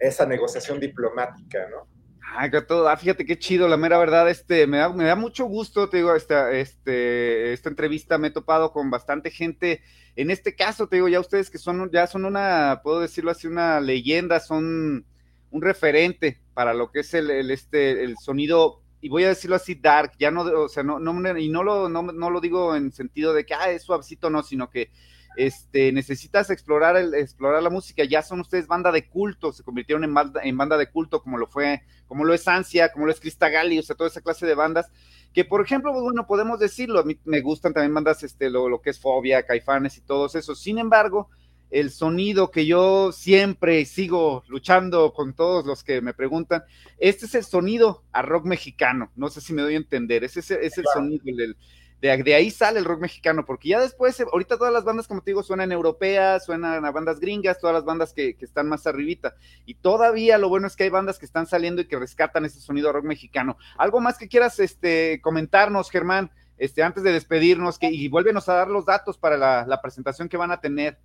esa 0.00 0.26
negociación 0.26 0.80
diplomática, 0.80 1.68
¿no? 1.70 1.86
Ay, 2.34 2.50
que 2.50 2.60
todo, 2.60 2.88
ah, 2.88 2.96
fíjate 2.96 3.24
qué 3.24 3.38
chido, 3.38 3.68
la 3.68 3.76
mera 3.76 3.98
verdad, 3.98 4.28
este, 4.28 4.66
me 4.66 4.78
da, 4.78 4.88
me 4.92 5.04
da 5.04 5.14
mucho 5.14 5.44
gusto, 5.44 5.88
te 5.88 5.98
digo, 5.98 6.12
esta, 6.16 6.50
este, 6.50 7.52
esta 7.52 7.68
entrevista 7.68 8.18
me 8.18 8.28
he 8.28 8.30
topado 8.32 8.72
con 8.72 8.90
bastante 8.90 9.30
gente, 9.30 9.80
en 10.16 10.32
este 10.32 10.56
caso, 10.56 10.88
te 10.88 10.96
digo, 10.96 11.08
ya 11.08 11.20
ustedes 11.20 11.50
que 11.50 11.58
son, 11.58 11.88
ya 11.92 12.08
son 12.08 12.24
una, 12.24 12.80
puedo 12.82 12.98
decirlo 12.98 13.30
así, 13.30 13.46
una 13.46 13.80
leyenda, 13.80 14.40
son 14.40 15.06
un 15.52 15.62
referente 15.62 16.40
para 16.54 16.74
lo 16.74 16.90
que 16.90 17.00
es 17.00 17.14
el, 17.14 17.50
este, 17.50 18.02
el 18.02 18.16
sonido 18.18 18.82
y 19.00 19.08
voy 19.08 19.24
a 19.24 19.28
decirlo 19.28 19.56
así, 19.56 19.74
dark, 19.74 20.12
ya 20.18 20.30
no, 20.30 20.42
o 20.42 20.68
sea, 20.68 20.84
no, 20.84 21.00
no 21.00 21.36
y 21.36 21.48
no 21.48 21.64
lo, 21.64 21.88
no, 21.88 22.02
no 22.02 22.30
lo 22.30 22.40
digo 22.40 22.76
en 22.76 22.92
sentido 22.92 23.34
de 23.34 23.44
que, 23.44 23.52
ah, 23.52 23.68
es 23.68 23.82
suavecito, 23.82 24.30
no, 24.30 24.44
sino 24.44 24.70
que 24.70 24.92
este, 25.36 25.90
necesitas 25.90 26.50
explorar, 26.50 26.96
el, 26.96 27.12
explorar 27.14 27.64
la 27.64 27.70
música, 27.70 28.04
ya 28.04 28.22
son 28.22 28.40
ustedes 28.40 28.68
banda 28.68 28.92
de 28.92 29.08
culto, 29.08 29.52
se 29.52 29.64
convirtieron 29.64 30.04
en 30.04 30.14
banda, 30.14 30.40
en 30.44 30.56
banda 30.56 30.76
de 30.76 30.88
culto, 30.88 31.20
como 31.20 31.36
lo 31.36 31.48
fue, 31.48 31.82
como 32.06 32.24
lo 32.24 32.32
es 32.32 32.46
Ansia, 32.46 32.92
como 32.92 33.06
lo 33.06 33.12
es 33.12 33.18
Cristagali, 33.18 33.76
o 33.78 33.82
sea, 33.82 33.96
toda 33.96 34.08
esa 34.08 34.20
clase 34.20 34.46
de 34.46 34.54
bandas, 34.54 34.88
que 35.32 35.44
por 35.44 35.60
ejemplo, 35.62 35.90
pues, 35.90 36.04
bueno, 36.04 36.24
podemos 36.28 36.60
decirlo, 36.60 37.00
a 37.00 37.04
mí 37.04 37.18
me 37.24 37.40
gustan 37.40 37.72
también 37.72 37.94
bandas, 37.94 38.22
este, 38.22 38.50
lo, 38.50 38.68
lo 38.68 38.80
que 38.82 38.90
es 38.90 39.00
Fobia, 39.00 39.44
Caifanes 39.44 39.96
y 39.96 40.02
todos 40.02 40.36
esos, 40.36 40.60
sin 40.60 40.78
embargo, 40.78 41.28
el 41.72 41.90
sonido 41.90 42.50
que 42.50 42.66
yo 42.66 43.12
siempre 43.12 43.84
sigo 43.86 44.44
luchando 44.46 45.12
con 45.14 45.32
todos 45.32 45.64
los 45.64 45.82
que 45.82 46.02
me 46.02 46.12
preguntan. 46.12 46.64
Este 46.98 47.24
es 47.24 47.34
el 47.34 47.44
sonido 47.44 48.04
a 48.12 48.20
rock 48.20 48.44
mexicano. 48.44 49.10
No 49.16 49.30
sé 49.30 49.40
si 49.40 49.54
me 49.54 49.62
doy 49.62 49.74
a 49.74 49.78
entender. 49.78 50.22
Ese 50.22 50.40
es, 50.40 50.50
el 50.50 50.84
sonido 50.92 51.24
del, 51.24 51.56
de, 52.02 52.34
ahí 52.34 52.50
sale 52.50 52.78
el 52.78 52.84
rock 52.84 53.00
mexicano, 53.00 53.46
porque 53.46 53.70
ya 53.70 53.80
después, 53.80 54.20
ahorita 54.20 54.58
todas 54.58 54.72
las 54.72 54.84
bandas, 54.84 55.08
como 55.08 55.22
te 55.22 55.30
digo, 55.30 55.42
suenan 55.42 55.72
europeas, 55.72 56.44
suenan 56.44 56.84
a 56.84 56.90
bandas 56.90 57.20
gringas, 57.20 57.58
todas 57.58 57.74
las 57.74 57.84
bandas 57.86 58.12
que, 58.12 58.36
están 58.40 58.68
más 58.68 58.86
arribita. 58.86 59.34
Y 59.64 59.74
todavía 59.74 60.36
lo 60.36 60.50
bueno 60.50 60.66
es 60.66 60.76
que 60.76 60.84
hay 60.84 60.90
bandas 60.90 61.18
que 61.18 61.24
están 61.24 61.46
saliendo 61.46 61.80
y 61.80 61.86
que 61.86 61.98
rescatan 61.98 62.44
ese 62.44 62.60
sonido 62.60 62.90
a 62.90 62.92
rock 62.92 63.04
mexicano. 63.04 63.56
¿Algo 63.78 64.00
más 64.00 64.18
que 64.18 64.28
quieras 64.28 64.60
este, 64.60 65.20
comentarnos, 65.22 65.90
Germán? 65.90 66.30
Este, 66.58 66.82
antes 66.82 67.02
de 67.02 67.12
despedirnos, 67.12 67.78
que, 67.78 67.86
y 67.86 68.08
vuélvenos 68.08 68.46
a 68.50 68.54
dar 68.54 68.68
los 68.68 68.84
datos 68.84 69.16
para 69.16 69.64
la 69.64 69.80
presentación 69.80 70.28
que 70.28 70.36
van 70.36 70.50
a 70.50 70.60
tener. 70.60 70.98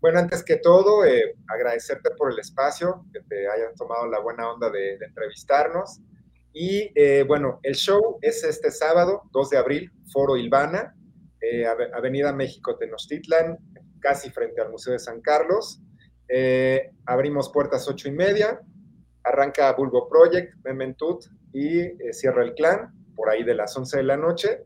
Bueno, 0.00 0.18
antes 0.18 0.42
que 0.42 0.56
todo, 0.56 1.04
eh, 1.04 1.36
agradecerte 1.46 2.10
por 2.12 2.32
el 2.32 2.38
espacio, 2.38 3.04
que 3.12 3.20
te 3.20 3.46
hayan 3.48 3.74
tomado 3.74 4.06
la 4.06 4.18
buena 4.18 4.50
onda 4.50 4.70
de, 4.70 4.94
entrevistarnos. 4.94 6.00
Y 6.54 6.90
eh, 6.94 7.22
bueno, 7.24 7.60
el 7.62 7.74
show 7.74 8.18
es 8.22 8.42
este 8.42 8.70
sábado, 8.70 9.22
2 9.30 9.50
de 9.50 9.58
abril, 9.58 9.92
Foro 10.10 10.38
Ilvana, 10.38 10.96
eh, 11.42 11.66
Avenida 11.66 12.32
México 12.32 12.76
Tenochtitlan, 12.78 13.58
casi 14.00 14.30
frente 14.30 14.62
al 14.62 14.70
Museo 14.70 14.94
de 14.94 14.98
San 14.98 15.20
Carlos. 15.20 15.82
abrimos 17.04 17.52
puertas 17.52 17.86
ocho 17.86 18.08
y 18.08 18.12
media, 18.12 18.60
arranca 19.22 19.70
Bulbo 19.72 20.08
Project, 20.08 20.54
Mementut 20.64 21.26
y 21.52 21.90
cierra 22.12 22.42
el 22.42 22.54
clan, 22.54 22.94
por 23.14 23.28
ahí 23.28 23.42
de 23.42 23.54
las 23.54 23.76
11 23.76 23.98
de 23.98 24.02
la 24.04 24.16
noche. 24.16 24.64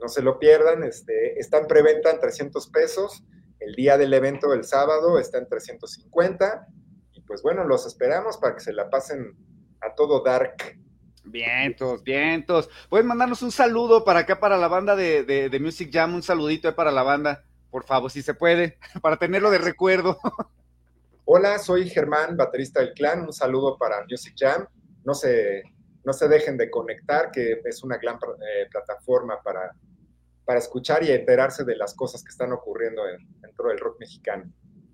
No 0.00 0.08
se 0.08 0.22
lo 0.22 0.38
pierdan, 0.38 0.84
este, 0.84 1.36
está 1.40 1.58
en 1.58 1.66
preventa 1.66 2.10
en 2.12 2.20
300 2.20 2.68
pesos 2.68 3.24
el 3.68 3.74
día 3.74 3.98
del 3.98 4.14
evento 4.14 4.48
del 4.48 4.64
sábado 4.64 5.18
está 5.18 5.36
en 5.36 5.46
350. 5.46 6.66
Y 7.12 7.20
pues 7.20 7.42
bueno, 7.42 7.64
los 7.64 7.86
esperamos 7.86 8.38
para 8.38 8.54
que 8.54 8.60
se 8.60 8.72
la 8.72 8.88
pasen 8.88 9.36
a 9.82 9.94
todo 9.94 10.22
dark. 10.22 10.78
Vientos, 11.24 12.02
vientos. 12.02 12.70
Pueden 12.88 13.06
mandarnos 13.06 13.42
un 13.42 13.52
saludo 13.52 14.04
para 14.04 14.20
acá, 14.20 14.40
para 14.40 14.56
la 14.56 14.68
banda 14.68 14.96
de, 14.96 15.58
Music 15.60 15.90
Jam, 15.92 16.14
un 16.14 16.22
saludito 16.22 16.74
para 16.74 16.90
la 16.90 17.02
banda, 17.02 17.44
por 17.70 17.84
favor, 17.84 18.10
si 18.10 18.22
se 18.22 18.32
puede, 18.32 18.78
para 19.02 19.18
tenerlo 19.18 19.50
de 19.50 19.58
recuerdo. 19.58 20.18
Hola, 21.26 21.58
soy 21.58 21.90
Germán, 21.90 22.38
baterista 22.38 22.80
del 22.80 22.94
clan. 22.94 23.20
Un 23.20 23.34
saludo 23.34 23.76
para 23.76 24.02
Music 24.08 24.34
Jam. 24.34 24.66
No 25.04 25.12
se, 25.12 25.62
no 26.04 26.14
se 26.14 26.26
dejen 26.26 26.56
de 26.56 26.70
conectar, 26.70 27.30
que 27.30 27.60
es 27.62 27.82
una 27.82 27.98
gran 27.98 28.16
eh, 28.16 28.66
plataforma 28.70 29.42
para 29.42 29.74
para 30.48 30.60
escuchar 30.60 31.04
y 31.04 31.10
enterarse 31.10 31.62
de 31.62 31.76
las 31.76 31.92
cosas 31.92 32.24
que 32.24 32.30
están 32.30 32.52
ocurriendo 32.54 33.02
dentro 33.42 33.68
del 33.68 33.78
rock 33.78 34.00
mexicano. 34.00 34.50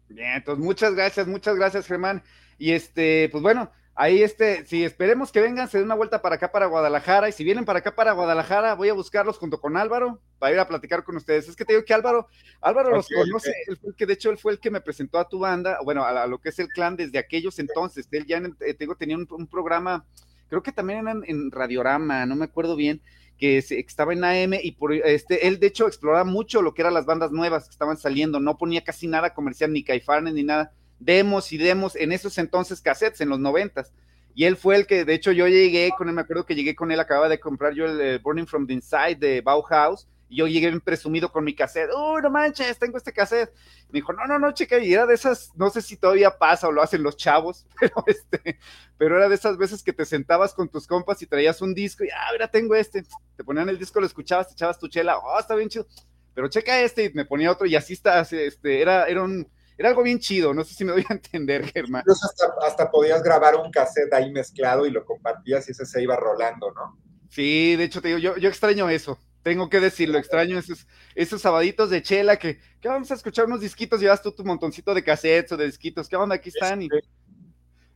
Bien, 0.09 0.33
entonces 0.35 0.65
muchas 0.65 0.97
gracias, 0.97 1.29
muchas 1.29 1.55
gracias, 1.55 1.87
Germán. 1.87 2.25
Y 2.59 2.73
este, 2.73 3.29
pues 3.31 3.41
bueno, 3.41 3.71
ahí 3.95 4.21
este, 4.21 4.67
si 4.67 4.83
esperemos 4.83 5.31
que 5.31 5.41
vengan, 5.41 5.69
se 5.69 5.79
den 5.79 5.85
una 5.85 5.95
vuelta 5.95 6.21
para 6.21 6.35
acá 6.35 6.51
para 6.51 6.67
Guadalajara. 6.67 7.29
Y 7.29 7.33
si 7.33 7.45
vienen 7.45 7.65
para 7.65 7.79
acá 7.79 7.95
para 7.95 8.15
Guadalajara, 8.15 8.75
voy 8.75 8.89
a 8.89 8.95
buscarlos 8.95 9.39
junto 9.39 9.61
con 9.61 9.77
Álvaro 9.77 10.21
para 10.41 10.53
ir 10.53 10.59
a 10.59 10.67
platicar 10.67 11.05
con 11.05 11.15
ustedes. 11.19 11.49
Es 11.49 11.55
que 11.55 11.65
te 11.65 11.75
digo 11.75 11.85
que 11.85 11.95
Álvaro, 11.95 12.27
Álvaro 12.61 12.91
los 12.91 13.07
conoce, 13.09 13.53
que 13.97 14.07
de 14.07 14.13
hecho 14.13 14.31
él 14.31 14.39
fue 14.39 14.51
el 14.51 14.59
que 14.59 14.73
me 14.73 14.81
presentó 14.81 15.21
a 15.21 15.29
tu 15.29 15.39
banda, 15.39 15.79
bueno, 15.85 16.05
a, 16.05 16.27
lo 16.27 16.41
que 16.41 16.49
es 16.49 16.59
el 16.59 16.67
clan 16.67 16.97
desde 16.97 17.19
aquellos 17.19 17.61
entonces. 17.61 18.09
Él 18.11 18.27
ya, 18.27 18.39
eh, 18.39 18.75
te 18.75 18.77
digo, 18.81 18.97
tenía 18.97 19.17
un, 19.17 19.47
programa, 19.47 20.05
creo 20.49 20.65
que 20.65 20.73
también 20.73 21.07
en, 21.07 21.23
en 21.29 21.53
Radiorama, 21.53 22.27
no 22.27 22.35
me 22.35 22.47
acuerdo 22.47 22.75
bien 22.75 23.01
que 23.39 23.59
estaba 23.59 24.13
en 24.13 24.25
AM 24.25 24.55
y 24.63 24.73
por 24.73 24.93
este, 24.93 25.47
él 25.49 25.59
de 25.59 25.67
hecho 25.67 25.87
exploraba 25.87 26.25
mucho 26.25 26.63
lo 26.63 26.73
que 26.73 26.83
eran 26.83 26.95
las 26.95 27.07
bandas 27.07 27.33
nuevas 27.33 27.65
que 27.65 27.73
estaban 27.73 27.97
saliendo, 27.97 28.41
no 28.41 28.57
ponía 28.57 28.85
casi 28.85 29.09
nada 29.09 29.35
comercial, 29.35 29.73
ni 29.73 29.83
caifanes, 29.83 30.35
ni 30.35 30.45
nada, 30.45 30.73
demos 30.99 31.53
y 31.53 31.59
demos, 31.59 31.97
en 31.97 32.13
esos 32.13 32.39
entonces 32.39 32.81
cassettes, 32.81 33.21
en 33.21 33.29
los 33.29 33.41
noventas. 33.41 33.93
Y 34.37 34.45
él 34.45 34.57
fue 34.57 34.77
el 34.77 34.87
que, 34.87 35.05
de 35.05 35.15
hecho, 35.15 35.31
yo 35.31 35.47
llegué 35.47 35.91
con 35.97 36.09
él, 36.09 36.15
me 36.15 36.23
acuerdo 36.23 36.45
que 36.45 36.57
llegué 36.57 36.75
con 36.75 36.91
él, 36.91 36.99
acababa 36.99 37.29
de 37.29 37.39
comprar 37.39 37.73
yo 37.73 37.87
el 37.87 38.19
Burning 38.19 38.47
from 38.47 38.67
the 38.67 38.73
Inside 38.73 39.17
de 39.17 39.41
Bauhaus, 39.41 40.09
yo 40.29 40.47
llegué 40.47 40.69
bien 40.69 40.81
presumido 40.81 41.31
con 41.31 41.45
mi 41.45 41.55
cassette, 41.55 41.91
uy, 41.95 42.23
no 42.23 42.31
manches, 42.31 42.79
tengo 42.79 42.97
este 42.97 43.13
cassette. 43.13 43.53
Me 43.89 43.99
dijo, 43.99 44.13
no, 44.13 44.27
no, 44.27 44.39
no, 44.39 44.53
chica, 44.53 44.79
y 44.79 44.93
era 44.93 45.07
de 45.07 45.15
esas, 45.15 45.53
no 45.55 45.71
sé 45.71 45.83
si 45.83 45.97
todavía 45.97 46.37
pasa 46.39 46.69
o 46.69 46.73
lo 46.73 46.83
hacen 46.83 47.03
los 47.03 47.17
chavos, 47.17 47.67
pero 47.81 48.05
este, 48.07 48.59
pero 48.97 49.17
era 49.17 49.29
de 49.29 49.35
esas 49.35 49.57
veces 49.57 49.83
que 49.83 49.93
te 49.93 50.05
sentabas 50.05 50.55
con 50.55 50.69
tus 50.69 50.87
compas 50.87 51.21
y 51.23 51.27
traías 51.27 51.61
un 51.63 51.75
disco 51.75 52.05
y, 52.05 52.09
ah, 52.11 52.31
mira, 52.33 52.49
tengo 52.49 52.75
este. 52.75 53.05
Te 53.37 53.45
ponían 53.45 53.69
el 53.69 53.79
disco, 53.79 54.01
lo 54.01 54.07
escuchabas, 54.07 54.49
te 54.49 54.55
echabas 54.55 54.79
tu 54.79 54.89
chela, 54.89 55.19
oh, 55.19 55.39
está 55.39 55.55
bien 55.55 55.69
chido. 55.69 55.87
Pero 56.35 56.49
checa 56.49 56.81
este 56.81 57.05
y 57.05 57.13
me 57.13 57.25
ponía 57.25 57.53
otro 57.53 57.67
y 57.67 57.77
así 57.77 57.93
está, 57.93 58.21
este, 58.21 58.81
era, 58.81 59.07
era 59.07 59.23
un, 59.23 59.49
era 59.79 59.91
algo 59.91 60.03
bien 60.03 60.19
chido, 60.19 60.53
no 60.53 60.65
sé 60.65 60.75
si 60.75 60.85
me 60.85 60.93
doy 60.93 61.05
a 61.09 61.13
entender, 61.15 61.65
Germán. 61.67 62.03
Incluso 62.03 62.27
hasta, 62.27 62.67
hasta 62.67 62.91
podías 62.91 63.23
grabar 63.23 63.55
un 63.57 63.71
cassette 63.71 64.13
ahí 64.13 64.33
mezclado 64.33 64.85
y 64.87 64.91
lo 64.91 65.05
compartías 65.05 65.69
y 65.69 65.73
ese 65.73 65.87
se 65.87 66.03
iba 66.03 66.17
rolando, 66.17 66.73
¿no? 66.73 66.99
Sí, 67.29 67.77
de 67.77 67.85
hecho 67.85 68.01
te 68.01 68.09
digo, 68.09 68.19
yo, 68.19 68.37
yo 68.37 68.49
extraño 68.49 68.89
eso 68.89 69.19
tengo 69.45 69.69
que 69.69 69.79
decirlo, 69.79 70.19
extraño 70.19 70.59
esos, 70.59 70.89
esos 71.15 71.43
sabaditos 71.43 71.91
de 71.91 72.03
chela 72.03 72.39
que, 72.39 72.59
que 72.81 72.89
vamos 72.89 73.11
a 73.11 73.15
escuchar 73.15 73.45
unos 73.45 73.61
disquitos, 73.61 74.01
llevas 74.01 74.23
tú 74.23 74.33
tu 74.33 74.43
montoncito 74.43 74.95
de 74.95 75.05
cassettes 75.05 75.53
o 75.53 75.57
de 75.59 75.67
disquitos, 75.67 76.09
¿qué 76.09 76.17
onda? 76.17 76.37
Aquí 76.37 76.49
están 76.49 76.81
y 76.81 76.89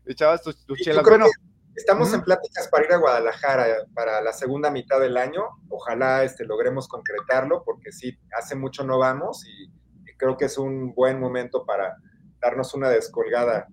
echabas 0.06 0.42
tus, 0.42 0.62
chelas. 0.82 1.02
Bueno, 1.02 1.24
estamos 1.74 2.12
en 2.12 2.22
pláticas 2.22 2.68
para 2.68 2.84
ir 2.84 2.92
a 2.92 2.98
Guadalajara 2.98 3.66
para 3.94 4.20
la 4.20 4.34
segunda 4.34 4.70
mitad 4.70 5.00
del 5.00 5.16
año, 5.16 5.42
ojalá 5.70 6.22
este, 6.22 6.44
logremos 6.44 6.86
concretarlo, 6.86 7.64
porque 7.64 7.92
sí, 7.92 8.18
hace 8.36 8.54
mucho 8.54 8.84
no 8.84 8.98
vamos 8.98 9.44
y 9.46 9.70
creo 10.18 10.36
que 10.36 10.44
es 10.44 10.58
un 10.58 10.92
buen 10.94 11.18
momento 11.18 11.64
para 11.64 11.96
darnos 12.40 12.74
una 12.74 12.90
descolgada 12.90 13.68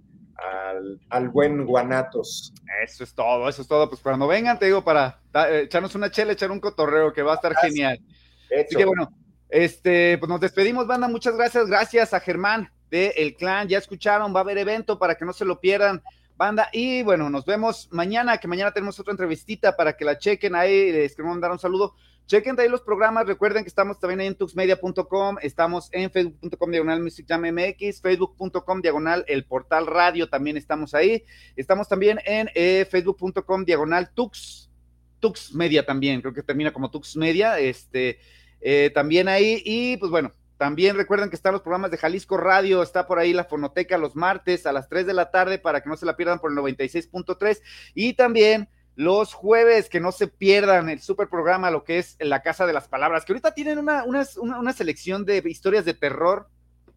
al, 1.09 1.29
buen 1.29 1.65
Guanatos. 1.65 2.53
Eso 2.83 3.03
es 3.03 3.13
todo, 3.13 3.47
eso 3.47 3.61
es 3.61 3.67
todo. 3.67 3.89
Pues 3.89 4.01
cuando 4.01 4.27
vengan, 4.27 4.59
te 4.59 4.65
digo, 4.65 4.83
para 4.83 5.19
eh, 5.33 5.63
echarnos 5.65 5.95
una 5.95 6.11
chela, 6.11 6.33
echar 6.33 6.51
un 6.51 6.59
cotorreo, 6.59 7.13
que 7.13 7.23
va 7.23 7.33
a 7.33 7.35
estar 7.35 7.55
genial. 7.55 7.99
Así 8.45 8.75
que 8.75 8.85
bueno, 8.85 9.11
este, 9.49 10.17
pues 10.17 10.29
nos 10.29 10.39
despedimos, 10.39 10.87
banda. 10.87 11.07
Muchas 11.07 11.35
gracias. 11.35 11.67
Gracias 11.67 12.13
a 12.13 12.19
Germán 12.19 12.69
de 12.89 13.13
El 13.17 13.35
Clan. 13.35 13.67
Ya 13.67 13.77
escucharon, 13.77 14.33
va 14.33 14.39
a 14.39 14.43
haber 14.43 14.57
evento 14.57 14.99
para 14.99 15.15
que 15.15 15.25
no 15.25 15.33
se 15.33 15.45
lo 15.45 15.59
pierdan, 15.59 16.03
banda. 16.37 16.69
Y 16.73 17.03
bueno, 17.03 17.29
nos 17.29 17.45
vemos 17.45 17.87
mañana, 17.91 18.37
que 18.37 18.47
mañana 18.47 18.71
tenemos 18.71 18.99
otra 18.99 19.11
entrevistita 19.11 19.75
para 19.75 19.95
que 19.95 20.05
la 20.05 20.17
chequen 20.17 20.55
ahí. 20.55 20.91
Les 20.91 21.15
queremos 21.15 21.35
mandar 21.35 21.51
un 21.51 21.59
saludo. 21.59 21.95
Chequen 22.27 22.59
ahí 22.59 22.67
los 22.67 22.81
programas, 22.81 23.27
recuerden 23.27 23.63
que 23.63 23.67
estamos 23.67 23.99
también 23.99 24.19
en 24.21 24.33
tuxmedia.com, 24.33 25.37
estamos 25.43 25.89
en 25.91 26.09
facebook.com 26.09 26.71
diagonal 26.71 27.03
Music 27.03 27.27
Jam 27.29 27.43
MX, 27.43 28.01
facebook.com 28.01 28.81
diagonal 28.81 29.23
el 29.27 29.45
portal 29.45 29.85
radio, 29.85 30.27
también 30.27 30.57
estamos 30.57 30.95
ahí, 30.95 31.23
estamos 31.55 31.87
también 31.87 32.19
en 32.25 32.49
eh, 32.55 32.87
facebook.com 32.89 33.63
diagonal 33.63 34.09
tux, 34.15 34.71
tux 35.19 35.53
media 35.53 35.85
también, 35.85 36.21
creo 36.21 36.33
que 36.33 36.41
termina 36.41 36.73
como 36.73 36.89
tux 36.89 37.15
media, 37.15 37.59
este, 37.59 38.17
eh, 38.59 38.89
también 38.91 39.27
ahí, 39.27 39.61
y 39.63 39.97
pues 39.97 40.09
bueno, 40.09 40.33
también 40.57 40.95
recuerden 40.95 41.29
que 41.29 41.35
están 41.35 41.53
los 41.53 41.61
programas 41.61 41.91
de 41.91 41.97
Jalisco 41.97 42.37
Radio, 42.37 42.81
está 42.81 43.05
por 43.05 43.19
ahí 43.19 43.33
la 43.33 43.43
fonoteca 43.43 43.99
los 43.99 44.15
martes 44.15 44.65
a 44.65 44.73
las 44.73 44.89
3 44.89 45.05
de 45.05 45.13
la 45.13 45.29
tarde 45.29 45.59
para 45.59 45.81
que 45.81 45.89
no 45.89 45.95
se 45.95 46.07
la 46.07 46.17
pierdan 46.17 46.39
por 46.39 46.49
el 46.49 46.57
96.3 46.57 47.61
y 47.93 48.13
también 48.13 48.67
los 48.95 49.33
jueves, 49.33 49.89
que 49.89 49.99
no 49.99 50.11
se 50.11 50.27
pierdan 50.27 50.89
el 50.89 51.01
super 51.01 51.27
programa, 51.27 51.69
lo 51.69 51.83
que 51.83 51.99
es 51.99 52.15
La 52.19 52.41
Casa 52.41 52.65
de 52.65 52.73
las 52.73 52.87
Palabras, 52.87 53.25
que 53.25 53.33
ahorita 53.33 53.53
tienen 53.53 53.77
una, 53.77 54.03
una, 54.05 54.73
selección 54.73 55.25
de 55.25 55.43
historias 55.45 55.83
de 55.85 55.93
terror 55.93 56.49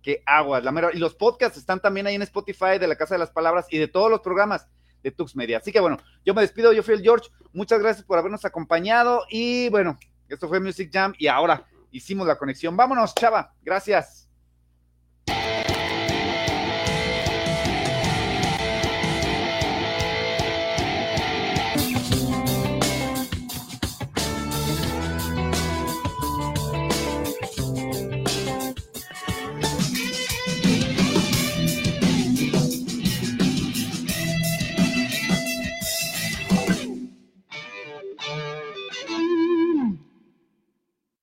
que 0.02 0.22
aguas, 0.24 0.62
la 0.62 0.70
mera, 0.70 0.90
y 0.92 0.98
los 0.98 1.14
podcasts 1.14 1.58
están 1.58 1.80
también 1.80 2.06
ahí 2.06 2.14
en 2.14 2.22
Spotify 2.22 2.78
de 2.78 2.86
La 2.86 2.96
Casa 2.96 3.14
de 3.14 3.18
las 3.18 3.30
Palabras 3.30 3.66
y 3.70 3.78
de 3.78 3.88
todos 3.88 4.10
los 4.10 4.20
programas 4.20 4.68
de 5.02 5.10
Tux 5.10 5.34
Media. 5.34 5.58
Así 5.58 5.72
que 5.72 5.80
bueno, 5.80 5.98
yo 6.24 6.34
me 6.34 6.42
despido, 6.42 6.72
yo 6.72 6.82
fui 6.82 6.94
el 6.94 7.02
George, 7.02 7.30
muchas 7.52 7.80
gracias 7.80 8.06
por 8.06 8.18
habernos 8.18 8.44
acompañado 8.44 9.24
y 9.28 9.68
bueno, 9.70 9.98
esto 10.28 10.48
fue 10.48 10.60
Music 10.60 10.90
Jam 10.92 11.14
y 11.18 11.26
ahora 11.26 11.66
hicimos 11.90 12.26
la 12.26 12.36
conexión. 12.36 12.76
Vámonos, 12.76 13.14
chava, 13.14 13.54
gracias. 13.62 14.27